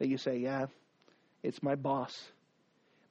that 0.00 0.08
you 0.08 0.18
say, 0.18 0.38
yeah, 0.38 0.66
it's 1.44 1.62
my 1.62 1.76
boss. 1.76 2.20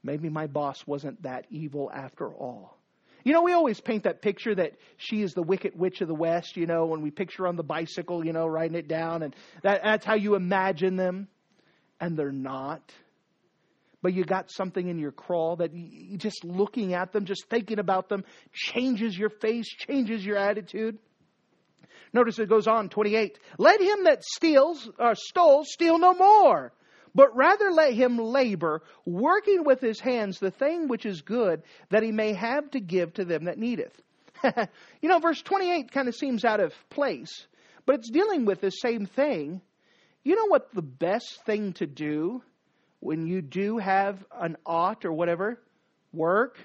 Maybe 0.04 0.28
my 0.28 0.48
boss 0.48 0.86
wasn't 0.86 1.24
that 1.24 1.46
evil 1.50 1.90
after 1.90 2.28
all. 2.28 2.81
You 3.24 3.34
know, 3.34 3.42
we 3.42 3.54
always 3.54 3.80
paint 3.80 4.04
that 4.04 4.22
picture 4.22 4.56
that 4.56 4.74
she 4.98 5.22
is 5.22 5.34
the 5.34 5.44
wicked 5.44 5.78
witch 5.78 6.02
of 6.02 6.08
the 6.08 6.16
West, 6.16 6.58
you 6.58 6.66
know, 6.66 6.86
when 6.86 7.02
we 7.02 7.12
picture 7.12 7.48
on 7.48 7.56
the 7.56 7.64
bicycle, 7.64 8.26
you 8.26 8.34
know, 8.34 8.48
writing 8.48 8.76
it 8.76 8.88
down, 8.88 9.24
and 9.24 9.36
that, 9.64 9.82
that's 9.84 10.06
how 10.06 10.16
you 10.16 10.36
imagine 10.36 10.96
them. 10.96 11.28
And 12.00 12.18
they're 12.18 12.32
not. 12.32 12.82
But 14.02 14.14
you 14.14 14.24
got 14.24 14.52
something 14.52 14.88
in 14.88 14.98
your 14.98 15.12
crawl 15.12 15.58
that 15.58 15.74
you, 15.76 16.18
just 16.18 16.44
looking 16.44 16.96
at 16.96 17.12
them, 17.12 17.26
just 17.26 17.46
thinking 17.50 17.78
about 17.78 18.10
them, 18.10 18.24
changes 18.52 19.16
your 19.16 19.30
face, 19.30 19.68
changes 19.68 20.26
your 20.26 20.38
attitude. 20.38 20.98
Notice 22.12 22.40
it 22.40 22.50
goes 22.50 22.68
on, 22.68 22.90
28. 22.90 23.38
Let 23.60 23.80
him 23.80 24.06
that 24.06 24.24
steals, 24.24 24.90
or 24.98 25.14
stole, 25.16 25.64
steal 25.64 26.00
no 26.00 26.16
more 26.16 26.74
but 27.14 27.36
rather 27.36 27.72
let 27.72 27.94
him 27.94 28.18
labor, 28.18 28.82
working 29.06 29.64
with 29.64 29.82
his 29.82 30.00
hands 30.00 30.40
the 30.40 30.52
thing 30.52 30.88
which 30.88 31.06
is 31.06 31.22
good, 31.22 31.64
that 31.90 32.04
he 32.04 32.12
may 32.12 32.34
have 32.34 32.72
to 32.72 32.80
give 32.80 33.14
to 33.14 33.26
them 33.26 33.46
that 33.46 33.58
needeth. 33.58 34.02
you 35.02 35.10
know, 35.10 35.20
verse 35.20 35.42
28 35.42 35.92
kind 35.92 36.08
of 36.08 36.16
seems 36.16 36.46
out 36.46 36.60
of 36.60 36.74
place, 36.90 37.46
but 37.86 37.96
it's 37.96 38.10
dealing 38.10 38.46
with 38.46 38.62
the 38.62 38.70
same 38.70 39.06
thing. 39.06 39.62
You 40.24 40.36
know 40.36 40.48
what 40.48 40.74
the 40.74 40.82
best 40.82 41.44
thing 41.46 41.74
to 41.74 41.88
do 41.88 42.42
when 43.00 43.26
you 43.26 43.42
do 43.42 43.78
have 43.78 44.24
an 44.40 44.58
ought 44.66 45.06
or 45.06 45.12
whatever? 45.12 45.60
Work. 46.14 46.58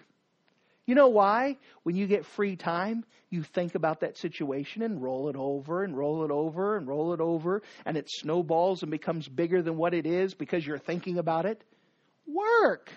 You 0.87 0.95
know 0.95 1.09
why? 1.09 1.57
When 1.83 1.97
you 1.97 2.07
get 2.07 2.25
free 2.25 2.55
time, 2.55 3.05
you 3.29 3.43
think 3.43 3.75
about 3.75 4.01
that 4.01 4.17
situation 4.17 4.83
and 4.83 5.03
roll 5.03 5.29
it 5.29 5.37
over 5.37 5.83
and 5.83 5.97
roll 5.97 6.25
it 6.25 6.31
over 6.31 6.77
and 6.77 6.87
roll 6.87 7.13
it 7.13 7.21
over, 7.21 7.63
and 7.85 7.97
it 7.97 8.09
snowballs 8.09 8.83
and 8.83 8.91
becomes 8.91 9.29
bigger 9.29 9.63
than 9.63 9.77
what 9.77 9.95
it 9.95 10.07
is 10.07 10.35
because 10.35 10.65
you're 10.65 10.79
thinking 10.79 11.19
about 11.19 11.45
it. 11.45 11.63
Work. 12.27 12.91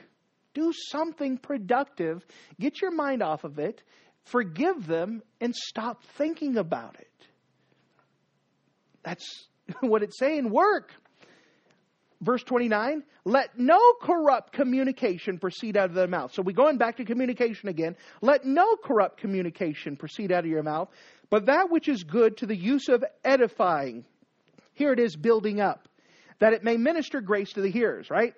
Do 0.53 0.71
something 0.73 1.37
productive. 1.39 2.25
Get 2.59 2.81
your 2.81 2.91
mind 2.91 3.23
off 3.23 3.43
of 3.43 3.57
it. 3.57 3.81
Forgive 4.25 4.85
them 4.85 5.23
and 5.41 5.55
stop 5.55 6.03
thinking 6.17 6.57
about 6.57 6.95
it. 6.99 7.07
That's 9.03 9.47
what 9.79 10.03
it's 10.03 10.19
saying. 10.19 10.51
Work. 10.51 10.93
Verse 12.21 12.43
29, 12.43 13.03
let 13.23 13.57
no 13.57 13.79
corrupt 14.01 14.51
communication 14.51 15.37
proceed 15.37 15.77
out 15.77 15.89
of 15.89 15.95
their 15.95 16.07
mouth. 16.07 16.33
So 16.33 16.41
we're 16.41 16.51
going 16.51 16.77
back 16.77 16.97
to 16.97 17.05
communication 17.05 17.69
again. 17.69 17.95
Let 18.21 18.45
no 18.45 18.75
corrupt 18.75 19.21
communication 19.21 19.95
proceed 19.95 20.31
out 20.31 20.43
of 20.43 20.49
your 20.49 20.63
mouth, 20.63 20.89
but 21.29 21.45
that 21.45 21.69
which 21.69 21.87
is 21.87 22.03
good 22.03 22.37
to 22.37 22.45
the 22.45 22.57
use 22.57 22.89
of 22.89 23.05
edifying. 23.23 24.03
Here 24.73 24.91
it 24.91 24.99
is 24.99 25.15
building 25.15 25.61
up, 25.61 25.87
that 26.39 26.51
it 26.51 26.63
may 26.63 26.75
minister 26.75 27.21
grace 27.21 27.53
to 27.53 27.61
the 27.61 27.71
hearers, 27.71 28.09
right? 28.09 28.33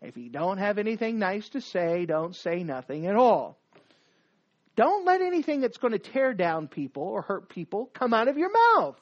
If 0.00 0.16
you 0.16 0.30
don't 0.30 0.56
have 0.56 0.78
anything 0.78 1.18
nice 1.18 1.50
to 1.50 1.60
say, 1.60 2.06
don't 2.06 2.34
say 2.34 2.62
nothing 2.64 3.06
at 3.06 3.16
all. 3.16 3.58
Don't 4.76 5.04
let 5.04 5.20
anything 5.20 5.60
that's 5.60 5.76
going 5.76 5.92
to 5.92 5.98
tear 5.98 6.32
down 6.32 6.68
people 6.68 7.02
or 7.02 7.20
hurt 7.20 7.50
people 7.50 7.90
come 7.92 8.14
out 8.14 8.28
of 8.28 8.38
your 8.38 8.50
mouth. 8.76 8.96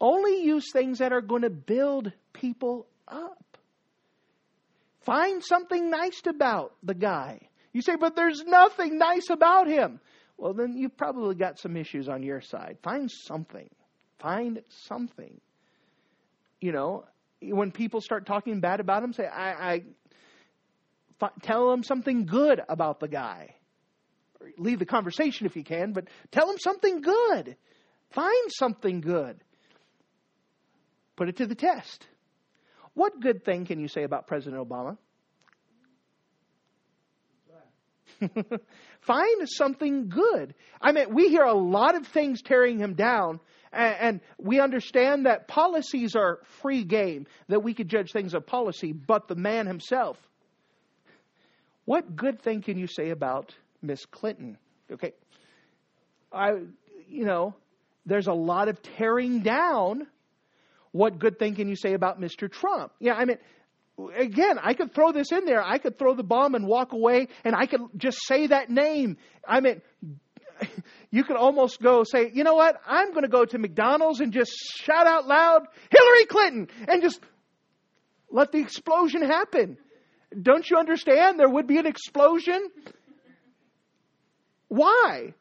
Only 0.00 0.42
use 0.42 0.70
things 0.72 0.98
that 0.98 1.12
are 1.12 1.20
going 1.20 1.42
to 1.42 1.50
build 1.50 2.12
people 2.32 2.86
up. 3.06 3.58
Find 5.00 5.42
something 5.42 5.90
nice 5.90 6.20
about 6.26 6.74
the 6.82 6.94
guy. 6.94 7.40
You 7.72 7.82
say, 7.82 7.96
but 7.96 8.14
there's 8.14 8.42
nothing 8.44 8.98
nice 8.98 9.30
about 9.30 9.66
him. 9.66 10.00
Well, 10.36 10.54
then 10.54 10.76
you've 10.76 10.96
probably 10.96 11.34
got 11.34 11.58
some 11.58 11.76
issues 11.76 12.08
on 12.08 12.22
your 12.22 12.40
side. 12.40 12.78
Find 12.82 13.10
something. 13.10 13.68
Find 14.20 14.62
something. 14.86 15.40
You 16.60 16.72
know, 16.72 17.04
when 17.40 17.72
people 17.72 18.00
start 18.00 18.26
talking 18.26 18.60
bad 18.60 18.80
about 18.80 19.02
him, 19.02 19.12
say, 19.12 19.26
I, 19.26 19.72
I 19.72 19.82
f- 21.20 21.32
tell 21.42 21.70
them 21.70 21.82
something 21.82 22.26
good 22.26 22.60
about 22.68 23.00
the 23.00 23.08
guy. 23.08 23.54
Leave 24.56 24.78
the 24.78 24.86
conversation 24.86 25.46
if 25.46 25.56
you 25.56 25.64
can, 25.64 25.92
but 25.92 26.08
tell 26.30 26.46
them 26.46 26.58
something 26.58 27.00
good. 27.00 27.56
Find 28.10 28.50
something 28.50 29.00
good. 29.00 29.40
Put 31.18 31.28
it 31.28 31.36
to 31.38 31.46
the 31.46 31.56
test. 31.56 32.06
What 32.94 33.20
good 33.20 33.44
thing 33.44 33.66
can 33.66 33.80
you 33.80 33.88
say 33.88 34.04
about 34.04 34.28
President 34.28 34.62
Obama? 34.62 34.96
Find 39.00 39.48
something 39.48 40.10
good. 40.10 40.54
I 40.80 40.92
mean, 40.92 41.12
we 41.12 41.28
hear 41.28 41.42
a 41.42 41.54
lot 41.54 41.96
of 41.96 42.06
things 42.06 42.40
tearing 42.40 42.78
him 42.78 42.94
down, 42.94 43.40
and, 43.72 44.20
we 44.38 44.60
understand 44.60 45.26
that 45.26 45.48
policies 45.48 46.14
are 46.14 46.38
free 46.62 46.84
game, 46.84 47.26
that 47.48 47.64
we 47.64 47.74
could 47.74 47.88
judge 47.88 48.12
things 48.12 48.32
of 48.32 48.46
policy, 48.46 48.92
but 48.92 49.26
the 49.26 49.34
man 49.34 49.66
himself. 49.66 50.16
What 51.84 52.14
good 52.14 52.42
thing 52.42 52.62
can 52.62 52.78
you 52.78 52.86
say 52.86 53.10
about 53.10 53.52
Miss 53.82 54.06
Clinton? 54.06 54.56
Okay. 54.92 55.14
I, 56.32 56.50
you 57.08 57.24
know, 57.24 57.56
there's 58.06 58.28
a 58.28 58.32
lot 58.32 58.68
of 58.68 58.80
tearing 58.82 59.40
down 59.40 60.06
what 60.92 61.18
good 61.18 61.38
thing 61.38 61.54
can 61.54 61.68
you 61.68 61.76
say 61.76 61.94
about 61.94 62.20
Mr. 62.20 62.50
Trump? 62.50 62.92
Yeah, 62.98 63.14
I 63.14 63.24
mean, 63.24 63.38
again, 64.14 64.58
I 64.62 64.74
could 64.74 64.94
throw 64.94 65.12
this 65.12 65.32
in 65.32 65.44
there. 65.44 65.62
I 65.62 65.78
could 65.78 65.98
throw 65.98 66.14
the 66.14 66.22
bomb 66.22 66.54
and 66.54 66.66
walk 66.66 66.92
away, 66.92 67.28
and 67.44 67.54
I 67.54 67.66
could 67.66 67.80
just 67.96 68.18
say 68.26 68.46
that 68.48 68.70
name. 68.70 69.16
I 69.46 69.60
mean, 69.60 69.82
you 71.10 71.24
could 71.24 71.36
almost 71.36 71.80
go 71.80 72.04
say, 72.04 72.30
you 72.32 72.44
know 72.44 72.54
what? 72.54 72.80
I'm 72.86 73.10
going 73.10 73.22
to 73.22 73.28
go 73.28 73.44
to 73.44 73.58
McDonald's 73.58 74.20
and 74.20 74.32
just 74.32 74.52
shout 74.82 75.06
out 75.06 75.26
loud, 75.26 75.66
Hillary 75.90 76.26
Clinton, 76.26 76.68
and 76.86 77.02
just 77.02 77.20
let 78.30 78.52
the 78.52 78.58
explosion 78.58 79.22
happen. 79.22 79.78
Don't 80.40 80.68
you 80.68 80.76
understand? 80.76 81.38
There 81.38 81.48
would 81.48 81.66
be 81.66 81.78
an 81.78 81.86
explosion. 81.86 82.68
Why? 84.68 85.32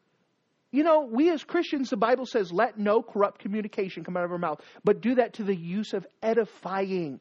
You 0.77 0.83
know, 0.83 1.09
we 1.11 1.31
as 1.31 1.43
Christians, 1.43 1.89
the 1.89 1.97
Bible 1.97 2.27
says, 2.27 2.51
let 2.51 2.77
no 2.77 3.01
corrupt 3.01 3.39
communication 3.39 4.03
come 4.03 4.15
out 4.15 4.25
of 4.25 4.31
our 4.31 4.37
mouth, 4.37 4.61
but 4.83 5.01
do 5.01 5.15
that 5.15 5.33
to 5.33 5.43
the 5.43 5.55
use 5.55 5.93
of 5.93 6.05
edifying. 6.21 7.19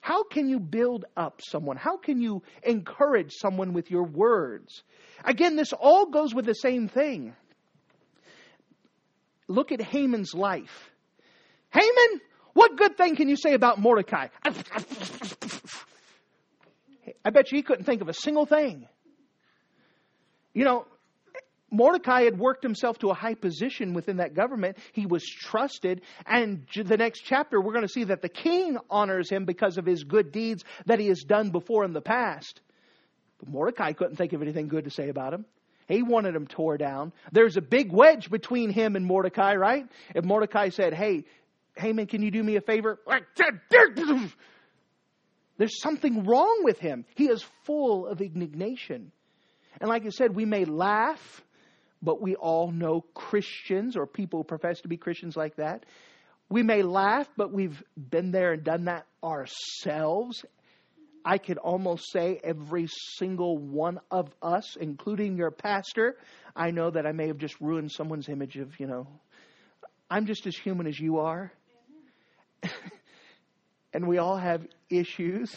How 0.00 0.24
can 0.24 0.48
you 0.48 0.58
build 0.58 1.04
up 1.16 1.40
someone? 1.40 1.76
How 1.76 1.96
can 1.96 2.20
you 2.20 2.42
encourage 2.64 3.34
someone 3.34 3.72
with 3.72 3.88
your 3.88 4.02
words? 4.02 4.82
Again, 5.24 5.54
this 5.54 5.72
all 5.72 6.06
goes 6.06 6.34
with 6.34 6.44
the 6.44 6.54
same 6.54 6.88
thing. 6.88 7.36
Look 9.46 9.70
at 9.70 9.80
Haman's 9.80 10.34
life. 10.34 10.90
Haman, 11.70 12.20
what 12.54 12.76
good 12.76 12.96
thing 12.96 13.14
can 13.14 13.28
you 13.28 13.36
say 13.36 13.54
about 13.54 13.78
Mordecai? 13.78 14.26
I 17.24 17.30
bet 17.30 17.52
you 17.52 17.58
he 17.58 17.62
couldn't 17.62 17.84
think 17.84 18.02
of 18.02 18.08
a 18.08 18.12
single 18.12 18.44
thing. 18.44 18.88
You 20.52 20.64
know, 20.64 20.84
Mordecai 21.70 22.22
had 22.22 22.38
worked 22.38 22.62
himself 22.62 22.98
to 23.00 23.10
a 23.10 23.14
high 23.14 23.34
position 23.34 23.92
within 23.92 24.16
that 24.18 24.34
government. 24.34 24.78
He 24.92 25.06
was 25.06 25.24
trusted. 25.24 26.00
And 26.26 26.66
the 26.74 26.96
next 26.96 27.20
chapter, 27.20 27.60
we're 27.60 27.74
going 27.74 27.86
to 27.86 27.92
see 27.92 28.04
that 28.04 28.22
the 28.22 28.28
king 28.28 28.78
honors 28.88 29.28
him 29.30 29.44
because 29.44 29.76
of 29.76 29.84
his 29.84 30.04
good 30.04 30.32
deeds 30.32 30.64
that 30.86 30.98
he 30.98 31.08
has 31.08 31.22
done 31.22 31.50
before 31.50 31.84
in 31.84 31.92
the 31.92 32.00
past. 32.00 32.60
But 33.38 33.50
Mordecai 33.50 33.92
couldn't 33.92 34.16
think 34.16 34.32
of 34.32 34.42
anything 34.42 34.68
good 34.68 34.84
to 34.84 34.90
say 34.90 35.08
about 35.08 35.34
him. 35.34 35.44
He 35.88 36.02
wanted 36.02 36.34
him 36.34 36.46
tore 36.46 36.76
down. 36.76 37.12
There's 37.32 37.56
a 37.56 37.62
big 37.62 37.92
wedge 37.92 38.30
between 38.30 38.70
him 38.70 38.94
and 38.96 39.06
Mordecai, 39.06 39.54
right? 39.54 39.86
If 40.14 40.24
Mordecai 40.24 40.68
said, 40.68 40.92
Hey, 40.92 41.24
Haman, 41.76 42.06
can 42.06 42.22
you 42.22 42.30
do 42.30 42.42
me 42.42 42.56
a 42.56 42.60
favor? 42.60 42.98
There's 45.56 45.80
something 45.80 46.24
wrong 46.24 46.60
with 46.62 46.78
him. 46.78 47.04
He 47.14 47.28
is 47.28 47.44
full 47.64 48.06
of 48.06 48.20
indignation. 48.20 49.12
And 49.80 49.88
like 49.88 50.04
I 50.04 50.10
said, 50.10 50.34
we 50.34 50.44
may 50.44 50.64
laugh, 50.64 51.42
but 52.02 52.20
we 52.20 52.36
all 52.36 52.70
know 52.70 53.02
Christians 53.14 53.96
or 53.96 54.06
people 54.06 54.40
who 54.40 54.44
profess 54.44 54.80
to 54.82 54.88
be 54.88 54.96
Christians 54.96 55.36
like 55.36 55.56
that. 55.56 55.84
We 56.48 56.62
may 56.62 56.82
laugh, 56.82 57.28
but 57.36 57.52
we've 57.52 57.82
been 57.96 58.30
there 58.30 58.52
and 58.52 58.64
done 58.64 58.84
that 58.84 59.06
ourselves. 59.22 60.44
I 61.24 61.38
could 61.38 61.58
almost 61.58 62.10
say 62.10 62.40
every 62.42 62.88
single 63.16 63.58
one 63.58 64.00
of 64.10 64.30
us, 64.40 64.76
including 64.80 65.36
your 65.36 65.50
pastor, 65.50 66.16
I 66.56 66.70
know 66.70 66.90
that 66.90 67.06
I 67.06 67.12
may 67.12 67.26
have 67.26 67.38
just 67.38 67.60
ruined 67.60 67.92
someone's 67.92 68.28
image 68.28 68.56
of, 68.56 68.78
you 68.80 68.86
know, 68.86 69.06
I'm 70.10 70.24
just 70.24 70.46
as 70.46 70.56
human 70.56 70.86
as 70.86 70.98
you 70.98 71.18
are. 71.18 71.52
and 73.92 74.08
we 74.08 74.18
all 74.18 74.38
have 74.38 74.66
issues 74.88 75.54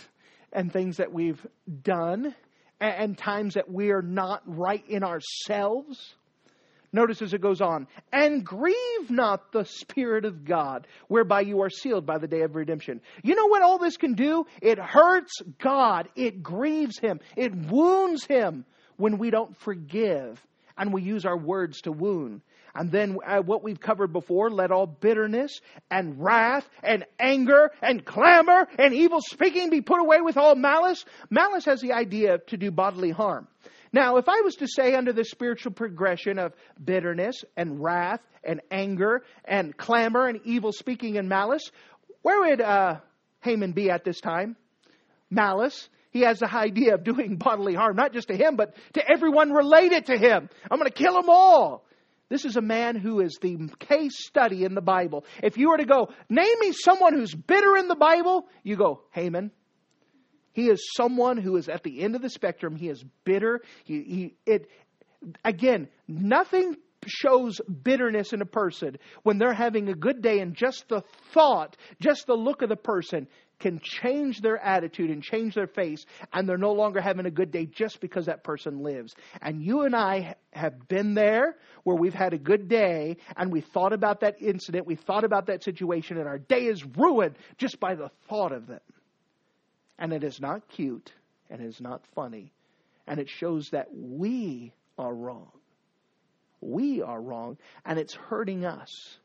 and 0.51 0.73
things 0.73 0.97
that 0.97 1.13
we've 1.13 1.45
done 1.83 2.35
and 2.81 3.17
times 3.17 3.53
that 3.53 3.71
we 3.71 3.91
are 3.91 4.01
not 4.01 4.41
right 4.45 4.83
in 4.89 5.03
ourselves. 5.03 6.15
Notice 6.93 7.21
as 7.21 7.33
it 7.33 7.41
goes 7.41 7.61
on, 7.61 7.87
and 8.11 8.45
grieve 8.45 9.09
not 9.09 9.53
the 9.53 9.63
Spirit 9.63 10.25
of 10.25 10.43
God, 10.43 10.87
whereby 11.07 11.41
you 11.41 11.61
are 11.61 11.69
sealed 11.69 12.05
by 12.05 12.17
the 12.17 12.27
day 12.27 12.41
of 12.41 12.55
redemption. 12.55 12.99
You 13.23 13.35
know 13.35 13.47
what 13.47 13.61
all 13.61 13.77
this 13.77 13.95
can 13.95 14.13
do? 14.13 14.45
It 14.61 14.77
hurts 14.77 15.41
God. 15.59 16.09
It 16.15 16.43
grieves 16.43 16.99
Him. 16.99 17.21
It 17.37 17.55
wounds 17.55 18.25
Him 18.25 18.65
when 18.97 19.17
we 19.17 19.29
don't 19.29 19.57
forgive 19.57 20.45
and 20.77 20.93
we 20.93 21.01
use 21.03 21.25
our 21.25 21.37
words 21.37 21.81
to 21.81 21.91
wound. 21.91 22.41
And 22.73 22.91
then 22.91 23.17
uh, 23.25 23.41
what 23.41 23.63
we've 23.63 23.79
covered 23.79 24.13
before, 24.13 24.49
let 24.49 24.71
all 24.71 24.87
bitterness 24.87 25.59
and 25.89 26.23
wrath 26.23 26.67
and 26.81 27.05
anger 27.19 27.71
and 27.81 28.05
clamor 28.05 28.67
and 28.79 28.93
evil 28.93 29.19
speaking 29.21 29.69
be 29.69 29.81
put 29.81 29.99
away 29.99 30.21
with 30.21 30.37
all 30.37 30.55
malice. 30.55 31.03
Malice 31.29 31.65
has 31.65 31.81
the 31.81 31.93
idea 31.93 32.37
to 32.47 32.57
do 32.57 32.71
bodily 32.71 33.11
harm. 33.11 33.47
Now, 33.93 34.17
if 34.17 34.29
I 34.29 34.41
was 34.41 34.55
to 34.55 34.67
say 34.67 34.93
under 34.93 35.11
the 35.11 35.25
spiritual 35.25 35.73
progression 35.73 36.39
of 36.39 36.53
bitterness 36.81 37.43
and 37.57 37.83
wrath 37.83 38.21
and 38.43 38.61
anger 38.71 39.23
and 39.43 39.75
clamor 39.75 40.27
and 40.27 40.39
evil 40.45 40.71
speaking 40.71 41.17
and 41.17 41.27
malice, 41.27 41.69
where 42.21 42.39
would 42.41 42.61
uh, 42.61 42.99
Haman 43.41 43.73
be 43.73 43.89
at 43.89 44.05
this 44.05 44.21
time? 44.21 44.55
Malice. 45.29 45.89
He 46.11 46.21
has 46.21 46.39
the 46.39 46.53
idea 46.53 46.93
of 46.93 47.03
doing 47.03 47.35
bodily 47.37 47.73
harm, 47.73 47.95
not 47.95 48.13
just 48.13 48.29
to 48.29 48.35
him, 48.35 48.55
but 48.55 48.75
to 48.93 49.11
everyone 49.11 49.51
related 49.51 50.07
to 50.07 50.17
him. 50.17 50.49
I'm 50.69 50.77
going 50.77 50.89
to 50.89 50.97
kill 50.97 51.13
them 51.13 51.29
all. 51.29 51.85
This 52.29 52.45
is 52.45 52.55
a 52.55 52.61
man 52.61 52.95
who 52.95 53.19
is 53.19 53.37
the 53.41 53.69
case 53.77 54.25
study 54.25 54.63
in 54.63 54.73
the 54.73 54.81
Bible. 54.81 55.25
If 55.43 55.57
you 55.57 55.69
were 55.69 55.77
to 55.77 55.85
go, 55.85 56.09
name 56.29 56.59
me 56.59 56.71
someone 56.71 57.13
who's 57.13 57.35
bitter 57.35 57.75
in 57.75 57.89
the 57.89 57.95
Bible, 57.95 58.47
you 58.63 58.77
go, 58.77 59.01
Haman. 59.11 59.51
He 60.53 60.69
is 60.69 60.91
someone 60.95 61.37
who 61.37 61.55
is 61.57 61.69
at 61.69 61.83
the 61.83 62.01
end 62.01 62.15
of 62.15 62.21
the 62.21 62.29
spectrum. 62.29 62.75
He 62.75 62.89
is 62.89 63.03
bitter. 63.23 63.61
He, 63.83 64.01
he, 64.03 64.35
it, 64.45 64.69
again, 65.43 65.87
nothing 66.07 66.75
shows 67.07 67.59
bitterness 67.83 68.33
in 68.33 68.41
a 68.41 68.45
person 68.45 68.97
when 69.23 69.37
they're 69.37 69.53
having 69.53 69.89
a 69.89 69.93
good 69.93 70.21
day 70.21 70.39
and 70.39 70.55
just 70.55 70.87
the 70.89 71.01
thought, 71.33 71.75
just 71.99 72.27
the 72.27 72.35
look 72.35 72.61
of 72.61 72.69
the 72.69 72.75
person 72.75 73.27
can 73.59 73.79
change 73.81 74.41
their 74.41 74.57
attitude 74.57 75.11
and 75.11 75.21
change 75.21 75.53
their 75.53 75.67
face, 75.67 76.03
and 76.33 76.49
they're 76.49 76.57
no 76.57 76.73
longer 76.73 76.99
having 76.99 77.27
a 77.27 77.31
good 77.31 77.51
day 77.51 77.65
just 77.65 78.01
because 78.01 78.25
that 78.25 78.43
person 78.43 78.81
lives. 78.81 79.15
And 79.39 79.61
you 79.61 79.81
and 79.83 79.95
I 79.95 80.35
have 80.51 80.87
been 80.87 81.13
there 81.13 81.55
where 81.83 81.95
we've 81.95 82.13
had 82.13 82.33
a 82.33 82.39
good 82.39 82.67
day 82.67 83.17
and 83.37 83.51
we 83.51 83.61
thought 83.61 83.93
about 83.93 84.21
that 84.21 84.41
incident, 84.41 84.87
we 84.87 84.95
thought 84.95 85.23
about 85.23 85.45
that 85.45 85.63
situation, 85.63 86.17
and 86.17 86.27
our 86.27 86.39
day 86.39 86.65
is 86.65 86.83
ruined 86.83 87.35
just 87.57 87.79
by 87.79 87.95
the 87.95 88.09
thought 88.27 88.51
of 88.51 88.69
it. 88.69 88.81
And 90.01 90.11
it 90.11 90.25
is 90.25 90.41
not 90.41 90.67
cute 90.67 91.13
and 91.51 91.61
it 91.61 91.65
is 91.65 91.79
not 91.79 92.01
funny. 92.15 92.51
And 93.07 93.19
it 93.19 93.29
shows 93.29 93.69
that 93.69 93.89
we 93.93 94.73
are 94.97 95.13
wrong. 95.13 95.51
We 96.61 97.01
are 97.01 97.19
wrong, 97.19 97.57
and 97.85 97.97
it's 97.97 98.13
hurting 98.13 98.65
us. 98.65 99.17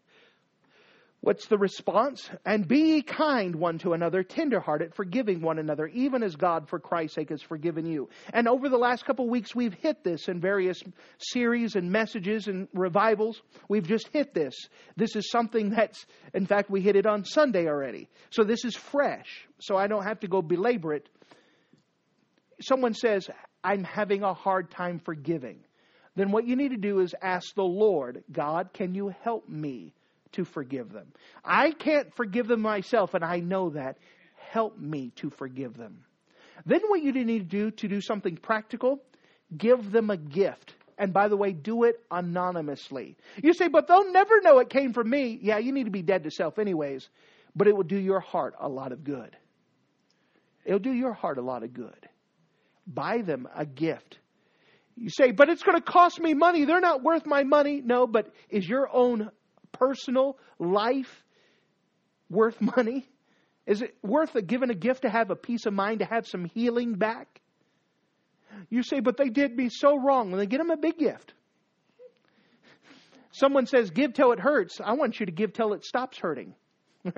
What's 1.27 1.49
the 1.49 1.59
response? 1.59 2.31
And 2.45 2.69
be 2.69 3.03
kind 3.03 3.57
one 3.57 3.79
to 3.79 3.95
another, 3.95 4.23
tenderhearted, 4.23 4.95
forgiving 4.95 5.41
one 5.41 5.59
another, 5.59 5.89
even 5.89 6.23
as 6.23 6.37
God, 6.37 6.69
for 6.69 6.79
Christ's 6.79 7.17
sake, 7.17 7.31
has 7.31 7.43
forgiven 7.43 7.85
you. 7.85 8.09
And 8.33 8.47
over 8.47 8.69
the 8.69 8.77
last 8.77 9.05
couple 9.05 9.25
of 9.25 9.31
weeks, 9.33 9.53
we've 9.53 9.75
hit 9.75 10.05
this 10.05 10.29
in 10.29 10.41
various 10.41 10.81
series 11.19 11.75
and 11.75 11.91
messages 11.91 12.47
and 12.47 12.69
revivals. 12.73 13.43
We've 13.69 13.89
just 13.89 14.07
hit 14.13 14.35
this. 14.35 14.55
This 14.97 15.17
is 15.17 15.29
something 15.29 15.71
that's, 15.71 16.07
in 16.33 16.47
fact, 16.47 16.71
we 16.71 16.81
hit 16.81 16.95
it 16.95 17.07
on 17.07 17.25
Sunday 17.25 17.67
already. 17.67 18.09
So 18.31 18.45
this 18.45 18.65
is 18.65 18.77
fresh. 18.77 19.49
So 19.59 19.77
I 19.77 19.89
don't 19.89 20.05
have 20.05 20.21
to 20.21 20.29
go 20.29 20.43
belabor 20.43 20.95
it. 20.95 21.09
Someone 22.61 22.95
says, 22.95 23.29
I'm 23.65 23.83
having 23.83 24.23
a 24.23 24.33
hard 24.33 24.71
time 24.71 25.01
forgiving. 25.01 25.59
Then 26.15 26.31
what 26.31 26.47
you 26.47 26.55
need 26.55 26.71
to 26.71 26.77
do 26.77 27.01
is 27.01 27.17
ask 27.21 27.53
the 27.57 27.65
Lord, 27.65 28.23
God, 28.31 28.73
can 28.73 28.95
you 28.95 29.13
help 29.25 29.49
me? 29.49 29.93
To 30.37 30.45
forgive 30.45 30.93
them. 30.93 31.09
I 31.45 31.73
can't 31.73 32.15
forgive 32.15 32.47
them 32.47 32.63
myself, 32.63 33.15
and 33.15 33.25
I 33.25 33.41
know 33.41 33.71
that. 33.71 33.99
Help 34.51 34.79
me 34.79 35.13
to 35.17 35.31
forgive 35.31 35.77
them. 35.77 36.05
Then, 36.65 36.81
what 36.87 37.03
you 37.03 37.13
need 37.13 37.51
to 37.51 37.57
do 37.59 37.71
to 37.73 37.89
do 37.89 38.01
something 38.01 38.37
practical, 38.37 39.03
give 39.57 39.91
them 39.91 40.09
a 40.11 40.17
gift. 40.17 40.73
And 40.99 41.13
by 41.13 41.29
the 41.29 41.37
way, 41.37 41.53
do 41.53 41.85
it 41.85 42.01
anonymously. 42.11 43.17
You 43.43 43.53
say, 43.53 43.69
but 43.69 43.87
they'll 43.87 44.11
never 44.13 44.41
know 44.41 44.59
it 44.61 44.71
came 44.71 44.95
from 44.95 45.11
me. 45.11 45.39
Yeah, 45.43 45.59
you 45.59 45.73
need 45.73 45.85
to 45.85 45.91
be 45.91 46.03
dead 46.03 46.25
to 46.25 46.31
self, 46.31 46.59
anyways. 46.59 47.09
But 47.55 47.69
it 47.69 47.77
will 47.77 47.83
do 47.83 47.99
your 47.99 48.21
heart 48.21 48.55
a 48.59 48.69
lot 48.69 48.93
of 48.93 49.05
good. 49.05 49.37
It'll 50.65 50.79
do 50.79 50.93
your 50.93 51.13
heart 51.13 51.39
a 51.39 51.43
lot 51.43 51.63
of 51.63 51.75
good. 51.75 52.09
Buy 52.87 53.23
them 53.23 53.47
a 53.55 53.67
gift. 53.67 54.19
You 54.97 55.11
say, 55.11 55.33
but 55.33 55.51
it's 55.51 55.63
going 55.63 55.77
to 55.77 55.83
cost 55.83 56.19
me 56.19 56.33
money. 56.33 56.65
They're 56.65 56.81
not 56.81 57.03
worth 57.03 57.27
my 57.27 57.45
money. 57.45 57.83
No, 57.85 58.07
but 58.07 58.33
is 58.49 58.67
your 58.67 58.89
own 58.91 59.31
personal 59.79 60.39
life 60.59 61.25
worth 62.29 62.61
money? 62.61 63.07
Is 63.67 63.83
it 63.83 63.97
worth 64.03 64.35
a, 64.35 64.43
giving 64.43 64.71
a 64.71 64.75
gift 64.75 65.03
to 65.03 65.11
have 65.11 65.31
a 65.31 65.37
peace 65.37 65.67
of 65.67 65.73
mind, 65.73 65.99
to 65.99 66.05
have 66.05 66.27
some 66.27 66.45
healing 66.45 66.95
back? 66.95 67.41
You 68.71 68.83
say, 68.83 69.01
but 69.01 69.17
they 69.17 69.29
did 69.29 69.57
me 69.57 69.69
so 69.71 69.99
wrong. 69.99 70.31
When 70.31 70.39
they 70.39 70.47
get 70.47 70.59
them 70.59 70.71
a 70.71 70.77
big 70.77 70.99
gift. 70.99 71.35
Someone 73.33 73.67
says, 73.67 73.91
give 73.91 74.15
till 74.15 74.33
it 74.33 74.41
hurts. 74.41 74.81
I 74.83 74.95
want 74.95 75.21
you 75.21 75.27
to 75.27 75.33
give 75.33 75.53
till 75.53 75.75
it 75.75 75.85
stops 75.85 76.19
hurting. 76.19 76.55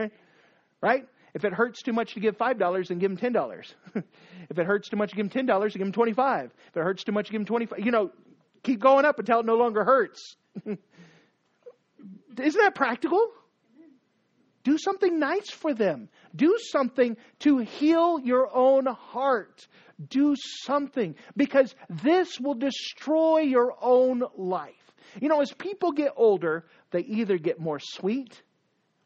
right? 0.80 1.06
If 1.34 1.44
it 1.44 1.52
hurts 1.52 1.82
too 1.82 1.92
much 1.92 2.14
to 2.14 2.20
give 2.20 2.36
$5, 2.36 2.88
then 2.88 2.98
give 2.98 3.16
them 3.16 3.34
$10. 3.34 3.72
if 4.50 4.58
it 4.58 4.66
hurts 4.66 4.88
too 4.88 4.96
much 4.96 5.14
give 5.14 5.30
them 5.30 5.46
$10, 5.46 5.72
give 5.72 5.78
them 5.78 5.92
25 5.92 6.52
If 6.68 6.76
it 6.76 6.80
hurts 6.80 7.04
too 7.04 7.12
much, 7.12 7.30
give 7.30 7.40
them 7.40 7.46
25 7.46 7.78
You 7.84 7.92
know, 7.92 8.10
keep 8.62 8.80
going 8.80 9.04
up 9.04 9.18
until 9.18 9.40
it 9.40 9.46
no 9.46 9.54
longer 9.54 9.84
hurts. 9.84 10.36
Isn't 12.36 12.60
that 12.60 12.74
practical? 12.74 13.28
Do 14.64 14.76
something 14.76 15.18
nice 15.18 15.50
for 15.50 15.72
them. 15.72 16.08
Do 16.36 16.58
something 16.60 17.16
to 17.40 17.58
heal 17.58 18.20
your 18.20 18.54
own 18.54 18.86
heart. 18.86 19.66
Do 20.10 20.34
something 20.64 21.14
because 21.36 21.74
this 21.88 22.38
will 22.38 22.54
destroy 22.54 23.40
your 23.40 23.74
own 23.80 24.22
life. 24.36 24.74
You 25.20 25.28
know, 25.28 25.40
as 25.40 25.52
people 25.52 25.92
get 25.92 26.12
older, 26.16 26.66
they 26.90 27.00
either 27.00 27.38
get 27.38 27.58
more 27.58 27.80
sweet 27.80 28.42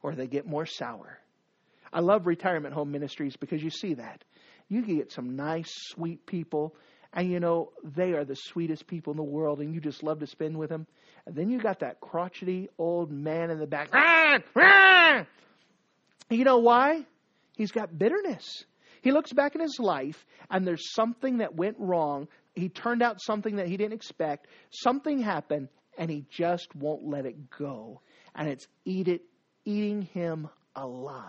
or 0.02 0.14
they 0.14 0.26
get 0.26 0.46
more 0.46 0.66
sour. 0.66 1.18
I 1.92 2.00
love 2.00 2.26
retirement 2.26 2.74
home 2.74 2.90
ministries 2.90 3.36
because 3.36 3.62
you 3.62 3.70
see 3.70 3.94
that. 3.94 4.24
You 4.68 4.82
get 4.82 5.12
some 5.12 5.36
nice, 5.36 5.70
sweet 5.90 6.26
people, 6.26 6.74
and 7.12 7.30
you 7.30 7.40
know, 7.40 7.72
they 7.84 8.12
are 8.12 8.24
the 8.24 8.34
sweetest 8.34 8.86
people 8.86 9.12
in 9.12 9.18
the 9.18 9.22
world, 9.22 9.60
and 9.60 9.74
you 9.74 9.80
just 9.80 10.02
love 10.02 10.20
to 10.20 10.26
spend 10.26 10.56
with 10.56 10.70
them. 10.70 10.86
And 11.26 11.36
then 11.36 11.50
you 11.50 11.60
got 11.60 11.80
that 11.80 12.00
crotchety 12.00 12.68
old 12.78 13.12
man 13.12 13.50
in 13.50 13.58
the 13.58 13.66
back. 13.66 13.90
Ah, 13.92 14.38
ah. 14.56 15.26
You 16.30 16.44
know 16.44 16.58
why? 16.58 17.04
He's 17.56 17.72
got 17.72 17.96
bitterness. 17.96 18.64
He 19.02 19.12
looks 19.12 19.32
back 19.32 19.54
in 19.54 19.60
his 19.60 19.78
life 19.78 20.24
and 20.50 20.66
there's 20.66 20.92
something 20.94 21.38
that 21.38 21.54
went 21.54 21.76
wrong. 21.78 22.28
He 22.54 22.68
turned 22.68 23.02
out 23.02 23.20
something 23.20 23.56
that 23.56 23.68
he 23.68 23.76
didn't 23.76 23.94
expect. 23.94 24.46
Something 24.70 25.20
happened 25.20 25.68
and 25.98 26.10
he 26.10 26.24
just 26.30 26.74
won't 26.74 27.06
let 27.06 27.26
it 27.26 27.50
go. 27.50 28.00
And 28.34 28.48
it's 28.48 28.66
eat 28.84 29.08
it, 29.08 29.22
eating 29.64 30.02
him 30.02 30.48
alive 30.74 31.26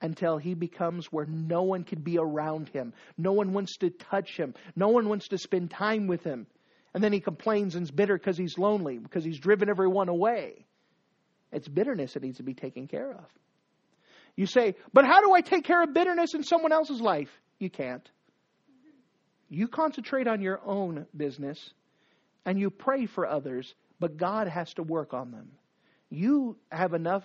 until 0.00 0.38
he 0.38 0.54
becomes 0.54 1.06
where 1.06 1.26
no 1.26 1.62
one 1.62 1.84
can 1.84 2.00
be 2.00 2.18
around 2.18 2.68
him. 2.68 2.92
No 3.16 3.32
one 3.32 3.52
wants 3.52 3.76
to 3.78 3.90
touch 3.90 4.36
him. 4.36 4.54
No 4.76 4.88
one 4.88 5.08
wants 5.08 5.28
to 5.28 5.38
spend 5.38 5.70
time 5.70 6.06
with 6.06 6.22
him. 6.22 6.46
And 6.98 7.04
then 7.04 7.12
he 7.12 7.20
complains 7.20 7.76
and 7.76 7.84
is 7.84 7.92
bitter 7.92 8.18
because 8.18 8.36
he's 8.36 8.58
lonely, 8.58 8.98
because 8.98 9.24
he's 9.24 9.38
driven 9.38 9.68
everyone 9.68 10.08
away. 10.08 10.66
It's 11.52 11.68
bitterness 11.68 12.14
that 12.14 12.24
needs 12.24 12.38
to 12.38 12.42
be 12.42 12.54
taken 12.54 12.88
care 12.88 13.12
of. 13.12 13.24
You 14.34 14.46
say, 14.46 14.74
but 14.92 15.04
how 15.04 15.20
do 15.20 15.32
I 15.32 15.40
take 15.40 15.62
care 15.64 15.80
of 15.80 15.94
bitterness 15.94 16.34
in 16.34 16.42
someone 16.42 16.72
else's 16.72 17.00
life? 17.00 17.30
You 17.60 17.70
can't. 17.70 18.02
You 19.48 19.68
concentrate 19.68 20.26
on 20.26 20.40
your 20.40 20.60
own 20.66 21.06
business 21.16 21.70
and 22.44 22.58
you 22.58 22.68
pray 22.68 23.06
for 23.06 23.28
others, 23.28 23.72
but 24.00 24.16
God 24.16 24.48
has 24.48 24.74
to 24.74 24.82
work 24.82 25.14
on 25.14 25.30
them. 25.30 25.52
You 26.10 26.56
have 26.72 26.94
enough 26.94 27.22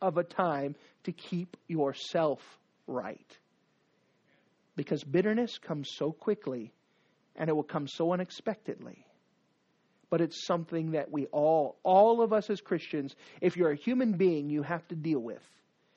of 0.00 0.16
a 0.16 0.24
time 0.24 0.74
to 1.04 1.12
keep 1.12 1.58
yourself 1.68 2.40
right. 2.86 3.30
Because 4.74 5.04
bitterness 5.04 5.58
comes 5.58 5.90
so 5.94 6.12
quickly 6.12 6.72
and 7.36 7.48
it 7.48 7.52
will 7.52 7.62
come 7.62 7.86
so 7.86 8.12
unexpectedly. 8.12 9.04
But 10.08 10.20
it's 10.20 10.46
something 10.46 10.92
that 10.92 11.10
we 11.10 11.26
all, 11.26 11.78
all 11.82 12.22
of 12.22 12.32
us 12.32 12.48
as 12.48 12.60
Christians, 12.60 13.14
if 13.40 13.56
you're 13.56 13.72
a 13.72 13.76
human 13.76 14.12
being, 14.12 14.50
you 14.50 14.62
have 14.62 14.86
to 14.88 14.94
deal 14.94 15.18
with 15.18 15.42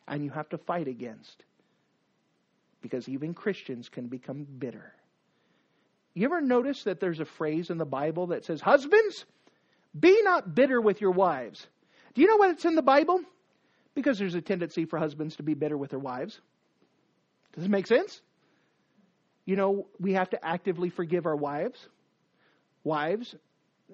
and 0.08 0.24
you 0.24 0.32
have 0.32 0.50
to 0.50 0.58
fight 0.58 0.88
against. 0.88 1.44
Because 2.82 3.08
even 3.08 3.34
Christians 3.34 3.90
can 3.90 4.08
become 4.08 4.46
bitter. 4.58 4.94
You 6.14 6.26
ever 6.26 6.42
notice 6.42 6.84
that 6.84 7.00
there's 7.00 7.20
a 7.20 7.26
phrase 7.26 7.70
in 7.70 7.78
the 7.78 7.86
Bible 7.86 8.28
that 8.28 8.46
says, 8.46 8.62
Husbands, 8.62 9.26
be 9.98 10.22
not 10.24 10.56
bitter 10.56 10.82
with 10.82 11.02
your 11.02 11.12
wives? 11.12 11.66
Do 12.14 12.22
you 12.22 12.28
know 12.28 12.38
what 12.38 12.50
it's 12.50 12.66
in 12.66 12.76
the 12.76 12.82
Bible? 12.82 13.22
Because 13.94 14.18
there's 14.18 14.36
a 14.36 14.42
tendency 14.42 14.86
for 14.86 14.98
husbands 14.98 15.36
to 15.36 15.44
be 15.44 15.54
bitter 15.54 15.78
with 15.78 15.92
their 15.92 16.00
wives. 16.00 16.40
Does 17.54 17.66
it 17.66 17.70
make 17.70 17.88
sense? 17.88 18.22
You 19.50 19.56
know, 19.56 19.88
we 20.00 20.14
have 20.14 20.30
to 20.30 20.46
actively 20.46 20.92
forgive 20.92 21.26
our 21.26 21.36
wives. 21.36 21.80
Wives, 22.84 23.36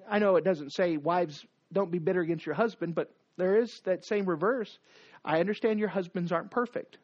I 0.06 0.18
know 0.18 0.36
it 0.36 0.44
doesn't 0.44 0.74
say 0.74 0.98
wives 0.98 1.46
don't 1.72 1.90
be 1.90 1.98
bitter 1.98 2.20
against 2.20 2.44
your 2.44 2.54
husband, 2.54 2.94
but 2.94 3.10
there 3.38 3.56
is 3.56 3.80
that 3.86 4.04
same 4.04 4.26
reverse. 4.26 4.78
I 5.24 5.40
understand 5.40 5.78
your 5.78 5.88
husbands 5.88 6.30
aren't 6.30 6.50
perfect. 6.50 6.98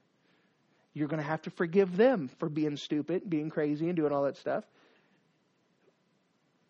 You're 0.93 1.09
going 1.09 1.23
to 1.23 1.27
have 1.27 1.41
to 1.43 1.51
forgive 1.51 1.97
them 1.97 2.29
for 2.39 2.51
being 2.51 2.77
stupid, 2.77 3.23
being 3.31 3.49
crazy, 3.49 3.87
and 3.87 3.97
doing 3.97 4.13
all 4.13 4.25
that 4.25 4.37
stuff. 4.37 4.65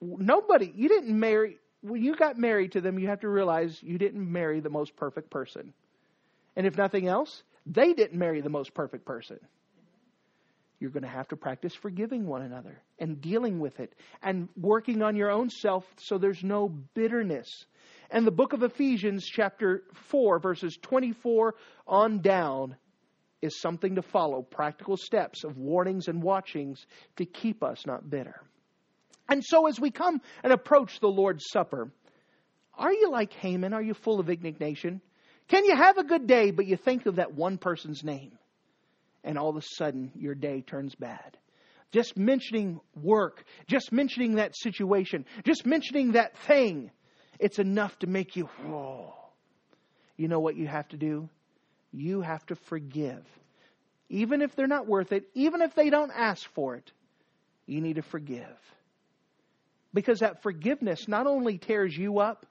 Nobody, 0.01 0.72
you 0.76 0.89
didn't 0.89 1.18
marry, 1.18 1.59
when 1.80 2.01
you 2.01 2.14
got 2.14 2.39
married 2.39 2.70
to 2.72 2.80
them, 2.80 2.97
you 3.01 3.09
have 3.09 3.22
to 3.22 3.28
realize 3.28 3.83
you 3.83 3.99
didn't 3.99 4.30
marry 4.30 4.61
the 4.61 4.70
most 4.70 4.95
perfect 4.95 5.30
person. 5.30 5.72
And 6.55 6.64
if 6.64 6.76
nothing 6.76 7.09
else, 7.09 7.43
they 7.66 7.93
didn't 7.93 8.16
marry 8.16 8.41
the 8.41 8.51
most 8.51 8.72
perfect 8.72 9.05
person. 9.05 9.41
You're 10.83 10.91
going 10.91 11.05
to 11.05 11.09
have 11.09 11.28
to 11.28 11.37
practice 11.37 11.76
forgiving 11.76 12.26
one 12.26 12.43
another 12.43 12.83
and 12.99 13.20
dealing 13.20 13.61
with 13.61 13.78
it 13.78 13.95
and 14.20 14.49
working 14.57 15.01
on 15.01 15.14
your 15.14 15.30
own 15.30 15.49
self 15.49 15.85
so 15.97 16.18
there's 16.18 16.43
no 16.43 16.68
bitterness. 16.68 17.47
And 18.11 18.26
the 18.26 18.33
book 18.33 18.53
of 18.53 18.64
Ephesians, 18.64 19.24
chapter 19.24 19.85
4, 20.11 20.41
verses 20.41 20.76
24 20.83 21.55
on 21.87 22.18
down, 22.18 22.74
is 23.41 23.61
something 23.61 23.95
to 23.95 24.03
follow 24.03 24.43
practical 24.43 24.97
steps 24.97 25.45
of 25.45 25.57
warnings 25.57 26.09
and 26.09 26.20
watchings 26.20 26.85
to 27.14 27.26
keep 27.26 27.62
us 27.62 27.87
not 27.87 28.11
bitter. 28.11 28.43
And 29.28 29.45
so, 29.45 29.68
as 29.68 29.78
we 29.78 29.93
come 29.93 30.20
and 30.43 30.53
approach 30.53 30.99
the 30.99 31.07
Lord's 31.07 31.45
Supper, 31.49 31.93
are 32.74 32.93
you 32.93 33.09
like 33.09 33.33
Haman? 33.35 33.72
Are 33.72 33.83
you 33.83 33.95
full 33.95 34.18
of 34.18 34.28
indignation? 34.28 35.01
Can 35.47 35.64
you 35.64 35.76
have 35.76 35.99
a 35.99 36.05
good 36.05 36.26
day, 36.26 36.51
but 36.51 36.66
you 36.66 36.76
think 36.76 37.07
of 37.07 37.16
that 37.16 37.35
one 37.35 37.57
person's 37.57 38.03
name, 38.03 38.37
and 39.25 39.39
all 39.39 39.51
of 39.51 39.57
a 39.57 39.62
sudden 39.62 40.12
your 40.14 40.35
day 40.35 40.61
turns 40.61 40.95
bad? 40.95 41.37
Just 41.93 42.16
mentioning 42.16 42.81
work, 42.95 43.45
just 43.66 43.93
mentioning 43.93 44.37
that 44.37 44.57
situation, 44.57 45.27
just 45.45 45.66
mentioning 45.66 46.12
that 46.12 46.37
thing, 46.39 46.91
it's 47.39 47.59
enough 47.59 47.99
to 47.99 48.07
make 48.07 48.35
you, 48.37 48.49
whoa. 48.64 49.14
You 50.16 50.29
know 50.29 50.41
what 50.41 50.57
you 50.57 50.66
have 50.66 50.89
to 50.89 50.97
do? 50.97 51.29
You 51.93 52.23
have 52.23 52.47
to 52.47 52.55
forgive. 52.55 53.25
Even 54.09 54.43
if 54.43 54.55
they're 54.57 54.66
not 54.66 54.87
worth 54.87 55.12
it, 55.12 55.25
even 55.35 55.61
if 55.61 55.75
they 55.75 55.91
don't 55.91 56.12
ask 56.14 56.47
for 56.55 56.77
it, 56.77 56.91
you 57.66 57.81
need 57.81 57.97
to 57.97 58.03
forgive. 58.03 58.59
Because 59.95 60.20
that 60.20 60.43
forgiveness 60.43 61.09
not 61.09 61.27
only 61.27 61.59
tears 61.59 61.97
you 61.97 62.18
up, 62.18 62.47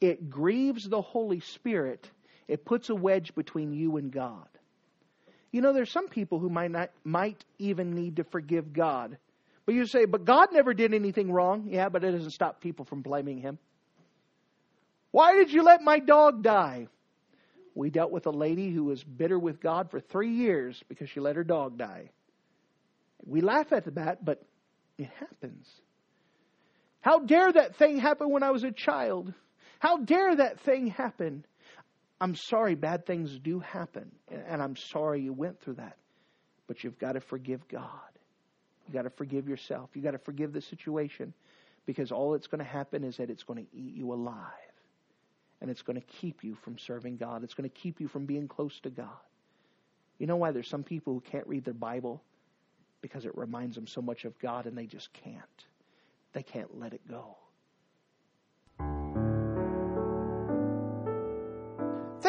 it 0.00 0.30
grieves 0.30 0.88
the 0.88 1.00
Holy 1.00 1.40
Spirit. 1.40 2.08
It 2.48 2.64
puts 2.64 2.90
a 2.90 2.94
wedge 2.94 3.34
between 3.34 3.72
you 3.72 3.96
and 3.96 4.12
God. 4.12 4.48
You 5.52 5.60
know, 5.60 5.72
there's 5.72 5.90
some 5.90 6.08
people 6.08 6.38
who 6.38 6.48
might 6.48 6.70
not 6.70 6.90
might 7.04 7.44
even 7.58 7.94
need 7.94 8.16
to 8.16 8.24
forgive 8.24 8.72
God. 8.72 9.18
But 9.64 9.74
you 9.74 9.86
say, 9.86 10.06
but 10.06 10.24
God 10.24 10.48
never 10.52 10.74
did 10.74 10.92
anything 10.92 11.30
wrong. 11.30 11.68
Yeah, 11.70 11.88
but 11.88 12.02
it 12.02 12.10
doesn't 12.10 12.32
stop 12.32 12.60
people 12.60 12.84
from 12.84 13.02
blaming 13.02 13.38
him. 13.38 13.58
Why 15.12 15.34
did 15.34 15.52
you 15.52 15.62
let 15.62 15.82
my 15.82 15.98
dog 15.98 16.42
die? 16.42 16.88
We 17.74 17.90
dealt 17.90 18.10
with 18.10 18.26
a 18.26 18.30
lady 18.30 18.70
who 18.70 18.84
was 18.84 19.04
bitter 19.04 19.38
with 19.38 19.60
God 19.60 19.90
for 19.90 20.00
three 20.00 20.34
years 20.34 20.82
because 20.88 21.08
she 21.10 21.20
let 21.20 21.36
her 21.36 21.44
dog 21.44 21.78
die. 21.78 22.10
We 23.24 23.40
laugh 23.40 23.72
at 23.72 23.94
that, 23.94 24.24
but 24.24 24.42
it 24.98 25.08
happens. 25.20 25.66
How 27.00 27.20
dare 27.20 27.52
that 27.52 27.76
thing 27.76 27.98
happen 27.98 28.30
when 28.30 28.42
I 28.42 28.50
was 28.50 28.64
a 28.64 28.72
child? 28.72 29.32
How 29.78 29.98
dare 29.98 30.36
that 30.36 30.60
thing 30.60 30.88
happen? 30.88 31.44
I'm 32.22 32.36
sorry, 32.36 32.76
bad 32.76 33.04
things 33.04 33.36
do 33.36 33.58
happen, 33.58 34.12
and 34.30 34.62
I'm 34.62 34.76
sorry 34.76 35.22
you 35.22 35.32
went 35.32 35.60
through 35.60 35.74
that. 35.74 35.96
But 36.68 36.84
you've 36.84 36.96
got 36.96 37.14
to 37.14 37.20
forgive 37.20 37.66
God. 37.66 37.88
You've 38.86 38.94
got 38.94 39.02
to 39.02 39.10
forgive 39.10 39.48
yourself. 39.48 39.90
You've 39.94 40.04
got 40.04 40.12
to 40.12 40.18
forgive 40.18 40.52
the 40.52 40.60
situation 40.60 41.34
because 41.84 42.12
all 42.12 42.30
that's 42.30 42.46
going 42.46 42.60
to 42.60 42.70
happen 42.70 43.02
is 43.02 43.16
that 43.16 43.28
it's 43.28 43.42
going 43.42 43.66
to 43.66 43.76
eat 43.76 43.96
you 43.96 44.12
alive. 44.12 44.36
And 45.60 45.68
it's 45.68 45.82
going 45.82 46.00
to 46.00 46.06
keep 46.20 46.44
you 46.44 46.54
from 46.62 46.78
serving 46.78 47.16
God. 47.16 47.42
It's 47.42 47.54
going 47.54 47.68
to 47.68 47.76
keep 47.76 48.00
you 48.00 48.06
from 48.06 48.24
being 48.24 48.46
close 48.46 48.78
to 48.84 48.90
God. 48.90 49.08
You 50.20 50.28
know 50.28 50.36
why 50.36 50.52
there's 50.52 50.70
some 50.70 50.84
people 50.84 51.14
who 51.14 51.20
can't 51.22 51.46
read 51.48 51.64
their 51.64 51.74
Bible? 51.74 52.22
Because 53.00 53.24
it 53.24 53.36
reminds 53.36 53.74
them 53.74 53.88
so 53.88 54.00
much 54.00 54.24
of 54.24 54.38
God 54.38 54.66
and 54.66 54.78
they 54.78 54.86
just 54.86 55.12
can't. 55.24 55.66
They 56.34 56.44
can't 56.44 56.78
let 56.78 56.94
it 56.94 57.00
go. 57.08 57.36